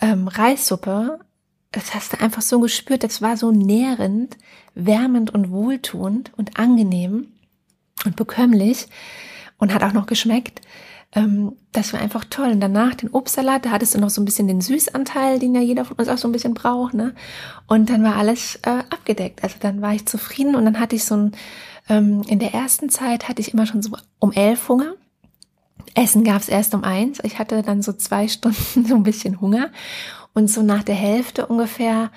ähm, 0.00 0.28
Reissuppe, 0.28 1.20
das 1.72 1.94
hast 1.94 2.12
du 2.12 2.20
einfach 2.20 2.42
so 2.42 2.60
gespürt, 2.60 3.04
das 3.04 3.20
war 3.22 3.36
so 3.36 3.50
nährend, 3.50 4.36
wärmend 4.74 5.30
und 5.32 5.50
wohltuend 5.50 6.32
und 6.36 6.58
angenehm 6.58 7.28
und 8.04 8.16
bekömmlich 8.16 8.86
und 9.58 9.74
hat 9.74 9.82
auch 9.82 9.92
noch 9.92 10.06
geschmeckt. 10.06 10.60
Ähm, 11.12 11.56
das 11.72 11.92
war 11.92 12.00
einfach 12.00 12.24
toll. 12.24 12.50
Und 12.50 12.60
danach 12.60 12.94
den 12.94 13.10
Obstsalat, 13.10 13.64
da 13.64 13.70
hattest 13.70 13.94
du 13.94 14.00
noch 14.00 14.10
so 14.10 14.20
ein 14.20 14.24
bisschen 14.24 14.48
den 14.48 14.60
Süßanteil, 14.60 15.38
den 15.38 15.54
ja 15.54 15.60
jeder 15.60 15.84
von 15.84 15.96
uns 15.96 16.08
auch 16.08 16.18
so 16.18 16.28
ein 16.28 16.32
bisschen 16.32 16.54
braucht. 16.54 16.94
Ne? 16.94 17.14
Und 17.66 17.90
dann 17.90 18.02
war 18.02 18.16
alles 18.16 18.56
äh, 18.62 18.82
abgedeckt. 18.90 19.42
Also 19.42 19.56
dann 19.60 19.82
war 19.82 19.94
ich 19.94 20.06
zufrieden 20.06 20.54
und 20.54 20.64
dann 20.64 20.80
hatte 20.80 20.96
ich 20.96 21.04
so 21.04 21.16
ein, 21.16 21.32
ähm, 21.88 22.22
in 22.26 22.38
der 22.38 22.54
ersten 22.54 22.90
Zeit 22.90 23.28
hatte 23.28 23.40
ich 23.40 23.54
immer 23.54 23.66
schon 23.66 23.82
so 23.82 23.96
um 24.18 24.32
elf 24.32 24.68
Hunger. 24.68 24.94
Essen 25.94 26.24
gab's 26.24 26.48
erst 26.48 26.74
um 26.74 26.84
eins. 26.84 27.18
Ich 27.22 27.38
hatte 27.38 27.62
dann 27.62 27.82
so 27.82 27.92
zwei 27.92 28.28
Stunden 28.28 28.86
so 28.86 28.94
ein 28.94 29.02
bisschen 29.02 29.40
Hunger. 29.40 29.70
Und 30.34 30.50
so 30.50 30.62
nach 30.62 30.82
der 30.82 30.94
Hälfte 30.94 31.46
ungefähr 31.46 32.10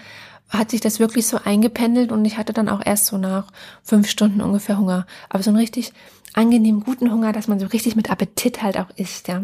hat 0.50 0.72
sich 0.72 0.82
das 0.82 1.00
wirklich 1.00 1.28
so 1.28 1.38
eingependelt 1.44 2.12
und 2.12 2.26
ich 2.26 2.38
hatte 2.38 2.54
dann 2.54 2.70
auch 2.70 2.82
erst 2.84 3.06
so 3.06 3.18
nach 3.18 3.48
fünf 3.84 4.10
Stunden 4.10 4.42
ungefähr 4.42 4.78
Hunger. 4.80 5.06
Aber 5.30 5.44
so 5.44 5.52
einen 5.52 5.60
richtig 5.60 5.94
angenehmen, 6.34 6.84
guten 6.84 7.12
Hunger, 7.12 7.32
dass 7.32 7.48
man 7.48 7.60
so 7.60 7.68
richtig 7.68 7.96
mit 7.96 8.12
Appetit 8.12 8.62
halt 8.64 8.78
auch 8.78 8.90
isst, 8.96 9.28
ja. 9.28 9.44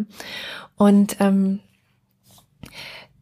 Und 0.77 1.17
ähm, 1.19 1.59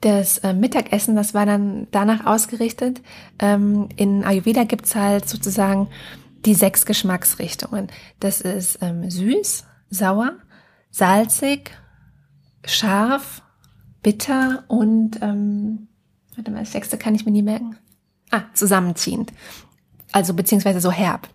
das 0.02 0.40
äh, 0.40 0.54
Mittagessen, 0.54 1.16
das 1.16 1.34
war 1.34 1.46
dann 1.46 1.88
danach 1.92 2.26
ausgerichtet. 2.26 3.02
Ähm, 3.40 3.90
in 3.96 4.24
Ayurveda 4.24 4.64
gibt's 4.64 4.96
halt 4.96 5.30
sozusagen 5.30 5.88
die 6.46 6.56
sechs 6.56 6.86
Geschmacksrichtungen. 6.86 7.88
Das 8.20 8.42
ist 8.42 8.80
ähm, 8.82 9.10
süß, 9.10 9.66
sauer, 9.90 10.34
salzig, 10.94 11.72
scharf, 12.64 13.42
bitter 14.02 14.64
und 14.70 15.22
ähm, 15.22 15.90
Warte 16.36 16.52
mal, 16.52 16.62
das 16.62 16.72
sechste 16.72 16.98
kann 16.98 17.16
ich 17.16 17.26
mir 17.26 17.32
nie 17.32 17.44
merken. 17.44 17.78
Ah, 18.32 18.44
zusammenziehend. 18.54 19.32
Also 20.12 20.34
beziehungsweise 20.34 20.82
so 20.82 20.92
herb. 20.92 21.30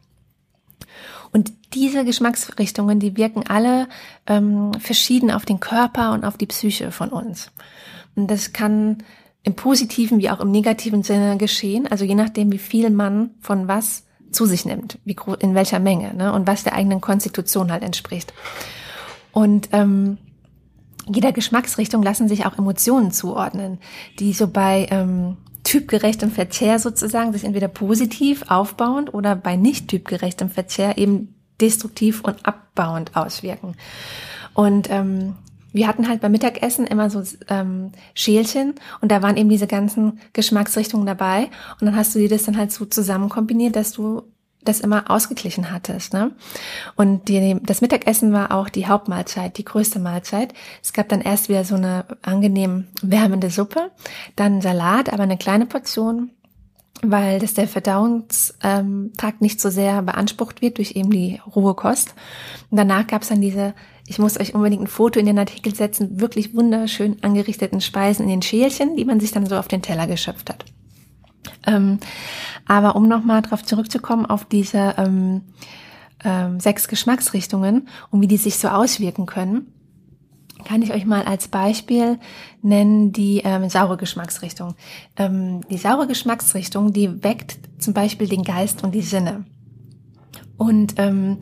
Und 1.31 1.53
diese 1.75 2.05
Geschmacksrichtungen, 2.05 3.01
die 3.01 3.17
wirken 3.17 3.47
alle 3.47 3.89
ähm, 4.27 4.73
verschieden 4.81 5.31
auf 5.31 5.45
den 5.45 5.61
Körper 5.61 6.13
und 6.13 6.25
auf 6.25 6.37
die 6.37 6.47
Psyche 6.47 6.91
von 6.91 7.11
uns. 7.11 7.51
Und 8.17 8.31
das 8.31 8.53
kann 8.53 8.99
im 9.43 9.55
positiven 9.55 10.19
wie 10.19 10.31
auch 10.31 10.41
im 10.41 10.51
negativen 10.51 11.03
Sinne 11.03 11.37
geschehen, 11.37 11.87
also 11.87 12.05
je 12.05 12.15
nachdem, 12.15 12.51
wie 12.51 12.59
viel 12.59 12.91
man 12.91 13.31
von 13.41 13.69
was 13.69 14.05
zu 14.31 14.47
sich 14.47 14.65
nimmt, 14.65 14.99
wie 15.05 15.17
in 15.39 15.55
welcher 15.55 15.79
Menge 15.79 16.15
ne, 16.15 16.33
und 16.33 16.47
was 16.47 16.65
der 16.65 16.75
eigenen 16.75 17.01
Konstitution 17.01 17.71
halt 17.71 17.83
entspricht. 17.83 18.33
Und 19.33 19.68
ähm, 19.72 20.18
jeder 21.07 21.33
Geschmacksrichtung 21.33 22.03
lassen 22.03 22.29
sich 22.29 22.47
auch 22.47 22.59
Emotionen 22.59 23.11
zuordnen, 23.11 23.79
die 24.18 24.33
so 24.33 24.49
bei 24.49 24.87
ähm, 24.91 25.37
typgerechtem 25.64 26.31
Verzehr 26.31 26.79
sozusagen 26.79 27.33
sich 27.33 27.45
entweder 27.45 27.68
positiv 27.68 28.45
aufbauend 28.49 29.12
oder 29.12 29.37
bei 29.37 29.57
nicht 29.57 29.89
typgerechtem 29.89 30.51
Verzehr 30.51 30.99
eben 30.99 31.35
destruktiv 31.61 32.22
und 32.22 32.47
abbauend 32.47 33.16
auswirken. 33.16 33.74
Und 34.55 34.91
ähm, 34.91 35.35
wir 35.72 35.87
hatten 35.87 36.09
halt 36.09 36.20
beim 36.20 36.33
Mittagessen 36.33 36.87
immer 36.87 37.11
so 37.11 37.22
ähm, 37.49 37.93
Schälchen 38.14 38.74
und 39.01 39.12
da 39.12 39.22
waren 39.22 39.37
eben 39.37 39.49
diese 39.49 39.66
ganzen 39.66 40.20
Geschmacksrichtungen 40.33 41.07
dabei 41.07 41.51
und 41.81 41.87
dann 41.87 41.97
hast 41.97 42.14
du 42.14 42.18
dir 42.18 42.29
das 42.29 42.45
dann 42.45 42.57
halt 42.57 42.72
so 42.72 42.87
zusammen 42.87 43.29
kombiniert, 43.29 43.76
dass 43.76 43.93
du 43.93 44.22
das 44.69 44.81
immer 44.81 45.11
ausgeglichen 45.11 45.73
hattest. 45.73 46.12
Ne? 46.12 46.33
Und 46.97 47.29
die, 47.29 47.57
das 47.62 47.81
Mittagessen 47.81 48.33
war 48.33 48.53
auch 48.53 48.69
die 48.69 48.87
Hauptmahlzeit, 48.87 49.57
die 49.59 49.64
größte 49.64 49.99
Mahlzeit. 49.99 50.55
Es 50.83 50.93
gab 50.93 51.09
dann 51.09 51.21
erst 51.21 51.49
wieder 51.49 51.64
so 51.64 51.75
eine 51.75 52.05
angenehm 52.23 52.87
wärmende 53.03 53.51
Suppe, 53.51 53.91
dann 54.37 54.61
Salat, 54.61 55.12
aber 55.12 55.25
eine 55.25 55.39
kleine 55.39 55.66
Portion, 55.66 56.31
weil 57.03 57.39
das 57.39 57.55
der 57.55 57.69
Verdauungstag 57.69 59.41
nicht 59.41 59.61
so 59.61 59.71
sehr 59.71 60.03
beansprucht 60.03 60.62
wird 60.62 60.79
durch 60.79 60.93
eben 60.93 61.11
die 61.11 61.41
rohe 61.55 61.75
Kost. 61.75 62.14
Und 62.71 62.77
danach 62.77 63.07
gab 63.07 63.23
es 63.23 63.29
dann 63.29 63.41
diese, 63.41 63.75
ich 64.07 64.19
muss 64.19 64.39
euch 64.39 64.55
unbedingt 64.55 64.83
ein 64.83 64.89
Foto 64.89 65.21
in 65.21 65.27
den 65.27 65.39
Artikel 65.39 65.75
setzen, 65.75 66.21
wirklich 66.21 66.55
wunderschön 66.55 67.23
angerichteten 67.23 67.81
Speisen 67.81 68.25
in 68.25 68.31
den 68.31 68.43
Schälchen, 68.43 68.97
die 68.97 69.05
man 69.05 69.21
sich 69.21 69.33
dann 69.33 69.47
so 69.47 69.57
auf 69.57 69.69
den 69.69 69.83
Teller 69.83 70.07
geschöpft 70.07 70.51
hat. 70.51 70.64
Ähm, 71.69 71.99
aber 72.66 72.97
um 72.97 73.07
nochmal 73.07 73.43
darauf 73.43 73.62
zurückzukommen, 73.62 74.27
auf 74.27 74.45
diese 74.45 74.95
ähm, 74.97 75.43
ähm, 76.25 76.61
sechs 76.61 76.89
Geschmacksrichtungen 76.89 77.89
und 78.11 78.23
wie 78.23 78.27
die 78.27 78.39
sich 78.39 78.59
so 78.59 78.69
auswirken 78.69 79.27
können, 79.27 79.73
kann 80.64 80.83
ich 80.83 80.93
euch 80.93 81.07
mal 81.07 81.23
als 81.23 81.49
Beispiel 81.49 82.19
nennen 82.62 83.12
die 83.12 83.43
ähm, 83.45 83.69
saure 83.69 83.97
Geschmacksrichtung. 83.97 84.75
Ähm, 85.16 85.61
die 85.71 85.77
saure 85.77 86.07
Geschmacksrichtung, 86.07 86.93
die 86.93 87.23
weckt 87.23 87.59
zum 87.79 87.95
Beispiel 87.95 88.29
den 88.29 88.43
Geist 88.43 88.83
und 88.83 88.95
die 88.95 89.03
Sinne. 89.03 89.45
Und 90.59 90.95
ähm, 90.99 91.39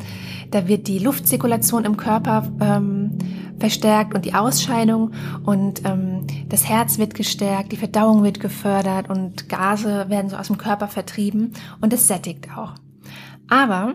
da 0.50 0.68
wird 0.68 0.86
die 0.86 0.98
Luftzirkulation 0.98 1.84
im 1.84 1.96
Körper 1.96 2.48
ähm, 2.60 3.18
verstärkt 3.58 4.14
und 4.14 4.24
die 4.24 4.34
Ausscheidung 4.34 5.12
und 5.44 5.84
ähm, 5.84 6.26
das 6.48 6.68
Herz 6.68 6.98
wird 6.98 7.14
gestärkt, 7.14 7.72
die 7.72 7.78
Verdauung 7.78 8.22
wird 8.22 8.40
gefördert 8.40 9.08
und 9.08 9.48
Gase 9.48 10.08
werden 10.08 10.28
so 10.28 10.36
aus 10.36 10.48
dem 10.48 10.58
Körper 10.58 10.88
vertrieben 10.88 11.54
und 11.80 11.92
es 11.92 12.06
sättigt 12.06 12.48
auch. 12.54 12.74
Aber 13.48 13.94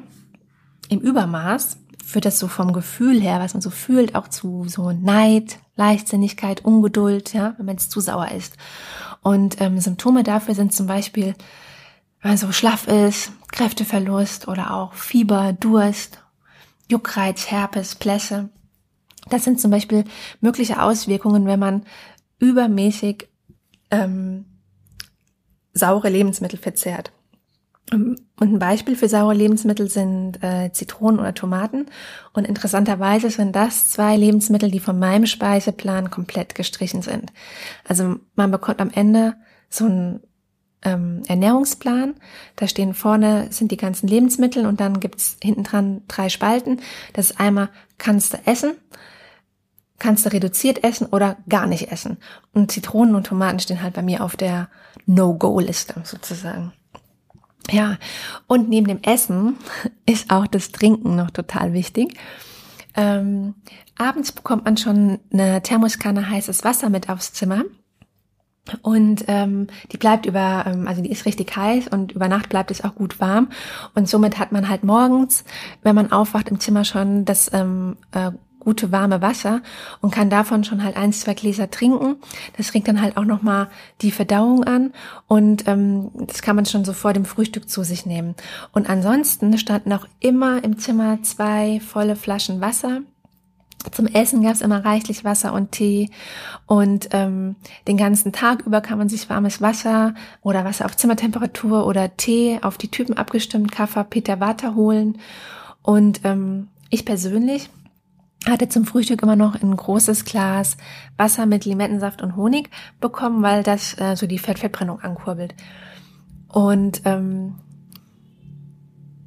im 0.90 1.00
Übermaß 1.00 1.78
führt 2.04 2.26
das 2.26 2.40
so 2.40 2.48
vom 2.48 2.74
Gefühl 2.74 3.22
her, 3.22 3.40
was 3.40 3.54
man 3.54 3.62
so 3.62 3.70
fühlt, 3.70 4.16
auch 4.16 4.28
zu 4.28 4.66
so 4.68 4.92
Neid, 4.92 5.60
Leichtsinnigkeit, 5.76 6.66
Ungeduld, 6.66 7.34
ja, 7.34 7.54
wenn 7.58 7.66
man 7.66 7.78
es 7.78 7.90
zu 7.90 8.02
sauer 8.02 8.30
ist. 8.32 8.58
Und 9.22 9.62
ähm, 9.62 9.80
Symptome 9.80 10.24
dafür 10.24 10.56
sind 10.56 10.74
zum 10.74 10.88
Beispiel, 10.88 11.36
wenn 12.22 12.32
man 12.32 12.38
so 12.38 12.52
schlaff 12.52 12.88
ist, 12.88 13.32
Kräfteverlust 13.52 14.47
oder 14.47 14.74
auch 14.74 14.93
Fieber, 14.93 15.54
Durst, 15.54 16.24
Juckreiz, 16.89 17.49
Herpes, 17.49 17.95
Plässe. 17.95 18.49
Das 19.30 19.43
sind 19.43 19.60
zum 19.60 19.72
Beispiel 19.72 20.04
mögliche 20.39 20.82
Auswirkungen, 20.82 21.45
wenn 21.45 21.60
man 21.60 21.84
übermäßig 22.39 23.30
ähm, 23.91 24.45
saure 25.74 26.10
Lebensmittel 26.10 26.60
verzehrt. 26.60 27.12
Und 27.91 28.22
ein 28.39 28.60
Beispiel 28.60 28.95
für 28.95 29.10
saure 29.10 29.34
Lebensmittel 29.34 29.89
sind 29.89 30.41
äh, 30.41 30.72
Zitronen 30.72 31.20
oder 31.20 31.34
Tomaten. 31.34 31.88
Und 32.32 32.47
interessanterweise 32.47 33.30
sind 33.30 33.54
das 33.56 33.89
zwei 33.89 34.16
Lebensmittel, 34.16 34.72
die 34.72 34.80
von 34.80 34.97
meinem 34.97 35.26
Speiseplan 35.26 36.10
komplett 36.10 36.56
gestrichen 36.56 37.02
sind. 37.02 37.34
Also 37.86 38.16
man 38.36 38.49
bekommt 38.49 38.80
am 38.80 38.91
Ende 38.91 39.36
so 39.70 39.86
ein 39.86 40.22
ähm, 40.84 41.24
Ernährungsplan. 41.28 42.16
Da 42.56 42.68
stehen 42.68 42.94
vorne 42.94 43.48
sind 43.52 43.72
die 43.72 43.78
ganzen 43.78 44.08
Lebensmittel 44.08 44.66
und 44.66 44.80
dann 44.80 45.00
gibt's 45.00 45.38
hinten 45.42 45.64
dran 45.64 46.02
drei 46.08 46.30
Spalten. 46.30 46.82
Das 47.14 47.32
ist 47.32 47.40
einmal 47.40 47.70
kannst 47.98 48.34
du 48.34 48.40
essen, 48.46 48.74
kannst 50.00 50.26
du 50.26 50.34
reduziert 50.34 50.84
essen 50.84 51.08
oder 51.08 51.38
gar 51.48 51.68
nicht 51.68 51.92
essen. 51.92 52.18
Und 52.54 52.72
Zitronen 52.72 53.16
und 53.16 53.28
Tomaten 53.28 53.60
stehen 53.60 53.82
halt 53.82 53.94
bei 53.94 54.02
mir 54.02 54.24
auf 54.24 54.36
der 54.36 54.70
No-Go-Liste 55.06 56.02
sozusagen. 56.04 56.74
Ja, 57.70 57.98
und 58.48 58.70
neben 58.70 58.88
dem 58.88 59.04
Essen 59.04 59.58
ist 60.06 60.32
auch 60.32 60.48
das 60.48 60.72
Trinken 60.72 61.16
noch 61.16 61.32
total 61.32 61.74
wichtig. 61.74 62.18
Ähm, 62.96 63.56
abends 63.98 64.32
bekommt 64.32 64.66
man 64.66 64.76
schon 64.78 65.20
eine 65.32 65.62
Thermoskanne 65.62 66.30
heißes 66.30 66.64
Wasser 66.64 66.90
mit 66.90 67.10
aufs 67.10 67.32
Zimmer. 67.34 67.64
Und 68.84 69.26
ähm, 69.28 69.68
die 69.91 69.97
bleibt 69.97 70.26
über, 70.26 70.66
ähm, 70.68 70.88
also 70.88 71.01
die 71.01 71.12
ist 71.12 71.26
richtig 71.26 71.55
heiß 71.55 71.88
und 71.88 72.12
über 72.12 72.28
Nacht 72.28 72.49
bleibt 72.49 72.72
es 72.72 72.84
auch 72.84 72.95
gut 72.95 73.20
warm. 73.20 73.49
Und 73.95 74.07
somit 74.07 74.38
hat 74.38 74.51
man 74.51 74.70
halt 74.70 74.84
morgens, 74.84 75.43
wenn 75.82 75.95
man 75.95 76.12
aufwacht 76.12 76.49
im 76.49 76.59
Zimmer 76.59 76.86
schon 76.86 77.26
das 77.26 77.51
ähm, 77.53 77.97
äh, 78.12 78.32
gute 78.59 78.91
warme 78.91 79.22
Wasser 79.22 79.62
und 79.99 80.12
kann 80.12 80.30
davon 80.30 80.64
schon 80.64 80.84
halt 80.84 80.95
eins, 80.95 81.22
zwei 81.22 81.34
Gläser 81.34 81.70
trinken. 81.70 82.18
Das 82.55 82.74
regt 82.74 82.88
dann 82.88 83.01
halt 83.01 83.18
auch 83.18 83.26
nochmal 83.26 83.68
die 84.01 84.12
Verdauung 84.12 84.64
an 84.64 84.93
und 85.28 85.68
ähm, 85.68 86.12
das 86.28 86.41
kann 86.41 86.55
man 86.55 86.66
schon 86.66 86.86
so 86.86 86.93
vor 86.93 87.14
dem 87.14 87.26
Frühstück 87.26 87.68
zu 87.68 87.84
sich 87.84 88.05
nehmen. 88.05 88.36
Und 88.72 88.89
ansonsten 88.89 89.57
standen 89.57 89.91
auch 89.93 90.05
immer 90.20 90.64
im 90.64 90.78
Zimmer 90.78 91.24
zwei 91.24 91.80
volle 91.80 92.16
Flaschen 92.16 92.62
Wasser 92.62 93.01
zum 93.84 94.08
Essen 94.08 94.44
gab 94.44 94.54
es 94.54 94.62
immer 94.62 94.86
reichlich 94.86 95.24
Wasser 95.24 95.54
und 95.54 95.72
Tee 95.72 96.10
und 96.66 97.10
ähm, 97.12 97.56
den 97.88 97.98
ganzen 97.98 98.32
Tag 98.32 98.66
über 98.66 98.82
kann 98.82 98.98
man 98.98 99.10
sich 99.10 99.30
warmes 99.30 99.62
Wasser 99.62 100.14
oder 100.42 100.66
Wasser 100.66 100.86
auf 100.86 100.96
Zimmertemperatur 100.96 101.86
oder 101.86 102.16
Tee 102.18 102.60
auf 102.62 102.78
die 102.78 102.90
Typen 102.90 103.18
abgestimmt, 103.18 103.72
Kaffer, 103.72 104.04
Peter 104.04 104.40
Water 104.40 104.76
holen. 104.76 105.18
Und 105.82 106.22
ähm, 106.24 106.68
ich 106.90 107.06
persönlich 107.06 107.70
hatte 108.48 108.70
zum 108.70 108.86
Frühstück 108.86 109.22
immer 109.22 109.36
noch 109.36 109.62
ein 109.62 109.76
großes 109.76 110.26
Glas 110.26 110.78
Wasser 111.18 111.46
mit 111.46 111.66
Limettensaft 111.66 112.22
und 112.22 112.36
Honig 112.36 112.70
bekommen, 113.00 113.44
weil 113.44 113.64
das 113.64 114.00
äh, 114.00 114.16
so 114.16 114.28
die 114.28 114.40
Fettverbrennung 114.40 115.00
ankurbelt. 115.02 115.54
Und 116.48 117.02
ähm, 117.06 117.56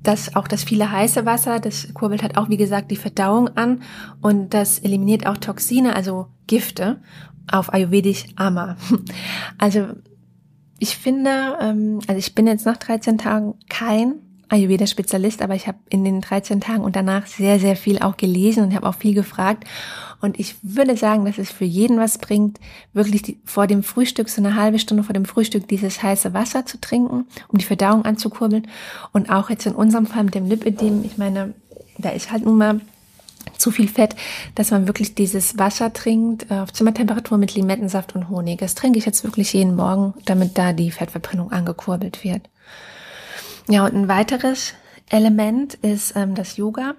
das 0.05 0.37
auch 0.37 0.47
das 0.47 0.65
viele 0.65 0.91
heiße 0.91 1.27
Wasser, 1.27 1.59
das 1.59 1.93
kurbelt 1.95 2.23
halt 2.23 2.37
auch 2.37 2.49
wie 2.49 2.57
gesagt 2.57 2.91
die 2.91 2.97
Verdauung 2.97 3.49
an 3.57 3.83
und 4.21 4.55
das 4.55 4.79
eliminiert 4.79 5.27
auch 5.27 5.39
Toxine, 5.39 5.97
also 5.97 6.29
Gifte 6.47 7.01
auf 7.51 7.73
Ayurvedisch 7.73 8.27
Ama. 8.37 8.77
Also 9.59 9.89
ich 10.79 10.97
finde, 10.97 11.57
ähm, 11.61 12.01
also 12.07 12.19
ich 12.19 12.35
bin 12.35 12.47
jetzt 12.47 12.67
nach 12.67 12.77
13 12.77 13.19
Tagen 13.19 13.55
kein 13.69 14.17
Ayurveda-Spezialist, 14.55 15.43
aber 15.43 15.55
ich 15.55 15.67
habe 15.67 15.79
in 15.91 16.05
den 16.05 16.21
13 16.21 16.61
Tagen 16.61 16.85
und 16.85 16.97
danach 16.97 17.27
sehr, 17.27 17.59
sehr 17.59 17.77
viel 17.77 17.99
auch 17.99 18.17
gelesen 18.17 18.65
und 18.65 18.75
habe 18.75 18.89
auch 18.89 18.95
viel 18.95 19.15
gefragt. 19.15 19.65
Und 20.21 20.39
ich 20.39 20.57
würde 20.63 20.97
sagen, 20.97 21.25
dass 21.25 21.39
es 21.39 21.51
für 21.51 21.65
jeden 21.65 21.99
was 21.99 22.19
bringt, 22.19 22.59
wirklich 22.93 23.23
die, 23.23 23.41
vor 23.45 23.67
dem 23.67 23.83
Frühstück, 23.83 24.29
so 24.29 24.41
eine 24.41 24.55
halbe 24.55 24.79
Stunde 24.79 25.03
vor 25.03 25.13
dem 25.13 25.25
Frühstück, 25.25 25.69
dieses 25.69 26.03
heiße 26.03 26.33
Wasser 26.33 26.65
zu 26.65 26.81
trinken, 26.81 27.27
um 27.49 27.59
die 27.59 27.65
Verdauung 27.65 28.05
anzukurbeln. 28.05 28.69
Und 29.13 29.31
auch 29.31 29.51
jetzt 29.51 29.67
in 29.67 29.75
unserem 29.75 30.07
Fall 30.07 30.25
mit 30.25 30.35
dem 30.35 30.49
Lipödem, 30.49 31.05
ich 31.05 31.19
meine, 31.19 31.55
da 31.99 32.11
ist 32.11 32.31
halt 32.31 32.45
nun 32.45 32.57
mal 32.57 32.81
zu 33.59 33.71
viel 33.71 33.89
Fett, 33.89 34.17
dass 34.55 34.71
man 34.71 34.87
wirklich 34.87 35.15
dieses 35.15 35.59
Wasser 35.59 35.93
trinkt 35.93 36.51
äh, 36.51 36.55
auf 36.55 36.73
Zimmertemperatur 36.73 37.39
mit 37.39 37.55
Limettensaft 37.55 38.15
und 38.15 38.29
Honig. 38.29 38.59
Das 38.59 38.75
trinke 38.75 38.99
ich 38.99 39.07
jetzt 39.07 39.25
wirklich 39.25 39.53
jeden 39.53 39.77
Morgen, 39.77 40.15
damit 40.25 40.57
da 40.57 40.73
die 40.73 40.91
Fettverbrennung 40.91 41.53
angekurbelt 41.53 42.25
wird. 42.25 42.49
Ja, 43.69 43.85
und 43.85 43.95
ein 43.95 44.09
weiteres 44.09 44.75
Element 45.09 45.75
ist 45.75 46.15
ähm, 46.17 46.35
das 46.35 46.57
Yoga. 46.57 46.95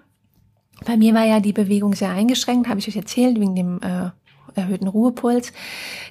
Bei 0.86 0.98
mir 0.98 1.14
war 1.14 1.24
ja 1.24 1.40
die 1.40 1.54
Bewegung 1.54 1.94
sehr 1.94 2.10
eingeschränkt, 2.10 2.68
habe 2.68 2.80
ich 2.80 2.88
euch 2.88 2.96
erzählt, 2.96 3.40
wegen 3.40 3.56
dem 3.56 3.80
äh, 3.82 4.10
erhöhten 4.56 4.88
Ruhepuls. 4.88 5.54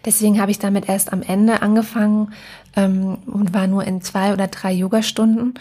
Deswegen 0.05 0.40
habe 0.40 0.50
ich 0.50 0.59
damit 0.59 0.88
erst 0.88 1.12
am 1.12 1.22
Ende 1.22 1.62
angefangen 1.62 2.32
ähm, 2.76 3.18
und 3.26 3.52
war 3.52 3.66
nur 3.66 3.84
in 3.84 4.00
zwei 4.00 4.32
oder 4.32 4.46
drei 4.46 4.72
Yogastunden. 4.72 5.55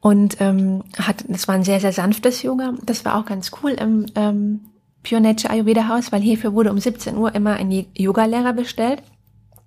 Und 0.00 0.40
ähm, 0.40 0.84
hat, 0.98 1.24
das 1.28 1.48
war 1.48 1.54
ein 1.54 1.64
sehr, 1.64 1.80
sehr 1.80 1.92
sanftes 1.92 2.42
Yoga. 2.42 2.74
Das 2.84 3.04
war 3.04 3.16
auch 3.16 3.24
ganz 3.24 3.50
cool 3.62 3.72
im 3.72 4.06
ähm, 4.14 4.60
Pure 5.02 5.20
Nature 5.20 5.52
Ayurveda 5.52 5.88
Haus, 5.88 6.12
weil 6.12 6.20
hierfür 6.20 6.52
wurde 6.52 6.70
um 6.70 6.78
17 6.78 7.16
Uhr 7.16 7.34
immer 7.34 7.54
ein 7.54 7.86
Yoga-Lehrer 7.94 8.52
bestellt. 8.52 9.02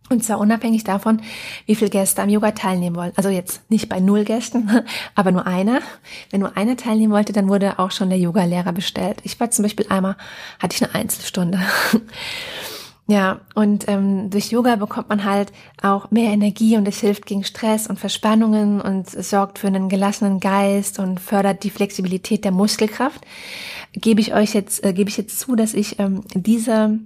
Und 0.10 0.24
zwar 0.24 0.39
unabhängig 0.39 0.84
davon, 0.84 1.22
wie 1.68 1.76
viele 1.76 1.91
Gäste 1.91 2.22
am 2.22 2.30
Yoga 2.30 2.51
teilnehmen 2.51 2.95
wollen. 2.95 3.14
Also 3.16 3.30
jetzt 3.30 3.70
nicht 3.70 3.89
bei 3.89 3.99
null 3.99 4.24
Gästen, 4.24 4.70
aber 5.16 5.32
nur 5.32 5.45
einer. 5.45 5.82
Wenn 6.32 6.41
nur 6.41 6.57
einer 6.57 6.76
teilnehmen 6.76 7.14
wollte, 7.14 7.32
dann 7.32 7.47
wurde 7.47 7.78
auch 7.78 7.91
schon 7.91 8.10
der 8.10 8.20
Yoga-Lehrer 8.20 8.72
bestellt. 8.72 9.20
Ich 9.24 9.39
war 9.39 9.51
zum 9.51 9.64
Beispiel 9.64 9.86
einmal, 9.89 10.16
hatte 10.60 10.76
ich 10.76 10.84
eine 10.84 10.95
Einzelstunde. 10.95 11.60
Ja, 13.10 13.41
und 13.55 13.88
ähm, 13.88 14.30
durch 14.30 14.51
Yoga 14.51 14.76
bekommt 14.76 15.10
man 15.10 15.24
halt 15.24 15.51
auch 15.82 16.12
mehr 16.12 16.32
Energie 16.32 16.78
und 16.78 16.88
es 16.88 16.99
hilft 16.99 17.26
gegen 17.26 17.43
Stress 17.43 17.88
und 17.88 17.99
Verspannungen 17.99 18.80
und 18.80 19.12
es 19.16 19.32
sorgt 19.32 19.57
für 19.57 19.66
einen 19.66 19.89
gelassenen 19.89 20.39
Geist 20.39 20.99
und 20.99 21.20
fördert 21.20 21.64
die 21.64 21.72
Flexibilität 21.72 22.45
der 22.45 22.51
Muskelkraft. 22.51 23.26
Gebe 23.93 24.22
ich 24.22 24.36
euch 24.36 24.53
jetzt, 24.53 24.86
äh, 24.86 24.93
gebe 24.93 25.10
ich 25.10 25.18
jetzt 25.18 25.39
zu, 25.39 25.55
dass 25.55 25.74
ich 25.74 25.97
ähm, 25.97 26.22
diese 26.36 26.99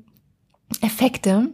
Effekte 0.82 1.51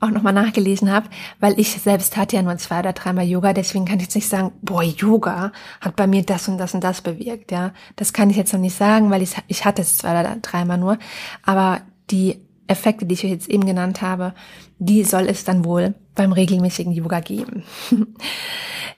auch 0.00 0.10
nochmal 0.10 0.32
nachgelesen 0.32 0.90
habe, 0.90 1.08
weil 1.38 1.58
ich 1.60 1.72
selbst 1.72 2.16
hatte 2.16 2.36
ja 2.36 2.42
nur 2.42 2.56
zwei 2.56 2.80
oder 2.80 2.94
dreimal 2.94 3.26
Yoga, 3.26 3.52
deswegen 3.52 3.84
kann 3.84 3.98
ich 3.98 4.04
jetzt 4.04 4.14
nicht 4.14 4.28
sagen, 4.28 4.52
boah, 4.62 4.82
Yoga 4.82 5.52
hat 5.80 5.96
bei 5.96 6.06
mir 6.06 6.22
das 6.22 6.48
und 6.48 6.58
das 6.58 6.74
und 6.74 6.82
das 6.82 7.02
bewirkt, 7.02 7.52
ja. 7.52 7.72
Das 7.96 8.12
kann 8.12 8.30
ich 8.30 8.36
jetzt 8.36 8.52
noch 8.52 8.60
nicht 8.60 8.76
sagen, 8.76 9.10
weil 9.10 9.22
ich, 9.22 9.34
ich 9.46 9.64
hatte 9.64 9.82
es 9.82 9.98
zwei 9.98 10.18
oder 10.18 10.36
dreimal 10.40 10.78
nur. 10.78 10.98
Aber 11.44 11.82
die 12.10 12.40
Effekte, 12.66 13.04
die 13.04 13.14
ich 13.14 13.22
jetzt 13.22 13.48
eben 13.48 13.66
genannt 13.66 14.00
habe, 14.00 14.32
die 14.78 15.04
soll 15.04 15.28
es 15.28 15.44
dann 15.44 15.64
wohl 15.64 15.94
beim 16.14 16.32
regelmäßigen 16.32 16.92
Yoga 16.92 17.20
geben. 17.20 17.64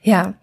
ja. 0.02 0.34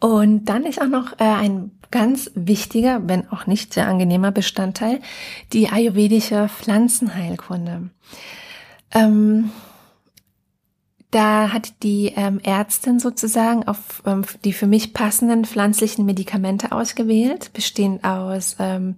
Und 0.00 0.46
dann 0.46 0.64
ist 0.64 0.80
auch 0.80 0.88
noch 0.88 1.12
äh, 1.18 1.24
ein 1.24 1.72
ganz 1.90 2.30
wichtiger, 2.34 3.06
wenn 3.06 3.28
auch 3.28 3.46
nicht 3.46 3.72
sehr 3.72 3.86
angenehmer 3.86 4.32
Bestandteil, 4.32 5.00
die 5.52 5.68
ayurvedische 5.68 6.48
Pflanzenheilkunde. 6.48 7.90
Ähm, 8.94 9.50
da 11.10 11.52
hat 11.52 11.82
die 11.84 12.12
ähm, 12.16 12.40
Ärztin 12.42 12.98
sozusagen 12.98 13.68
auf 13.68 14.02
ähm, 14.04 14.24
die 14.44 14.52
für 14.52 14.66
mich 14.66 14.94
passenden 14.94 15.44
pflanzlichen 15.44 16.04
Medikamente 16.04 16.72
ausgewählt, 16.72 17.52
bestehend 17.52 18.02
aus 18.02 18.56
ähm, 18.58 18.96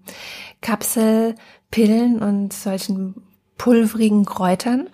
Kapsel, 0.63 1.35
Pillen 1.71 2.21
und 2.23 2.55
solchen 2.55 3.23
pulverigen 3.59 4.25
Kräutern. 4.25 4.89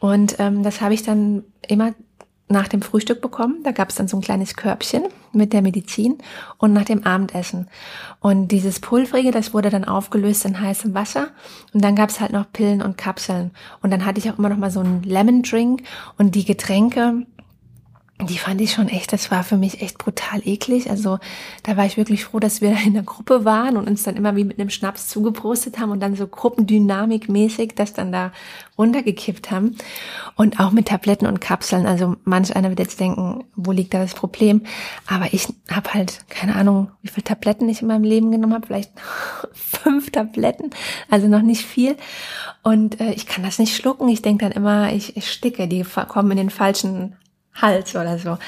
Und 0.00 0.36
ähm, 0.40 0.64
das 0.64 0.80
habe 0.80 0.94
ich 0.94 1.04
dann 1.04 1.44
immer 1.66 1.94
nach 2.48 2.68
dem 2.68 2.82
Frühstück 2.82 3.20
bekommen. 3.20 3.62
Da 3.64 3.72
gab 3.72 3.90
es 3.90 3.96
dann 3.96 4.08
so 4.08 4.16
ein 4.16 4.22
kleines 4.22 4.54
Körbchen 4.54 5.04
mit 5.32 5.52
der 5.52 5.62
Medizin 5.62 6.18
und 6.58 6.72
nach 6.72 6.84
dem 6.84 7.04
Abendessen. 7.04 7.68
Und 8.20 8.48
dieses 8.48 8.80
Pulverige, 8.80 9.32
das 9.32 9.52
wurde 9.52 9.70
dann 9.70 9.84
aufgelöst 9.84 10.44
in 10.44 10.60
heißem 10.60 10.94
Wasser. 10.94 11.28
Und 11.72 11.82
dann 11.82 11.96
gab 11.96 12.10
es 12.10 12.20
halt 12.20 12.32
noch 12.32 12.50
Pillen 12.52 12.82
und 12.82 12.96
Kapseln. 12.96 13.50
Und 13.82 13.90
dann 13.90 14.04
hatte 14.04 14.18
ich 14.18 14.30
auch 14.30 14.38
immer 14.38 14.48
noch 14.48 14.58
mal 14.58 14.70
so 14.70 14.80
einen 14.80 15.02
Lemon 15.02 15.42
Drink 15.42 15.82
und 16.18 16.34
die 16.34 16.44
Getränke 16.44 17.26
die 18.18 18.38
fand 18.38 18.62
ich 18.62 18.72
schon 18.72 18.88
echt, 18.88 19.12
das 19.12 19.30
war 19.30 19.44
für 19.44 19.58
mich 19.58 19.82
echt 19.82 19.98
brutal 19.98 20.40
eklig. 20.42 20.88
Also 20.88 21.18
da 21.64 21.76
war 21.76 21.84
ich 21.84 21.98
wirklich 21.98 22.24
froh, 22.24 22.40
dass 22.40 22.62
wir 22.62 22.74
in 22.86 22.94
der 22.94 23.02
Gruppe 23.02 23.44
waren 23.44 23.76
und 23.76 23.86
uns 23.86 24.04
dann 24.04 24.16
immer 24.16 24.36
wie 24.36 24.44
mit 24.44 24.58
einem 24.58 24.70
Schnaps 24.70 25.08
zugeprostet 25.08 25.78
haben 25.78 25.90
und 25.90 26.00
dann 26.00 26.16
so 26.16 26.26
gruppendynamikmäßig 26.26 27.74
das 27.74 27.92
dann 27.92 28.12
da 28.12 28.32
runtergekippt 28.78 29.50
haben. 29.50 29.76
Und 30.34 30.60
auch 30.60 30.70
mit 30.70 30.88
Tabletten 30.88 31.26
und 31.26 31.42
Kapseln. 31.42 31.84
Also 31.84 32.16
manch 32.24 32.56
einer 32.56 32.70
wird 32.70 32.78
jetzt 32.78 33.00
denken, 33.00 33.44
wo 33.54 33.70
liegt 33.72 33.92
da 33.92 33.98
das 33.98 34.14
Problem? 34.14 34.62
Aber 35.06 35.34
ich 35.34 35.48
habe 35.70 35.92
halt 35.92 36.24
keine 36.30 36.56
Ahnung, 36.56 36.90
wie 37.02 37.08
viele 37.08 37.24
Tabletten 37.24 37.68
ich 37.68 37.82
in 37.82 37.88
meinem 37.88 38.04
Leben 38.04 38.30
genommen 38.30 38.54
habe. 38.54 38.66
Vielleicht 38.66 38.92
fünf 39.52 40.10
Tabletten, 40.10 40.70
also 41.10 41.28
noch 41.28 41.42
nicht 41.42 41.66
viel. 41.66 41.96
Und 42.62 42.98
äh, 42.98 43.12
ich 43.12 43.26
kann 43.26 43.44
das 43.44 43.58
nicht 43.58 43.76
schlucken. 43.76 44.08
Ich 44.08 44.22
denke 44.22 44.46
dann 44.46 44.52
immer, 44.52 44.90
ich, 44.94 45.18
ich 45.18 45.30
sticke. 45.30 45.68
Die 45.68 45.84
kommen 46.08 46.30
in 46.30 46.38
den 46.38 46.50
falschen 46.50 47.14
Hals 47.56 47.94
oder 47.94 48.18
so. 48.18 48.38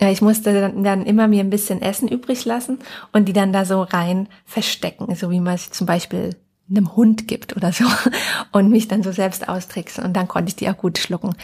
Ja, 0.00 0.10
ich 0.10 0.22
musste 0.22 0.70
dann, 0.70 1.04
immer 1.04 1.28
mir 1.28 1.40
ein 1.40 1.50
bisschen 1.50 1.82
Essen 1.82 2.08
übrig 2.08 2.44
lassen 2.44 2.78
und 3.12 3.26
die 3.26 3.32
dann 3.32 3.52
da 3.52 3.64
so 3.64 3.82
rein 3.82 4.28
verstecken, 4.44 5.14
so 5.14 5.30
wie 5.30 5.40
man 5.40 5.54
es 5.54 5.70
zum 5.70 5.86
Beispiel 5.86 6.36
einem 6.70 6.96
Hund 6.96 7.28
gibt 7.28 7.56
oder 7.56 7.72
so 7.72 7.84
und 8.52 8.70
mich 8.70 8.88
dann 8.88 9.02
so 9.02 9.12
selbst 9.12 9.48
austricksen 9.48 10.04
und 10.04 10.14
dann 10.14 10.28
konnte 10.28 10.50
ich 10.50 10.56
die 10.56 10.68
auch 10.68 10.76
gut 10.76 10.98
schlucken. 10.98 11.34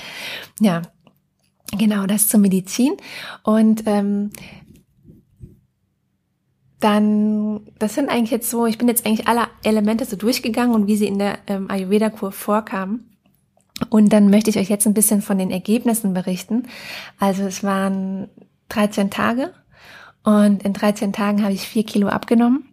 Ja, 0.60 0.82
genau, 1.76 2.06
das 2.06 2.28
zur 2.28 2.40
Medizin 2.40 2.96
und 3.42 3.82
ähm, 3.86 4.30
dann, 6.80 7.60
das 7.78 7.94
sind 7.94 8.08
eigentlich 8.08 8.30
jetzt 8.30 8.50
so, 8.50 8.66
ich 8.66 8.78
bin 8.78 8.88
jetzt 8.88 9.04
eigentlich 9.04 9.26
alle 9.26 9.48
Elemente 9.64 10.04
so 10.04 10.16
durchgegangen 10.16 10.74
und 10.74 10.86
wie 10.86 10.96
sie 10.96 11.08
in 11.08 11.18
der 11.18 11.38
ähm, 11.48 11.68
Ayurveda-Kur 11.70 12.30
vorkamen. 12.32 13.17
Und 13.90 14.12
dann 14.12 14.30
möchte 14.30 14.50
ich 14.50 14.58
euch 14.58 14.68
jetzt 14.68 14.86
ein 14.86 14.94
bisschen 14.94 15.22
von 15.22 15.38
den 15.38 15.50
Ergebnissen 15.50 16.12
berichten. 16.14 16.66
Also 17.18 17.44
es 17.44 17.62
waren 17.62 18.28
13 18.70 19.10
Tage 19.10 19.52
und 20.24 20.62
in 20.62 20.72
13 20.72 21.12
Tagen 21.12 21.42
habe 21.42 21.52
ich 21.52 21.66
vier 21.66 21.84
Kilo 21.84 22.08
abgenommen. 22.08 22.68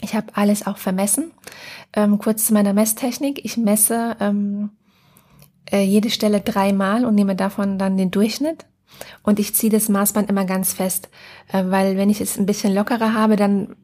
Ich 0.00 0.14
habe 0.14 0.28
alles 0.34 0.66
auch 0.66 0.76
vermessen. 0.76 1.32
Ähm, 1.92 2.18
kurz 2.18 2.46
zu 2.46 2.54
meiner 2.54 2.72
Messtechnik. 2.72 3.44
Ich 3.44 3.56
messe 3.56 4.16
ähm, 4.20 4.70
äh, 5.70 5.82
jede 5.82 6.10
Stelle 6.10 6.40
dreimal 6.40 7.04
und 7.04 7.14
nehme 7.14 7.34
davon 7.34 7.78
dann 7.78 7.96
den 7.96 8.10
Durchschnitt. 8.10 8.66
Und 9.22 9.38
ich 9.38 9.54
ziehe 9.54 9.72
das 9.72 9.88
Maßband 9.88 10.30
immer 10.30 10.44
ganz 10.44 10.72
fest, 10.72 11.08
äh, 11.52 11.64
weil 11.66 11.96
wenn 11.96 12.10
ich 12.10 12.20
es 12.20 12.38
ein 12.38 12.46
bisschen 12.46 12.74
lockerer 12.74 13.12
habe, 13.12 13.36
dann 13.36 13.76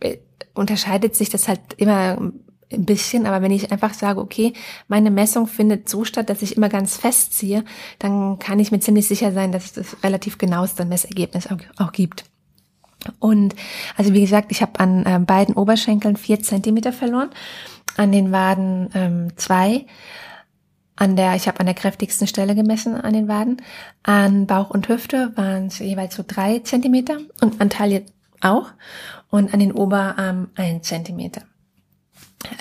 äh, 0.00 0.18
unterscheidet 0.54 1.16
sich 1.16 1.30
das 1.30 1.48
halt 1.48 1.60
immer 1.76 2.32
ein 2.72 2.84
bisschen, 2.84 3.26
aber 3.26 3.42
wenn 3.42 3.50
ich 3.50 3.72
einfach 3.72 3.94
sage, 3.94 4.20
okay, 4.20 4.52
meine 4.88 5.10
Messung 5.10 5.46
findet 5.46 5.88
so 5.88 6.04
statt, 6.04 6.30
dass 6.30 6.42
ich 6.42 6.56
immer 6.56 6.68
ganz 6.68 6.96
festziehe, 6.96 7.64
dann 7.98 8.38
kann 8.38 8.60
ich 8.60 8.70
mir 8.70 8.80
ziemlich 8.80 9.08
sicher 9.08 9.32
sein, 9.32 9.52
dass 9.52 9.64
es 9.66 9.72
das 9.72 9.96
relativ 10.04 10.38
genaueste 10.38 10.84
Messergebnis 10.84 11.48
auch, 11.48 11.58
auch 11.78 11.92
gibt. 11.92 12.24
Und 13.18 13.54
also 13.96 14.12
wie 14.12 14.20
gesagt, 14.20 14.52
ich 14.52 14.62
habe 14.62 14.78
an 14.78 15.04
äh, 15.06 15.18
beiden 15.18 15.54
Oberschenkeln 15.54 16.16
vier 16.16 16.42
Zentimeter 16.42 16.92
verloren, 16.92 17.30
an 17.96 18.12
den 18.12 18.30
Waden 18.30 18.90
ähm, 18.94 19.36
zwei, 19.36 19.86
an 20.96 21.16
der, 21.16 21.34
ich 21.34 21.48
habe 21.48 21.60
an 21.60 21.66
der 21.66 21.74
kräftigsten 21.74 22.26
Stelle 22.26 22.54
gemessen 22.54 22.94
an 22.94 23.14
den 23.14 23.26
Waden, 23.26 23.62
an 24.02 24.46
Bauch 24.46 24.70
und 24.70 24.88
Hüfte 24.88 25.32
waren 25.34 25.66
es 25.66 25.78
jeweils 25.78 26.14
so 26.14 26.22
drei 26.26 26.58
Zentimeter 26.58 27.18
und 27.40 27.60
an 27.60 27.70
Taille 27.70 28.04
auch 28.42 28.66
und 29.30 29.54
an 29.54 29.60
den 29.60 29.72
Oberarm 29.72 30.48
ein 30.56 30.82
Zentimeter. 30.82 31.42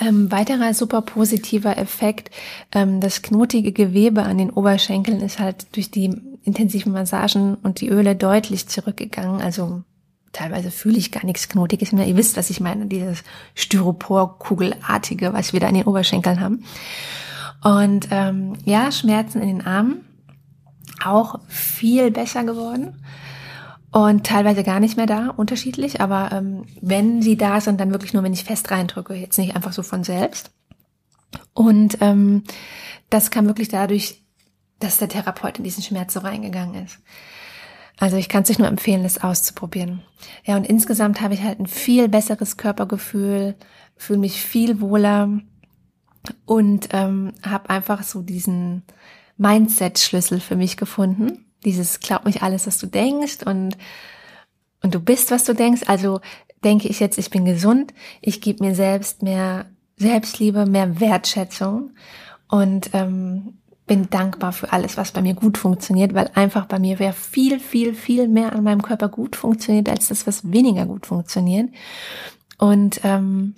Ähm, 0.02 0.32
weiterer 0.32 0.74
super 0.74 1.02
positiver 1.02 1.78
Effekt, 1.78 2.32
ähm, 2.74 3.00
das 3.00 3.22
knotige 3.22 3.72
Gewebe 3.72 4.24
an 4.24 4.38
den 4.38 4.50
Oberschenkeln 4.50 5.22
ist 5.22 5.40
halt 5.40 5.68
durch 5.76 5.90
die 5.90 6.20
intensiven 6.44 6.92
Massagen 6.92 7.56
und 7.56 7.80
die 7.80 7.90
Öle 7.90 8.16
deutlich 8.16 8.68
zurückgegangen. 8.68 9.42
Also 9.42 9.84
teilweise 10.34 10.72
fühle 10.72 10.98
ich 10.98 11.12
gar 11.12 11.26
nichts 11.26 11.48
Knotiges 11.48 11.92
mehr. 11.92 12.08
Ihr 12.08 12.18
wisst, 12.18 12.38
was 12.38 12.50
ich 12.50 12.60
meine, 12.60 12.88
dieses 12.88 13.24
Styropor-Kugelartige, 13.56 15.34
was 15.34 15.54
wir 15.54 15.60
da 15.60 15.68
in 15.70 15.76
den 15.76 15.86
Oberschenkeln 15.86 16.40
haben. 16.42 16.66
Und 17.64 18.08
ähm, 18.12 18.54
ja, 18.66 18.92
Schmerzen 18.92 19.42
in 19.42 19.48
den 19.48 19.66
Armen 19.66 20.06
auch 21.04 21.40
viel 21.48 22.12
besser 22.12 22.44
geworden 22.44 22.96
und 23.92 24.26
teilweise 24.26 24.64
gar 24.64 24.80
nicht 24.80 24.98
mehr 24.98 25.06
da, 25.06 25.30
unterschiedlich. 25.30 26.02
Aber 26.02 26.32
ähm, 26.32 26.66
wenn 26.82 27.22
sie 27.22 27.38
da 27.38 27.60
sind, 27.62 27.80
dann 27.80 27.92
wirklich 27.92 28.14
nur, 28.14 28.24
wenn 28.24 28.34
ich 28.34 28.44
fest 28.44 28.72
reindrücke, 28.72 29.14
jetzt 29.14 29.38
nicht 29.38 29.56
einfach 29.56 29.74
so 29.74 29.82
von 29.82 30.04
selbst. 30.04 30.52
Und 31.54 31.98
ähm, 32.02 32.44
das 33.10 33.32
kam 33.32 33.48
wirklich 33.48 33.70
dadurch, 33.70 34.24
dass 34.80 34.98
der 34.98 35.10
Therapeut 35.10 35.58
in 35.58 35.64
diesen 35.64 35.84
Schmerz 35.84 36.14
so 36.14 36.20
reingegangen 36.20 36.86
ist. 36.86 37.00
Also 37.98 38.16
ich 38.16 38.30
kann 38.30 38.44
es 38.44 38.50
euch 38.50 38.60
nur 38.60 38.68
empfehlen, 38.68 39.04
das 39.04 39.22
auszuprobieren. 39.22 40.04
Ja, 40.46 40.56
und 40.56 40.66
insgesamt 40.66 41.20
habe 41.20 41.34
ich 41.34 41.44
halt 41.44 41.60
ein 41.60 41.68
viel 41.68 42.08
besseres 42.08 42.56
Körpergefühl, 42.56 43.56
fühle 43.98 44.20
mich 44.20 44.42
viel 44.42 44.80
wohler 44.80 45.30
und 46.46 46.90
ähm, 46.94 47.34
habe 47.44 47.70
einfach 47.70 48.04
so 48.04 48.22
diesen 48.22 48.84
Mindset-Schlüssel 49.38 50.40
für 50.40 50.56
mich 50.56 50.78
gefunden. 50.78 51.46
Dieses 51.66 52.00
glaub 52.00 52.26
mich 52.26 52.42
alles, 52.42 52.68
was 52.68 52.78
du 52.78 52.88
denkst 52.88 53.44
und 53.46 53.78
und 54.82 54.96
du 54.96 55.00
bist, 55.00 55.32
was 55.32 55.44
du 55.44 55.54
denkst. 55.54 55.84
Also 55.88 56.22
denke 56.64 56.88
ich 56.88 57.00
jetzt, 57.00 57.18
ich 57.18 57.30
bin 57.30 57.46
gesund, 57.46 57.94
ich 58.22 58.42
gebe 58.42 58.64
mir 58.64 58.76
selbst 58.76 59.24
mehr 59.24 59.66
Selbstliebe, 59.98 60.66
mehr 60.66 61.00
Wertschätzung 61.00 61.92
und 62.48 62.90
ähm, 62.94 63.60
bin 63.86 64.10
dankbar 64.10 64.54
für 64.54 64.72
alles, 64.72 64.98
was 64.98 65.12
bei 65.12 65.22
mir 65.22 65.34
gut 65.34 65.58
funktioniert, 65.58 66.14
weil 66.14 66.30
einfach 66.36 66.68
bei 66.68 66.80
mir 66.80 67.00
wäre 67.00 67.14
viel, 67.14 67.60
viel, 67.60 67.94
viel 67.94 68.28
mehr 68.28 68.54
an 68.54 68.64
meinem 68.64 68.82
Körper 68.82 69.10
gut 69.10 69.36
funktioniert, 69.36 69.90
als 69.90 70.10
das, 70.10 70.28
was 70.28 70.52
weniger 70.52 70.86
gut 70.86 71.08
funktioniert. 71.08 71.70
Und 72.58 73.02
ähm, 73.04 73.56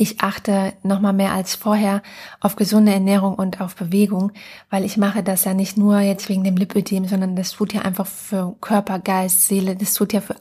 ich 0.00 0.20
achte 0.20 0.74
noch 0.84 1.00
mal 1.00 1.12
mehr 1.12 1.32
als 1.32 1.56
vorher 1.56 2.02
auf 2.40 2.54
gesunde 2.54 2.92
Ernährung 2.92 3.34
und 3.34 3.60
auf 3.60 3.74
Bewegung, 3.74 4.30
weil 4.70 4.84
ich 4.84 4.96
mache 4.96 5.24
das 5.24 5.44
ja 5.44 5.54
nicht 5.54 5.76
nur 5.76 5.98
jetzt 5.98 6.28
wegen 6.28 6.44
dem 6.44 6.56
Lipödem, 6.56 7.06
sondern 7.06 7.34
das 7.34 7.50
tut 7.50 7.72
ja 7.72 7.82
einfach 7.82 8.06
für 8.06 8.54
Körper, 8.60 9.00
Geist, 9.00 9.48
Seele, 9.48 9.74
das 9.74 9.94
tut 9.94 10.12
ja 10.12 10.20
für 10.20 10.36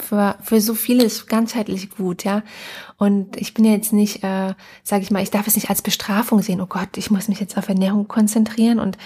für, 0.00 0.36
für 0.40 0.60
so 0.60 0.74
vieles 0.74 1.26
ganzheitlich 1.26 1.90
gut, 1.90 2.22
ja. 2.22 2.42
Und 2.98 3.36
ich 3.36 3.54
bin 3.54 3.64
ja 3.64 3.70
jetzt 3.70 3.92
nicht, 3.92 4.24
äh, 4.24 4.54
sage 4.82 5.02
ich 5.04 5.12
mal, 5.12 5.22
ich 5.22 5.30
darf 5.30 5.46
es 5.46 5.54
nicht 5.54 5.70
als 5.70 5.82
Bestrafung 5.82 6.42
sehen. 6.42 6.60
Oh 6.60 6.66
Gott, 6.66 6.96
ich 6.96 7.12
muss 7.12 7.28
mich 7.28 7.38
jetzt 7.38 7.56
auf 7.56 7.68
Ernährung 7.68 8.08
konzentrieren 8.08 8.80
und, 8.80 8.98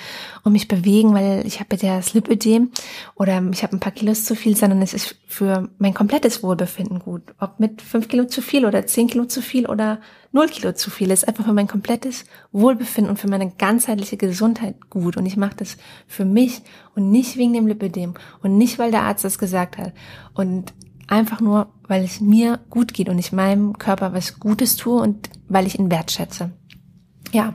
und 0.44 0.52
mich 0.52 0.66
bewegen, 0.66 1.12
weil 1.12 1.46
ich 1.46 1.60
habe 1.60 1.76
ja 1.76 1.96
das 1.96 2.14
Lipödem 2.14 2.70
oder 3.16 3.42
ich 3.52 3.62
habe 3.62 3.76
ein 3.76 3.80
paar 3.80 3.92
Kilos 3.92 4.24
zu 4.24 4.34
viel, 4.34 4.56
sondern 4.56 4.80
es 4.80 4.94
ist 4.94 5.16
für 5.26 5.68
mein 5.76 5.92
komplettes 5.92 6.42
Wohlbefinden 6.42 7.00
gut. 7.00 7.34
Ob 7.38 7.60
mit 7.60 7.82
fünf 7.82 8.08
Kilo 8.08 8.24
zu 8.24 8.40
viel 8.40 8.64
oder 8.64 8.86
zehn 8.86 9.08
Kilo 9.08 9.26
zu 9.26 9.42
viel 9.42 9.66
oder 9.66 10.00
null 10.32 10.48
Kilo 10.48 10.72
zu 10.72 10.90
viel, 10.90 11.10
ist 11.10 11.28
einfach 11.28 11.44
für 11.44 11.52
mein 11.52 11.68
komplettes 11.68 12.24
Wohlbefinden 12.50 13.10
und 13.10 13.18
für 13.18 13.28
meine 13.28 13.50
ganzheitliche 13.50 14.16
Gesundheit 14.16 14.88
gut. 14.88 15.18
Und 15.18 15.26
ich 15.26 15.36
mache 15.36 15.56
das 15.56 15.76
für 16.06 16.24
mich 16.24 16.62
und 16.94 17.10
nicht 17.10 17.36
wegen 17.36 17.52
dem 17.52 17.66
Lipödem 17.66 18.14
und 18.42 18.56
nicht, 18.56 18.78
weil 18.78 18.90
der 18.90 19.02
Arzt 19.02 19.26
das 19.26 19.38
gesagt 19.38 19.76
hat. 19.76 19.92
Und 20.32 20.72
einfach 21.08 21.40
nur, 21.40 21.68
weil 21.88 22.04
es 22.04 22.20
mir 22.20 22.60
gut 22.70 22.94
geht 22.94 23.08
und 23.08 23.18
ich 23.18 23.32
meinem 23.32 23.78
Körper 23.78 24.12
was 24.12 24.40
Gutes 24.40 24.76
tue 24.76 25.00
und 25.00 25.30
weil 25.48 25.66
ich 25.66 25.78
ihn 25.78 25.90
wertschätze. 25.90 26.52
Ja, 27.32 27.54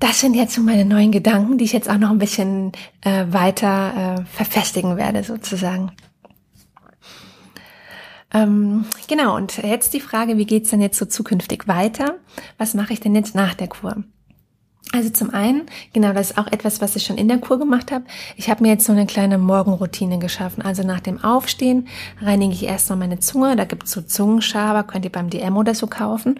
das 0.00 0.20
sind 0.20 0.34
jetzt 0.34 0.54
so 0.54 0.60
meine 0.60 0.84
neuen 0.84 1.12
Gedanken, 1.12 1.56
die 1.58 1.64
ich 1.64 1.72
jetzt 1.72 1.88
auch 1.88 1.98
noch 1.98 2.10
ein 2.10 2.18
bisschen 2.18 2.72
äh, 3.02 3.26
weiter 3.30 4.18
äh, 4.18 4.24
verfestigen 4.26 4.96
werde, 4.96 5.24
sozusagen. 5.24 5.92
Ähm, 8.32 8.84
genau, 9.08 9.36
und 9.36 9.58
jetzt 9.62 9.94
die 9.94 10.00
Frage, 10.00 10.36
wie 10.36 10.46
geht's 10.46 10.70
denn 10.70 10.80
jetzt 10.80 10.98
so 10.98 11.06
zukünftig 11.06 11.68
weiter? 11.68 12.16
Was 12.58 12.74
mache 12.74 12.92
ich 12.92 13.00
denn 13.00 13.14
jetzt 13.14 13.34
nach 13.34 13.54
der 13.54 13.68
Kur? 13.68 14.02
Also 14.94 15.10
zum 15.10 15.34
einen, 15.34 15.62
genau, 15.92 16.12
das 16.12 16.30
ist 16.30 16.38
auch 16.38 16.46
etwas, 16.46 16.80
was 16.80 16.94
ich 16.94 17.04
schon 17.04 17.18
in 17.18 17.26
der 17.26 17.38
Kur 17.38 17.58
gemacht 17.58 17.90
habe. 17.90 18.04
Ich 18.36 18.48
habe 18.48 18.62
mir 18.62 18.68
jetzt 18.68 18.84
so 18.84 18.92
eine 18.92 19.06
kleine 19.06 19.38
Morgenroutine 19.38 20.20
geschaffen. 20.20 20.62
Also 20.62 20.84
nach 20.84 21.00
dem 21.00 21.24
Aufstehen 21.24 21.88
reinige 22.22 22.52
ich 22.52 22.62
erstmal 22.62 23.00
meine 23.00 23.18
Zunge. 23.18 23.56
Da 23.56 23.64
gibt's 23.64 23.90
so 23.90 24.02
Zungenschaber, 24.02 24.84
könnt 24.84 25.04
ihr 25.04 25.10
beim 25.10 25.30
DM 25.30 25.56
oder 25.56 25.74
so 25.74 25.88
kaufen. 25.88 26.38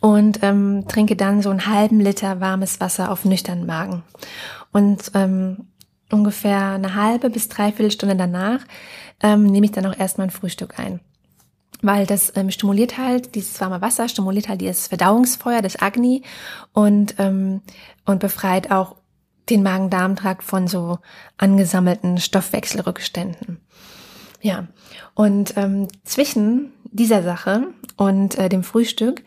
Und 0.00 0.42
ähm, 0.42 0.86
trinke 0.88 1.16
dann 1.16 1.42
so 1.42 1.50
einen 1.50 1.66
halben 1.66 2.00
Liter 2.00 2.40
warmes 2.40 2.80
Wasser 2.80 3.12
auf 3.12 3.26
nüchternen 3.26 3.66
Magen. 3.66 4.02
Und 4.72 5.10
ähm, 5.12 5.66
ungefähr 6.10 6.70
eine 6.70 6.94
halbe 6.94 7.28
bis 7.28 7.50
dreiviertel 7.50 7.90
Stunde 7.90 8.16
danach 8.16 8.60
ähm, 9.22 9.44
nehme 9.44 9.66
ich 9.66 9.72
dann 9.72 9.84
auch 9.84 9.98
erstmal 9.98 10.28
ein 10.28 10.30
Frühstück 10.30 10.78
ein 10.78 11.00
weil 11.82 12.06
das 12.06 12.32
ähm, 12.36 12.50
stimuliert 12.50 12.96
halt, 12.96 13.34
dieses 13.34 13.60
warme 13.60 13.80
Wasser 13.80 14.08
stimuliert 14.08 14.48
halt 14.48 14.60
dieses 14.60 14.86
Verdauungsfeuer, 14.86 15.60
das 15.60 15.80
Agni 15.82 16.22
und, 16.72 17.16
ähm, 17.18 17.60
und 18.06 18.20
befreit 18.20 18.70
auch 18.70 18.96
den 19.50 19.62
Magen-Darm-Trakt 19.62 20.44
von 20.44 20.68
so 20.68 20.98
angesammelten 21.36 22.18
Stoffwechselrückständen. 22.18 23.60
Ja, 24.40 24.68
und 25.14 25.56
ähm, 25.56 25.88
zwischen 26.04 26.72
dieser 26.84 27.22
Sache 27.22 27.68
und 27.96 28.38
äh, 28.38 28.48
dem 28.48 28.62
Frühstück 28.62 29.24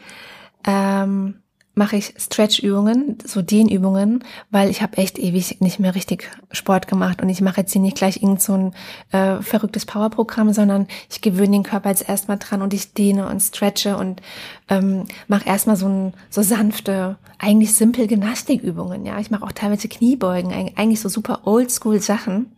ähm, 0.65 1.41
mache 1.75 1.97
ich 1.97 2.13
Stretch-Übungen, 2.17 3.17
so 3.23 3.41
Dehnübungen, 3.41 4.23
weil 4.49 4.69
ich 4.69 4.81
habe 4.81 4.97
echt 4.97 5.19
ewig 5.19 5.59
nicht 5.59 5.79
mehr 5.79 5.93
richtig 5.93 6.31
Sport 6.51 6.87
gemacht 6.87 7.21
und 7.21 7.29
ich 7.29 7.41
mache 7.41 7.61
jetzt 7.61 7.73
hier 7.73 7.81
nicht 7.81 7.97
gleich 7.97 8.17
irgend 8.17 8.41
so 8.41 8.53
ein 8.53 8.73
äh, 9.11 9.41
verrücktes 9.41 9.85
Powerprogramm, 9.85 10.53
sondern 10.53 10.87
ich 11.09 11.21
gewöhne 11.21 11.51
den 11.51 11.63
Körper 11.63 11.89
jetzt 11.89 12.07
erstmal 12.07 12.37
dran 12.37 12.61
und 12.61 12.73
ich 12.73 12.93
dehne 12.93 13.27
und 13.27 13.41
stretche 13.41 13.97
und 13.97 14.21
ähm, 14.69 15.03
mache 15.27 15.47
erstmal 15.47 15.75
so 15.75 15.87
ein, 15.87 16.13
so 16.29 16.41
sanfte, 16.41 17.17
eigentlich 17.37 17.75
simpel 17.75 18.07
Gymnastikübungen. 18.07 19.05
Ja, 19.05 19.19
ich 19.19 19.29
mache 19.29 19.43
auch 19.43 19.51
teilweise 19.51 19.89
Kniebeugen, 19.89 20.51
eigentlich 20.75 21.01
so 21.01 21.09
super 21.09 21.41
Oldschool 21.45 21.99
Sachen 22.01 22.55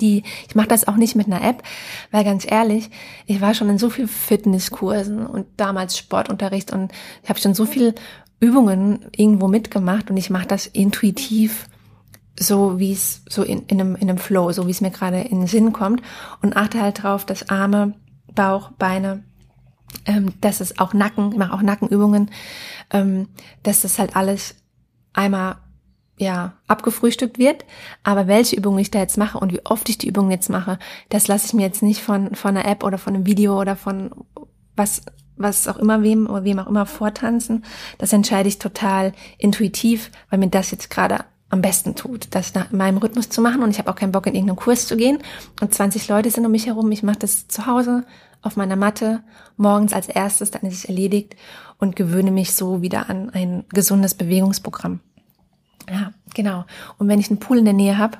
die, 0.00 0.22
ich 0.48 0.54
mache 0.54 0.68
das 0.68 0.88
auch 0.88 0.96
nicht 0.96 1.14
mit 1.14 1.26
einer 1.26 1.42
App, 1.42 1.62
weil 2.10 2.24
ganz 2.24 2.50
ehrlich, 2.50 2.90
ich 3.26 3.40
war 3.40 3.54
schon 3.54 3.68
in 3.68 3.78
so 3.78 3.90
viel 3.90 4.08
Fitnesskursen 4.08 5.26
und 5.26 5.46
damals 5.56 5.98
Sportunterricht 5.98 6.72
und 6.72 6.92
ich 7.22 7.28
habe 7.28 7.38
schon 7.38 7.54
so 7.54 7.66
viel 7.66 7.94
Übungen 8.40 9.06
irgendwo 9.16 9.48
mitgemacht 9.48 10.10
und 10.10 10.16
ich 10.16 10.30
mache 10.30 10.46
das 10.46 10.66
intuitiv 10.66 11.68
so 12.38 12.78
wie 12.78 12.92
es 12.92 13.22
so 13.28 13.42
in, 13.42 13.64
in, 13.66 13.80
einem, 13.80 13.96
in 13.96 14.08
einem 14.08 14.18
Flow, 14.18 14.52
so 14.52 14.66
wie 14.66 14.70
es 14.70 14.80
mir 14.80 14.90
gerade 14.90 15.20
in 15.20 15.40
den 15.40 15.46
Sinn 15.46 15.72
kommt 15.72 16.02
und 16.42 16.56
achte 16.56 16.80
halt 16.80 17.02
drauf, 17.02 17.24
dass 17.24 17.48
Arme, 17.48 17.94
Bauch, 18.34 18.70
Beine, 18.72 19.24
ähm, 20.06 20.32
dass 20.40 20.60
es 20.60 20.78
auch 20.78 20.92
Nacken, 20.94 21.32
ich 21.32 21.38
mache 21.38 21.52
auch 21.52 21.62
Nackenübungen, 21.62 22.30
ähm, 22.90 23.28
dass 23.62 23.82
das 23.82 23.98
halt 23.98 24.16
alles 24.16 24.56
einmal 25.12 25.56
ja 26.16 26.54
abgefrühstückt 26.66 27.38
wird. 27.38 27.64
Aber 28.02 28.26
welche 28.26 28.56
Übungen 28.56 28.78
ich 28.78 28.90
da 28.90 28.98
jetzt 28.98 29.18
mache 29.18 29.38
und 29.38 29.52
wie 29.52 29.64
oft 29.64 29.88
ich 29.88 29.98
die 29.98 30.08
Übungen 30.08 30.30
jetzt 30.30 30.50
mache, 30.50 30.78
das 31.08 31.28
lasse 31.28 31.46
ich 31.46 31.54
mir 31.54 31.62
jetzt 31.62 31.82
nicht 31.82 32.02
von 32.02 32.34
von 32.34 32.56
einer 32.56 32.68
App 32.68 32.82
oder 32.82 32.98
von 32.98 33.14
einem 33.14 33.26
Video 33.26 33.60
oder 33.60 33.76
von 33.76 34.10
was 34.74 35.02
was 35.36 35.68
auch 35.68 35.76
immer 35.76 36.02
wem 36.02 36.28
oder 36.28 36.44
wem 36.44 36.58
auch 36.58 36.66
immer 36.66 36.86
vortanzen, 36.86 37.64
das 37.98 38.12
entscheide 38.12 38.48
ich 38.48 38.58
total 38.58 39.12
intuitiv, 39.38 40.10
weil 40.30 40.38
mir 40.38 40.48
das 40.48 40.70
jetzt 40.70 40.90
gerade 40.90 41.24
am 41.50 41.62
besten 41.62 41.94
tut, 41.94 42.28
das 42.30 42.54
nach 42.54 42.72
meinem 42.72 42.98
Rhythmus 42.98 43.28
zu 43.28 43.40
machen 43.40 43.62
und 43.62 43.70
ich 43.70 43.78
habe 43.78 43.90
auch 43.90 43.96
keinen 43.96 44.12
Bock 44.12 44.26
in 44.26 44.34
irgendeinen 44.34 44.56
Kurs 44.56 44.86
zu 44.86 44.96
gehen 44.96 45.18
und 45.60 45.72
20 45.72 46.08
Leute 46.08 46.30
sind 46.30 46.44
um 46.44 46.52
mich 46.52 46.66
herum, 46.66 46.90
ich 46.90 47.02
mache 47.02 47.18
das 47.20 47.48
zu 47.48 47.66
Hause 47.66 48.04
auf 48.42 48.56
meiner 48.56 48.76
Matte 48.76 49.22
morgens 49.56 49.92
als 49.92 50.08
erstes, 50.08 50.50
dann 50.50 50.62
ist 50.62 50.74
es 50.74 50.84
erledigt 50.84 51.36
und 51.78 51.96
gewöhne 51.96 52.30
mich 52.30 52.54
so 52.54 52.82
wieder 52.82 53.08
an 53.08 53.30
ein 53.30 53.64
gesundes 53.70 54.14
Bewegungsprogramm. 54.14 55.00
Ja, 55.90 56.12
genau. 56.34 56.64
Und 56.98 57.08
wenn 57.08 57.18
ich 57.18 57.30
einen 57.30 57.40
Pool 57.40 57.58
in 57.58 57.64
der 57.64 57.74
Nähe 57.74 57.98
habe, 57.98 58.18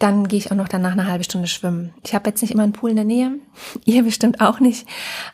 dann 0.00 0.26
gehe 0.26 0.38
ich 0.38 0.50
auch 0.50 0.56
noch 0.56 0.68
danach 0.68 0.92
eine 0.92 1.06
halbe 1.06 1.24
Stunde 1.24 1.46
schwimmen. 1.46 1.94
Ich 2.04 2.14
habe 2.14 2.28
jetzt 2.28 2.42
nicht 2.42 2.50
immer 2.50 2.64
einen 2.64 2.72
Pool 2.72 2.90
in 2.90 2.96
der 2.96 3.04
Nähe, 3.04 3.32
ihr 3.84 4.02
bestimmt 4.02 4.40
auch 4.40 4.58
nicht, 4.58 4.86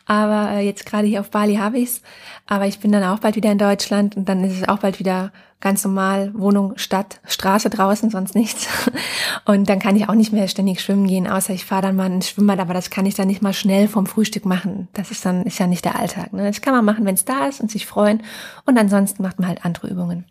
aber 0.05 0.51
äh, 0.51 0.67
jetzt 0.67 0.85
gerade 0.85 1.07
hier 1.07 1.21
auf 1.21 1.31
Bali 1.31 1.57
habe 1.57 1.79
ich's. 1.79 2.03
Aber 2.47 2.67
ich 2.67 2.79
bin 2.79 2.93
dann 2.93 3.05
auch 3.05 3.21
bald 3.21 3.37
wieder 3.37 3.51
in 3.51 3.59
Deutschland 3.59 4.17
und 4.17 4.29
dann 4.29 4.45
ist 4.45 4.61
es 4.61 4.69
auch 4.69 4.79
bald 4.79 4.99
wieder 4.99 5.33
ganz 5.61 5.85
normal 5.85 6.33
Wohnung, 6.35 6.75
Stadt, 6.77 7.21
Straße 7.27 7.71
draußen, 7.71 8.11
sonst 8.11 8.35
nichts. 8.35 8.69
Und 9.47 9.69
dann 9.69 9.79
kann 9.79 9.97
ich 9.97 10.09
auch 10.09 10.15
nicht 10.15 10.33
mehr 10.33 10.49
ständig 10.49 10.81
schwimmen 10.81 11.07
gehen, 11.07 11.27
außer 11.27 11.55
ich 11.55 11.65
fahre 11.65 11.83
dann 11.83 11.97
mal 11.97 12.13
ins 12.13 12.29
Schwimmbad, 12.29 12.59
aber 12.59 12.75
das 12.75 12.91
kann 12.91 13.07
ich 13.07 13.15
dann 13.15 13.29
nicht 13.29 13.43
mal 13.43 13.55
schnell 13.55 13.89
vom 13.89 14.07
Frühstück 14.07 14.45
machen. 14.45 14.89
Das 14.93 15.11
ist 15.11 15.25
dann 15.25 15.45
ist 15.45 15.59
ja 15.59 15.67
nicht 15.67 15.85
der 15.85 15.99
Alltag. 15.99 16.33
Ne? 16.33 16.45
Das 16.45 16.61
kann 16.61 16.75
man 16.75 16.85
machen, 16.85 17.05
wenn 17.05 17.15
es 17.15 17.25
da 17.25 17.47
ist 17.47 17.61
und 17.61 17.71
sich 17.71 17.87
freuen. 17.87 18.23
Und 18.67 18.79
ansonsten 18.79 19.23
macht 19.23 19.39
man 19.39 19.49
halt 19.49 19.65
andere 19.65 19.89
Übungen. 19.89 20.25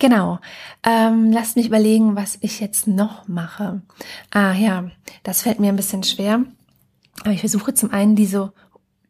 Genau. 0.00 0.40
Ähm, 0.82 1.30
lasst 1.30 1.56
mich 1.56 1.68
überlegen, 1.68 2.16
was 2.16 2.38
ich 2.40 2.58
jetzt 2.58 2.88
noch 2.88 3.28
mache. 3.28 3.82
Ah 4.30 4.54
ja, 4.54 4.90
das 5.22 5.42
fällt 5.42 5.60
mir 5.60 5.68
ein 5.68 5.76
bisschen 5.76 6.02
schwer. 6.02 6.42
Aber 7.20 7.32
ich 7.32 7.40
versuche 7.40 7.74
zum 7.74 7.92
einen 7.92 8.16
diese 8.16 8.52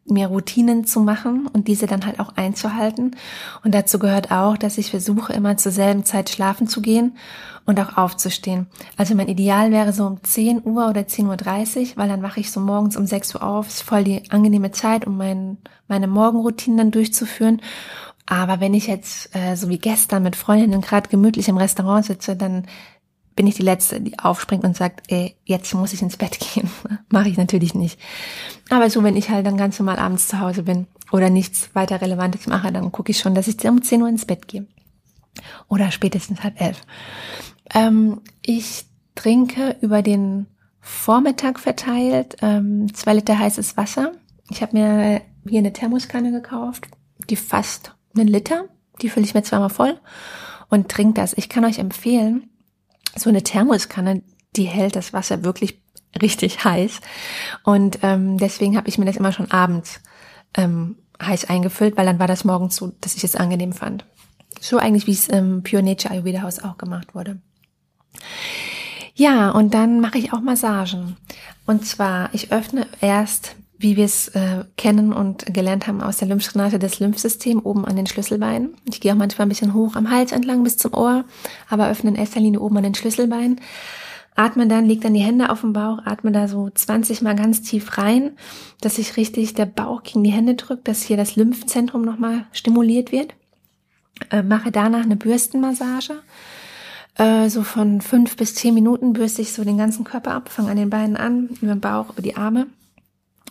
mir 0.05 0.27
Routinen 0.27 0.83
zu 0.83 0.99
machen 0.99 1.47
und 1.47 1.69
diese 1.69 1.85
dann 1.85 2.05
halt 2.05 2.19
auch 2.19 2.35
einzuhalten. 2.35 3.15
Und 3.63 3.73
dazu 3.73 3.99
gehört 3.99 4.31
auch, 4.31 4.57
dass 4.57 4.77
ich 4.77 4.91
versuche, 4.91 5.31
immer 5.31 5.55
zur 5.57 5.71
selben 5.71 6.03
Zeit 6.03 6.29
schlafen 6.29 6.67
zu 6.67 6.81
gehen 6.81 7.15
und 7.65 7.79
auch 7.79 7.95
aufzustehen. 7.95 8.67
Also 8.97 9.15
mein 9.15 9.29
Ideal 9.29 9.71
wäre 9.71 9.93
so 9.93 10.05
um 10.05 10.21
10 10.21 10.63
Uhr 10.65 10.89
oder 10.89 11.01
10.30 11.01 11.81
Uhr, 11.81 11.97
weil 11.97 12.09
dann 12.09 12.23
wache 12.23 12.41
ich 12.41 12.51
so 12.51 12.59
morgens 12.59 12.97
um 12.97 13.05
6 13.05 13.35
Uhr 13.35 13.43
auf. 13.43 13.67
Ist 13.67 13.83
voll 13.83 14.03
die 14.03 14.29
angenehme 14.29 14.71
Zeit, 14.71 15.07
um 15.07 15.15
mein, 15.15 15.57
meine 15.87 16.07
Morgenroutinen 16.07 16.77
dann 16.77 16.91
durchzuführen. 16.91 17.61
Aber 18.25 18.59
wenn 18.59 18.73
ich 18.73 18.87
jetzt, 18.87 19.35
äh, 19.35 19.55
so 19.55 19.69
wie 19.69 19.79
gestern 19.79 20.23
mit 20.23 20.35
Freundinnen 20.35 20.81
gerade 20.81 21.09
gemütlich 21.09 21.49
im 21.49 21.57
Restaurant 21.57 22.05
sitze, 22.05 22.35
dann 22.35 22.65
bin 23.35 23.47
ich 23.47 23.55
die 23.55 23.63
Letzte, 23.63 24.01
die 24.01 24.19
aufspringt 24.19 24.63
und 24.63 24.75
sagt, 24.75 25.11
ey, 25.11 25.35
jetzt 25.45 25.73
muss 25.73 25.93
ich 25.93 26.01
ins 26.01 26.17
Bett 26.17 26.39
gehen. 26.53 26.69
Mache 27.09 27.29
ich 27.29 27.37
natürlich 27.37 27.73
nicht. 27.73 27.99
Aber 28.69 28.89
so, 28.89 29.03
wenn 29.03 29.17
ich 29.17 29.29
halt 29.29 29.45
dann 29.45 29.57
ganz 29.57 29.79
normal 29.79 29.99
abends 29.99 30.27
zu 30.27 30.39
Hause 30.39 30.63
bin 30.63 30.87
oder 31.11 31.29
nichts 31.29 31.69
weiter 31.73 32.01
Relevantes 32.01 32.47
mache, 32.47 32.71
dann 32.71 32.91
gucke 32.91 33.11
ich 33.11 33.19
schon, 33.19 33.35
dass 33.35 33.47
ich 33.47 33.63
um 33.67 33.81
10 33.81 34.01
Uhr 34.01 34.09
ins 34.09 34.25
Bett 34.25 34.47
gehe. 34.47 34.67
Oder 35.67 35.91
spätestens 35.91 36.43
halb 36.43 36.59
elf. 36.59 36.81
Ähm, 37.73 38.21
ich 38.41 38.85
trinke 39.15 39.77
über 39.81 40.01
den 40.01 40.47
Vormittag 40.79 41.59
verteilt 41.59 42.37
ähm, 42.41 42.93
zwei 42.93 43.13
Liter 43.13 43.37
heißes 43.37 43.77
Wasser. 43.77 44.13
Ich 44.49 44.61
habe 44.61 44.77
mir 44.77 45.21
hier 45.47 45.59
eine 45.59 45.73
Thermoskanne 45.73 46.31
gekauft, 46.31 46.87
die 47.29 47.35
fast 47.35 47.95
einen 48.15 48.27
Liter. 48.27 48.65
Die 49.01 49.09
fülle 49.09 49.25
ich 49.25 49.33
mir 49.33 49.43
zweimal 49.43 49.69
voll 49.69 49.99
und 50.69 50.89
trinke 50.89 51.21
das. 51.21 51.33
Ich 51.33 51.49
kann 51.49 51.65
euch 51.65 51.79
empfehlen, 51.79 52.49
so 53.15 53.29
eine 53.29 53.43
Thermoskanne, 53.43 54.23
die 54.55 54.65
hält 54.65 54.95
das 54.95 55.13
Wasser 55.13 55.43
wirklich 55.43 55.81
richtig 56.21 56.63
heiß. 56.63 56.99
Und 57.63 57.99
ähm, 58.03 58.37
deswegen 58.37 58.77
habe 58.77 58.89
ich 58.89 58.97
mir 58.97 59.05
das 59.05 59.17
immer 59.17 59.31
schon 59.31 59.51
abends 59.51 60.01
ähm, 60.55 60.97
heiß 61.21 61.45
eingefüllt, 61.45 61.97
weil 61.97 62.05
dann 62.05 62.19
war 62.19 62.27
das 62.27 62.43
morgens 62.43 62.75
so, 62.75 62.93
dass 63.01 63.15
ich 63.15 63.23
es 63.23 63.35
angenehm 63.35 63.73
fand. 63.73 64.05
So 64.59 64.77
eigentlich, 64.77 65.07
wie 65.07 65.13
es 65.13 65.27
im 65.27 65.63
Pure 65.63 65.83
Nature 65.83 66.13
Ayurveda 66.13 66.41
Haus 66.41 66.59
auch 66.59 66.77
gemacht 66.77 67.15
wurde. 67.15 67.39
Ja, 69.13 69.51
und 69.51 69.73
dann 69.73 69.99
mache 69.99 70.17
ich 70.17 70.33
auch 70.33 70.41
Massagen. 70.41 71.17
Und 71.65 71.85
zwar, 71.85 72.33
ich 72.33 72.51
öffne 72.51 72.87
erst, 73.01 73.55
wie 73.81 73.97
wir 73.97 74.05
es 74.05 74.29
äh, 74.29 74.63
kennen 74.77 75.11
und 75.13 75.53
gelernt 75.53 75.87
haben 75.87 76.01
aus 76.01 76.17
der 76.17 76.27
Lymphdrainage, 76.27 76.79
das 76.79 76.99
Lymphsystem 76.99 77.59
oben 77.59 77.85
an 77.85 77.95
den 77.95 78.07
Schlüsselbeinen. 78.07 78.75
Ich 78.89 79.01
gehe 79.01 79.11
auch 79.11 79.17
manchmal 79.17 79.45
ein 79.45 79.49
bisschen 79.49 79.73
hoch 79.73 79.95
am 79.95 80.09
Hals 80.09 80.31
entlang 80.31 80.63
bis 80.63 80.77
zum 80.77 80.93
Ohr, 80.93 81.25
aber 81.69 81.89
öffne 81.89 82.11
in 82.11 82.15
erster 82.15 82.39
Linie 82.39 82.59
oben 82.59 82.77
an 82.77 82.83
den 82.83 82.95
Schlüsselbeinen. 82.95 83.59
Atme 84.35 84.67
dann, 84.67 84.85
leg 84.85 85.01
dann 85.01 85.13
die 85.13 85.19
Hände 85.19 85.49
auf 85.49 85.61
den 85.61 85.73
Bauch, 85.73 85.99
atme 86.05 86.31
da 86.31 86.47
so 86.47 86.69
20 86.69 87.21
mal 87.21 87.35
ganz 87.35 87.61
tief 87.61 87.97
rein, 87.97 88.31
dass 88.79 88.95
sich 88.95 89.17
richtig 89.17 89.55
der 89.55 89.65
Bauch 89.65 90.03
gegen 90.03 90.23
die 90.23 90.31
Hände 90.31 90.55
drückt, 90.55 90.87
dass 90.87 91.01
hier 91.01 91.17
das 91.17 91.35
Lymphzentrum 91.35 92.03
nochmal 92.03 92.45
stimuliert 92.53 93.11
wird. 93.11 93.33
Äh, 94.29 94.43
mache 94.43 94.71
danach 94.71 95.03
eine 95.03 95.17
Bürstenmassage. 95.17 96.21
Äh, 97.15 97.49
so 97.49 97.63
von 97.63 97.99
fünf 97.99 98.37
bis 98.37 98.55
zehn 98.55 98.73
Minuten 98.73 99.13
bürste 99.13 99.41
ich 99.41 99.51
so 99.51 99.63
den 99.63 99.77
ganzen 99.77 100.05
Körper 100.05 100.31
ab, 100.31 100.49
fange 100.49 100.71
an 100.71 100.77
den 100.77 100.89
Beinen 100.89 101.17
an, 101.17 101.49
über 101.61 101.73
den 101.73 101.81
Bauch, 101.81 102.11
über 102.11 102.21
die 102.21 102.37
Arme. 102.37 102.67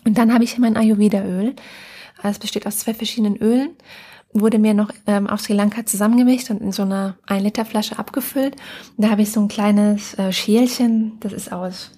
Und 0.05 0.17
dann 0.17 0.33
habe 0.33 0.43
ich 0.43 0.57
mein 0.57 0.77
Ayurveda-Öl. 0.77 1.55
Es 2.23 2.39
besteht 2.39 2.67
aus 2.67 2.79
zwei 2.79 2.93
verschiedenen 2.93 3.37
Ölen 3.37 3.71
wurde 4.33 4.59
mir 4.59 4.73
noch 4.73 4.91
ähm, 5.07 5.27
auf 5.27 5.41
Sri 5.41 5.53
Lanka 5.53 5.85
zusammengemischt 5.85 6.49
und 6.49 6.61
in 6.61 6.71
so 6.71 6.83
einer 6.83 7.17
1 7.27 7.43
Liter 7.43 7.65
Flasche 7.65 7.99
abgefüllt. 7.99 8.55
Da 8.97 9.09
habe 9.09 9.23
ich 9.23 9.31
so 9.31 9.41
ein 9.41 9.47
kleines 9.47 10.17
äh, 10.17 10.31
Schälchen, 10.31 11.17
das 11.19 11.33
ist 11.33 11.51
aus 11.51 11.91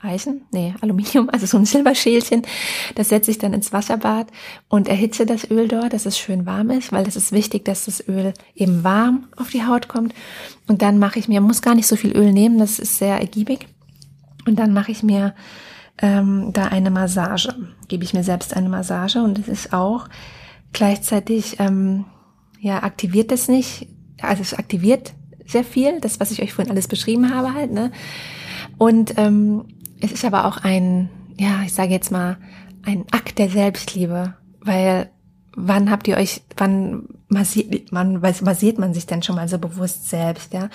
Eisen, 0.00 0.42
nee, 0.52 0.74
Aluminium, 0.82 1.30
also 1.30 1.46
so 1.46 1.56
ein 1.56 1.64
Silberschälchen. 1.64 2.42
Das 2.94 3.08
setze 3.08 3.30
ich 3.30 3.38
dann 3.38 3.54
ins 3.54 3.72
Wasserbad 3.72 4.28
und 4.68 4.88
erhitze 4.88 5.26
das 5.26 5.50
Öl 5.50 5.68
dort, 5.68 5.92
dass 5.92 6.06
es 6.06 6.18
schön 6.18 6.46
warm 6.46 6.70
ist, 6.70 6.92
weil 6.92 7.08
es 7.08 7.16
ist 7.16 7.32
wichtig, 7.32 7.64
dass 7.64 7.86
das 7.86 8.06
Öl 8.06 8.32
eben 8.54 8.84
warm 8.84 9.28
auf 9.36 9.50
die 9.50 9.64
Haut 9.64 9.88
kommt. 9.88 10.14
Und 10.68 10.82
dann 10.82 10.98
mache 10.98 11.18
ich 11.18 11.28
mir, 11.28 11.40
muss 11.40 11.62
gar 11.62 11.74
nicht 11.74 11.86
so 11.86 11.96
viel 11.96 12.16
Öl 12.16 12.32
nehmen, 12.32 12.58
das 12.58 12.78
ist 12.78 12.98
sehr 12.98 13.18
ergiebig. 13.18 13.66
Und 14.46 14.56
dann 14.58 14.72
mache 14.72 14.92
ich 14.92 15.02
mir 15.02 15.34
ähm, 15.98 16.52
da 16.52 16.66
eine 16.66 16.90
Massage, 16.90 17.54
gebe 17.88 18.04
ich 18.04 18.14
mir 18.14 18.24
selbst 18.24 18.54
eine 18.54 18.68
Massage 18.68 19.22
und 19.22 19.38
es 19.38 19.48
ist 19.48 19.72
auch 19.72 20.08
Gleichzeitig 20.76 21.58
ähm, 21.58 22.04
ja, 22.60 22.82
aktiviert 22.82 23.32
es 23.32 23.48
nicht, 23.48 23.88
also 24.20 24.42
es 24.42 24.52
aktiviert 24.52 25.14
sehr 25.46 25.64
viel, 25.64 26.00
das, 26.00 26.20
was 26.20 26.30
ich 26.30 26.42
euch 26.42 26.52
vorhin 26.52 26.70
alles 26.70 26.86
beschrieben 26.86 27.34
habe 27.34 27.54
halt, 27.54 27.72
ne? 27.72 27.92
Und 28.76 29.16
ähm, 29.16 29.64
es 30.00 30.12
ist 30.12 30.26
aber 30.26 30.44
auch 30.44 30.58
ein, 30.58 31.08
ja, 31.38 31.62
ich 31.64 31.72
sage 31.72 31.92
jetzt 31.92 32.10
mal, 32.10 32.36
ein 32.84 33.06
Akt 33.10 33.38
der 33.38 33.48
Selbstliebe, 33.48 34.34
weil 34.60 35.08
wann 35.56 35.90
habt 35.90 36.06
ihr 36.06 36.18
euch, 36.18 36.42
wann 36.56 37.08
massiert 37.28 37.90
man, 37.90 38.20
massiert 38.20 38.78
man 38.78 38.94
sich 38.94 39.06
denn 39.06 39.22
schon 39.22 39.36
mal 39.36 39.48
so 39.48 39.58
bewusst 39.58 40.08
selbst, 40.08 40.52
ja? 40.52 40.68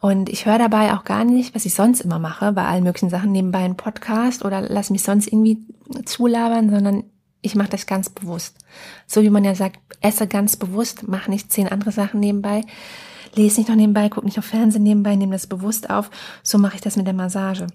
Und 0.00 0.28
ich 0.30 0.46
höre 0.46 0.58
dabei 0.58 0.94
auch 0.94 1.04
gar 1.04 1.24
nicht, 1.24 1.54
was 1.54 1.66
ich 1.66 1.74
sonst 1.74 2.00
immer 2.00 2.18
mache, 2.18 2.52
bei 2.52 2.64
allen 2.64 2.84
möglichen 2.84 3.10
Sachen, 3.10 3.32
nebenbei 3.32 3.58
einen 3.58 3.76
Podcast 3.76 4.44
oder 4.44 4.62
lass 4.62 4.90
mich 4.90 5.02
sonst 5.02 5.28
irgendwie 5.28 5.58
zulabern, 6.06 6.70
sondern 6.70 7.04
ich 7.42 7.54
mache 7.54 7.68
das 7.68 7.86
ganz 7.86 8.08
bewusst. 8.08 8.56
So 9.06 9.22
wie 9.22 9.30
man 9.30 9.44
ja 9.44 9.54
sagt, 9.54 9.78
esse 10.00 10.26
ganz 10.26 10.56
bewusst, 10.56 11.06
mach 11.06 11.28
nicht 11.28 11.52
zehn 11.52 11.68
andere 11.68 11.92
Sachen 11.92 12.18
nebenbei, 12.18 12.62
lese 13.34 13.60
nicht 13.60 13.68
noch 13.68 13.76
nebenbei, 13.76 14.08
guck 14.08 14.24
nicht 14.24 14.38
noch 14.38 14.44
Fernsehen 14.44 14.82
nebenbei, 14.82 15.16
nehme 15.16 15.32
das 15.32 15.46
bewusst 15.46 15.90
auf. 15.90 16.10
So 16.42 16.56
mache 16.56 16.76
ich 16.76 16.80
das 16.80 16.96
mit 16.96 17.06
der 17.06 17.14
Massage. 17.14 17.66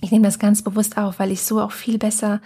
Ich 0.00 0.10
nehme 0.10 0.24
das 0.24 0.40
ganz 0.40 0.62
bewusst 0.62 0.98
auf, 0.98 1.20
weil 1.20 1.30
ich 1.30 1.42
so 1.42 1.60
auch 1.60 1.72
viel 1.72 1.96
besser 1.96 2.40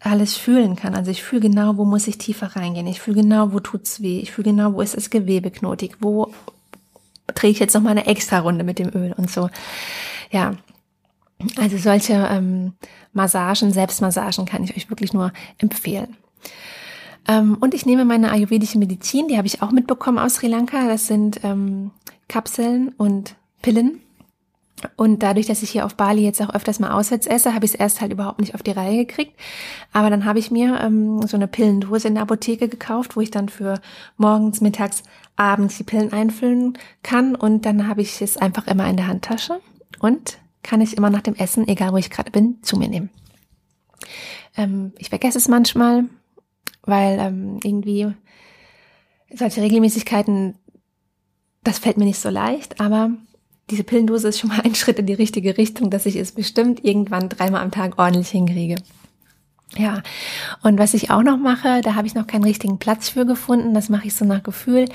alles 0.00 0.36
fühlen 0.36 0.76
kann. 0.76 0.94
Also 0.94 1.10
ich 1.10 1.22
fühle 1.22 1.42
genau, 1.42 1.76
wo 1.76 1.84
muss 1.84 2.08
ich 2.08 2.18
tiefer 2.18 2.56
reingehen. 2.56 2.86
Ich 2.86 3.00
fühle 3.00 3.22
genau, 3.22 3.52
wo 3.52 3.60
tut's 3.60 4.00
weh. 4.00 4.18
Ich 4.20 4.32
fühle 4.32 4.50
genau, 4.50 4.72
wo 4.72 4.80
ist 4.80 4.96
das 4.96 5.10
Gewebe 5.10 5.50
knotig. 5.50 5.96
Wo 6.00 6.32
drehe 7.26 7.50
ich 7.50 7.58
jetzt 7.58 7.74
noch 7.74 7.82
mal 7.82 7.90
eine 7.90 8.06
extra 8.06 8.40
Runde 8.40 8.64
mit 8.64 8.78
dem 8.78 8.90
Öl 8.94 9.12
und 9.16 9.30
so. 9.30 9.50
Ja, 10.30 10.54
also 11.56 11.76
solche 11.76 12.14
ähm, 12.30 12.72
Massagen, 13.12 13.72
Selbstmassagen 13.72 14.46
kann 14.46 14.64
ich 14.64 14.76
euch 14.76 14.90
wirklich 14.90 15.12
nur 15.12 15.32
empfehlen. 15.58 16.16
Ähm, 17.28 17.56
und 17.60 17.74
ich 17.74 17.86
nehme 17.86 18.04
meine 18.04 18.30
ayurvedische 18.30 18.78
Medizin, 18.78 19.28
die 19.28 19.36
habe 19.36 19.46
ich 19.46 19.62
auch 19.62 19.70
mitbekommen 19.70 20.18
aus 20.18 20.36
Sri 20.36 20.48
Lanka. 20.48 20.86
Das 20.86 21.06
sind 21.06 21.40
ähm, 21.44 21.90
Kapseln 22.28 22.88
und 22.96 23.36
Pillen. 23.62 24.00
Und 24.96 25.22
dadurch, 25.22 25.46
dass 25.46 25.62
ich 25.62 25.70
hier 25.70 25.84
auf 25.84 25.94
Bali 25.94 26.22
jetzt 26.22 26.40
auch 26.42 26.54
öfters 26.54 26.78
mal 26.78 26.92
auswärts 26.92 27.26
esse, 27.26 27.54
habe 27.54 27.64
ich 27.64 27.72
es 27.72 27.80
erst 27.80 28.00
halt 28.00 28.12
überhaupt 28.12 28.40
nicht 28.40 28.54
auf 28.54 28.62
die 28.62 28.70
Reihe 28.70 29.04
gekriegt. 29.04 29.38
Aber 29.92 30.10
dann 30.10 30.24
habe 30.24 30.38
ich 30.38 30.50
mir 30.50 30.80
ähm, 30.80 31.26
so 31.26 31.36
eine 31.36 31.48
Pillendose 31.48 32.08
in 32.08 32.14
der 32.14 32.22
Apotheke 32.22 32.68
gekauft, 32.68 33.16
wo 33.16 33.20
ich 33.20 33.30
dann 33.30 33.48
für 33.48 33.80
morgens, 34.16 34.60
mittags, 34.60 35.02
abends 35.36 35.76
die 35.76 35.84
Pillen 35.84 36.12
einfüllen 36.12 36.78
kann. 37.02 37.34
Und 37.34 37.66
dann 37.66 37.86
habe 37.86 38.02
ich 38.02 38.20
es 38.20 38.36
einfach 38.36 38.66
immer 38.66 38.88
in 38.88 38.96
der 38.96 39.06
Handtasche. 39.06 39.60
Und 40.00 40.38
kann 40.62 40.80
ich 40.80 40.96
immer 40.96 41.10
nach 41.10 41.22
dem 41.22 41.34
Essen, 41.34 41.66
egal 41.68 41.92
wo 41.92 41.96
ich 41.96 42.10
gerade 42.10 42.30
bin, 42.30 42.62
zu 42.62 42.76
mir 42.76 42.88
nehmen. 42.88 43.10
Ähm, 44.56 44.92
ich 44.98 45.08
vergesse 45.08 45.38
es 45.38 45.48
manchmal, 45.48 46.04
weil 46.82 47.18
ähm, 47.18 47.60
irgendwie 47.62 48.12
solche 49.32 49.62
Regelmäßigkeiten, 49.62 50.56
das 51.62 51.78
fällt 51.78 51.98
mir 51.98 52.04
nicht 52.04 52.20
so 52.20 52.30
leicht, 52.30 52.80
aber 52.80 53.12
diese 53.70 53.84
Pillendose 53.84 54.28
ist 54.28 54.40
schon 54.40 54.50
mal 54.50 54.60
ein 54.60 54.74
Schritt 54.74 54.98
in 54.98 55.06
die 55.06 55.14
richtige 55.14 55.56
Richtung, 55.56 55.90
dass 55.90 56.06
ich 56.06 56.16
es 56.16 56.32
bestimmt 56.32 56.84
irgendwann 56.84 57.28
dreimal 57.28 57.62
am 57.62 57.70
Tag 57.70 57.98
ordentlich 57.98 58.28
hinkriege. 58.28 58.76
Ja, 59.76 60.02
und 60.62 60.80
was 60.80 60.94
ich 60.94 61.10
auch 61.10 61.22
noch 61.22 61.38
mache, 61.38 61.80
da 61.82 61.94
habe 61.94 62.08
ich 62.08 62.16
noch 62.16 62.26
keinen 62.26 62.42
richtigen 62.42 62.78
Platz 62.78 63.08
für 63.08 63.24
gefunden, 63.24 63.72
das 63.72 63.88
mache 63.88 64.08
ich 64.08 64.14
so 64.14 64.24
nach 64.24 64.42
Gefühl, 64.42 64.86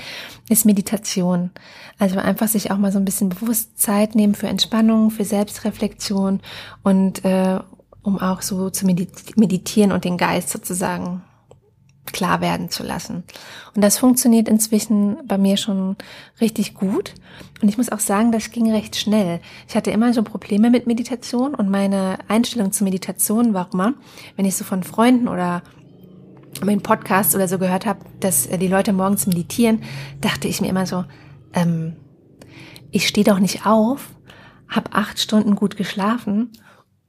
ist 0.50 0.66
Meditation. 0.66 1.50
Also 1.98 2.18
einfach 2.18 2.48
sich 2.48 2.70
auch 2.70 2.76
mal 2.76 2.92
so 2.92 2.98
ein 2.98 3.06
bisschen 3.06 3.30
bewusst 3.30 3.80
Zeit 3.80 4.14
nehmen 4.14 4.34
für 4.34 4.48
Entspannung, 4.48 5.10
für 5.10 5.24
Selbstreflexion 5.24 6.40
und 6.82 7.24
äh, 7.24 7.58
um 8.02 8.18
auch 8.18 8.42
so 8.42 8.68
zu 8.68 8.84
meditieren 8.86 9.92
und 9.92 10.04
den 10.04 10.18
Geist 10.18 10.50
sozusagen 10.50 11.22
klar 12.12 12.40
werden 12.40 12.70
zu 12.70 12.82
lassen. 12.82 13.24
Und 13.74 13.82
das 13.82 13.98
funktioniert 13.98 14.48
inzwischen 14.48 15.16
bei 15.26 15.38
mir 15.38 15.56
schon 15.56 15.96
richtig 16.40 16.74
gut. 16.74 17.14
Und 17.60 17.68
ich 17.68 17.76
muss 17.76 17.90
auch 17.90 18.00
sagen, 18.00 18.32
das 18.32 18.50
ging 18.50 18.70
recht 18.70 18.96
schnell. 18.96 19.40
Ich 19.68 19.76
hatte 19.76 19.90
immer 19.90 20.12
so 20.12 20.22
Probleme 20.22 20.70
mit 20.70 20.86
Meditation 20.86 21.54
und 21.54 21.70
meine 21.70 22.18
Einstellung 22.28 22.72
zur 22.72 22.84
Meditation 22.84 23.54
war 23.54 23.68
immer, 23.72 23.94
wenn 24.36 24.44
ich 24.44 24.56
so 24.56 24.64
von 24.64 24.82
Freunden 24.82 25.28
oder 25.28 25.62
meinen 26.64 26.82
Podcast 26.82 27.34
oder 27.34 27.48
so 27.48 27.58
gehört 27.58 27.86
habe, 27.86 28.00
dass 28.20 28.48
die 28.48 28.68
Leute 28.68 28.92
morgens 28.92 29.26
meditieren, 29.26 29.82
dachte 30.20 30.48
ich 30.48 30.60
mir 30.60 30.68
immer 30.68 30.86
so, 30.86 31.04
ähm, 31.52 31.96
ich 32.90 33.08
stehe 33.08 33.24
doch 33.24 33.38
nicht 33.38 33.66
auf, 33.66 34.08
habe 34.68 34.92
acht 34.92 35.20
Stunden 35.20 35.54
gut 35.54 35.76
geschlafen, 35.76 36.52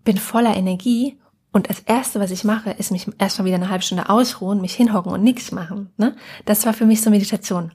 bin 0.03 0.17
voller 0.17 0.55
Energie 0.55 1.17
und 1.57 1.71
das 1.71 1.79
Erste, 1.79 2.19
was 2.19 2.29
ich 2.29 2.43
mache, 2.43 2.69
ist 2.69 2.91
mich 2.91 3.07
erstmal 3.17 3.47
wieder 3.47 3.55
eine 3.55 3.71
halbe 3.71 3.83
Stunde 3.83 4.09
ausruhen, 4.09 4.61
mich 4.61 4.75
hinhocken 4.75 5.11
und 5.11 5.23
nichts 5.23 5.51
machen. 5.51 5.89
Ne? 5.97 6.15
Das 6.45 6.67
war 6.67 6.73
für 6.73 6.85
mich 6.85 7.01
so 7.01 7.09
Meditation. 7.09 7.71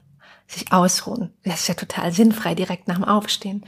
Sich 0.47 0.71
ausruhen. 0.71 1.33
Das 1.43 1.61
ist 1.61 1.67
ja 1.67 1.73
total 1.73 2.13
sinnfrei, 2.13 2.55
direkt 2.55 2.87
nach 2.87 2.95
dem 2.95 3.03
Aufstehen. 3.03 3.65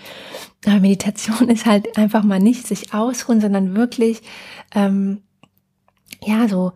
Aber 0.66 0.80
Meditation 0.80 1.50
ist 1.50 1.66
halt 1.66 1.98
einfach 1.98 2.24
mal 2.24 2.40
nicht 2.40 2.66
sich 2.66 2.94
ausruhen, 2.94 3.42
sondern 3.42 3.76
wirklich, 3.76 4.22
ähm, 4.74 5.22
ja, 6.22 6.48
so 6.48 6.72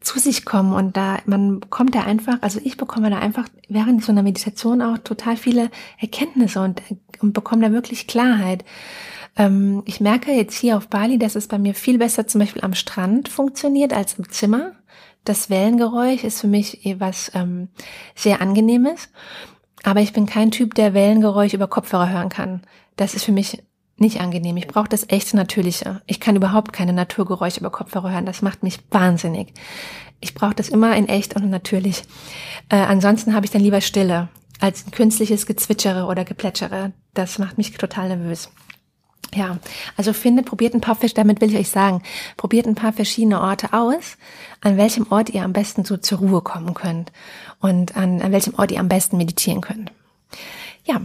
zu 0.00 0.20
sich 0.20 0.44
kommen 0.44 0.72
und 0.72 0.96
da 0.96 1.18
man 1.26 1.58
bekommt 1.58 1.96
da 1.96 2.02
einfach, 2.02 2.38
also 2.42 2.60
ich 2.62 2.76
bekomme 2.76 3.10
da 3.10 3.18
einfach 3.18 3.48
während 3.68 4.04
so 4.04 4.12
einer 4.12 4.22
Meditation 4.22 4.82
auch 4.82 4.98
total 4.98 5.36
viele 5.36 5.68
Erkenntnisse 5.98 6.60
und, 6.60 6.80
und 7.20 7.32
bekomme 7.32 7.62
da 7.62 7.72
wirklich 7.72 8.06
Klarheit. 8.06 8.64
Ähm, 9.36 9.82
ich 9.86 10.00
merke 10.00 10.32
jetzt 10.32 10.56
hier 10.56 10.76
auf 10.76 10.88
Bali, 10.88 11.18
dass 11.18 11.34
es 11.34 11.48
bei 11.48 11.58
mir 11.58 11.74
viel 11.74 11.98
besser 11.98 12.26
zum 12.26 12.40
Beispiel 12.40 12.62
am 12.62 12.74
Strand 12.74 13.28
funktioniert 13.28 13.92
als 13.92 14.14
im 14.14 14.28
Zimmer. 14.30 14.72
Das 15.24 15.50
Wellengeräusch 15.50 16.24
ist 16.24 16.40
für 16.40 16.46
mich 16.46 16.84
etwas 16.84 17.30
ähm, 17.34 17.68
sehr 18.14 18.40
angenehmes, 18.40 19.08
aber 19.82 20.00
ich 20.00 20.12
bin 20.12 20.26
kein 20.26 20.50
Typ, 20.50 20.74
der 20.74 20.94
Wellengeräusch 20.94 21.54
über 21.54 21.66
Kopfhörer 21.66 22.10
hören 22.10 22.28
kann. 22.28 22.62
Das 22.96 23.14
ist 23.14 23.24
für 23.24 23.32
mich 23.32 23.62
nicht 23.96 24.20
angenehm. 24.20 24.56
Ich 24.56 24.66
brauche 24.66 24.88
das 24.88 25.08
echte 25.08 25.36
Natürliche. 25.36 26.02
Ich 26.06 26.20
kann 26.20 26.36
überhaupt 26.36 26.72
keine 26.72 26.92
Naturgeräusche 26.92 27.60
über 27.60 27.70
Kopfhörer 27.70 28.10
hören. 28.10 28.26
Das 28.26 28.42
macht 28.42 28.62
mich 28.62 28.78
wahnsinnig. 28.90 29.52
Ich 30.20 30.34
brauche 30.34 30.54
das 30.54 30.68
immer 30.68 30.96
in 30.96 31.08
echt 31.08 31.36
und 31.36 31.48
natürlich. 31.48 32.02
Äh, 32.68 32.76
ansonsten 32.76 33.34
habe 33.34 33.46
ich 33.46 33.52
dann 33.52 33.62
lieber 33.62 33.80
Stille 33.80 34.28
als 34.60 34.86
ein 34.86 34.90
künstliches 34.90 35.46
Gezwitschere 35.46 36.06
oder 36.06 36.24
Geplätschere. 36.24 36.92
Das 37.12 37.38
macht 37.38 37.58
mich 37.58 37.72
total 37.72 38.08
nervös. 38.08 38.50
Ja, 39.34 39.58
also 39.96 40.12
findet, 40.12 40.46
probiert 40.46 40.74
ein 40.74 40.80
paar 40.80 40.96
damit 41.14 41.40
will 41.40 41.50
ich 41.50 41.58
euch 41.58 41.68
sagen, 41.68 42.02
probiert 42.36 42.66
ein 42.66 42.76
paar 42.76 42.92
verschiedene 42.92 43.40
Orte 43.40 43.72
aus, 43.72 44.16
an 44.60 44.76
welchem 44.76 45.06
Ort 45.10 45.30
ihr 45.30 45.42
am 45.42 45.52
besten 45.52 45.84
so 45.84 45.96
zur 45.96 46.18
Ruhe 46.18 46.40
kommen 46.40 46.74
könnt 46.74 47.10
und 47.60 47.96
an, 47.96 48.22
an 48.22 48.32
welchem 48.32 48.54
Ort 48.54 48.70
ihr 48.70 48.80
am 48.80 48.88
besten 48.88 49.16
meditieren 49.16 49.60
könnt. 49.60 49.90
Ja, 50.84 51.00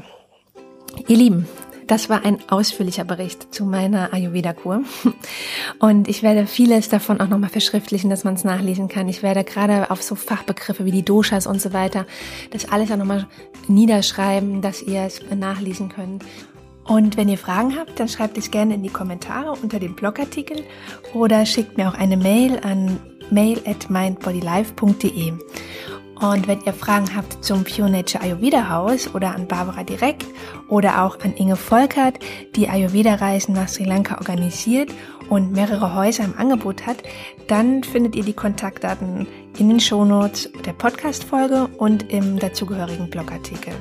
ihr 1.08 1.18
Lieben, 1.18 1.48
das 1.90 2.08
war 2.08 2.24
ein 2.24 2.38
ausführlicher 2.50 3.04
Bericht 3.04 3.52
zu 3.52 3.66
meiner 3.66 4.14
Ayurveda-Kur. 4.14 4.84
Und 5.80 6.08
ich 6.08 6.22
werde 6.22 6.46
vieles 6.46 6.88
davon 6.88 7.20
auch 7.20 7.28
nochmal 7.28 7.50
verschriftlichen, 7.50 8.12
dass 8.12 8.24
man 8.24 8.36
es 8.36 8.44
nachlesen 8.44 8.90
kann. 8.90 9.10
Ich 9.10 9.24
werde 9.24 9.44
gerade 9.44 9.90
auf 9.90 10.04
so 10.04 10.14
Fachbegriffe 10.14 10.86
wie 10.86 10.92
die 10.92 11.04
Doshas 11.04 11.48
und 11.48 11.60
so 11.60 11.74
weiter 11.74 12.06
das 12.52 12.72
alles 12.72 12.92
auch 12.92 12.98
nochmal 12.98 13.26
niederschreiben, 13.68 14.62
dass 14.62 14.84
ihr 14.84 15.02
es 15.02 15.20
nachlesen 15.36 15.90
könnt. 15.90 16.24
Und 16.90 17.18
wenn 17.18 17.30
ihr 17.30 17.38
Fragen 17.38 17.78
habt, 17.78 18.00
dann 18.00 18.08
schreibt 18.08 18.36
es 18.40 18.50
gerne 18.50 18.74
in 18.74 18.82
die 18.82 18.90
Kommentare 18.90 19.52
unter 19.52 19.80
dem 19.80 19.94
Blogartikel 19.96 20.64
oder 21.14 21.46
schickt 21.46 21.78
mir 21.78 21.88
auch 21.88 21.94
eine 21.94 22.18
Mail 22.18 22.60
an 22.64 23.00
mail 23.30 23.62
at 23.68 23.92
mindbodylife.de. 23.92 25.34
Und 26.20 26.48
wenn 26.48 26.62
ihr 26.66 26.74
Fragen 26.74 27.16
habt 27.16 27.46
zum 27.46 27.64
Pure 27.64 27.92
Nature 27.92 28.24
Ayurveda 28.24 28.70
Haus 28.70 29.14
oder 29.14 29.36
an 29.36 29.48
Barbara 29.48 29.84
direkt 29.84 30.26
oder 30.68 31.04
auch 31.04 31.20
an 31.20 31.34
Inge 31.36 31.56
Volkert, 31.56 32.18
die 32.56 32.68
Ayurveda-Reisen 32.68 33.54
nach 33.54 33.68
Sri 33.68 33.84
Lanka 33.84 34.18
organisiert 34.18 34.90
und 35.30 35.52
mehrere 35.52 35.94
Häuser 35.94 36.26
im 36.26 36.38
Angebot 36.38 36.88
hat, 36.88 36.98
dann 37.48 37.84
findet 37.84 38.16
ihr 38.16 38.24
die 38.24 38.34
Kontaktdaten 38.34 39.28
in 39.60 39.70
den 39.70 39.80
Shownotes 39.80 40.50
der 40.66 40.74
Podcast-Folge 40.74 41.70
und 41.78 42.12
im 42.12 42.40
dazugehörigen 42.40 43.12
Blogartikel. 43.12 43.76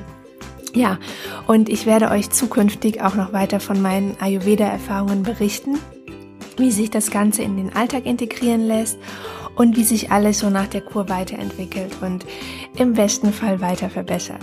Ja, 0.73 0.99
und 1.47 1.69
ich 1.69 1.85
werde 1.85 2.11
euch 2.11 2.29
zukünftig 2.29 3.01
auch 3.01 3.15
noch 3.15 3.33
weiter 3.33 3.59
von 3.59 3.81
meinen 3.81 4.15
Ayurveda-Erfahrungen 4.19 5.23
berichten, 5.23 5.79
wie 6.57 6.71
sich 6.71 6.89
das 6.89 7.09
Ganze 7.09 7.41
in 7.41 7.57
den 7.57 7.75
Alltag 7.75 8.05
integrieren 8.05 8.67
lässt 8.67 8.97
und 9.55 9.75
wie 9.75 9.83
sich 9.83 10.11
alles 10.11 10.39
so 10.39 10.49
nach 10.49 10.67
der 10.67 10.81
Kur 10.81 11.09
weiterentwickelt 11.09 11.97
und 12.01 12.25
im 12.77 12.93
besten 12.93 13.33
Fall 13.33 13.61
weiter 13.61 13.89
verbessert. 13.89 14.41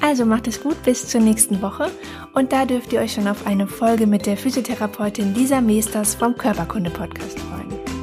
Also 0.00 0.24
macht 0.24 0.46
es 0.46 0.62
gut 0.62 0.80
bis 0.84 1.08
zur 1.08 1.20
nächsten 1.20 1.60
Woche 1.60 1.90
und 2.34 2.52
da 2.52 2.64
dürft 2.64 2.92
ihr 2.92 3.00
euch 3.00 3.14
schon 3.14 3.26
auf 3.26 3.46
eine 3.46 3.66
Folge 3.66 4.06
mit 4.06 4.26
der 4.26 4.36
Physiotherapeutin 4.36 5.34
Lisa 5.34 5.60
Meesters 5.60 6.14
vom 6.14 6.36
Körperkunde 6.36 6.90
Podcast 6.90 7.38
freuen. 7.40 7.97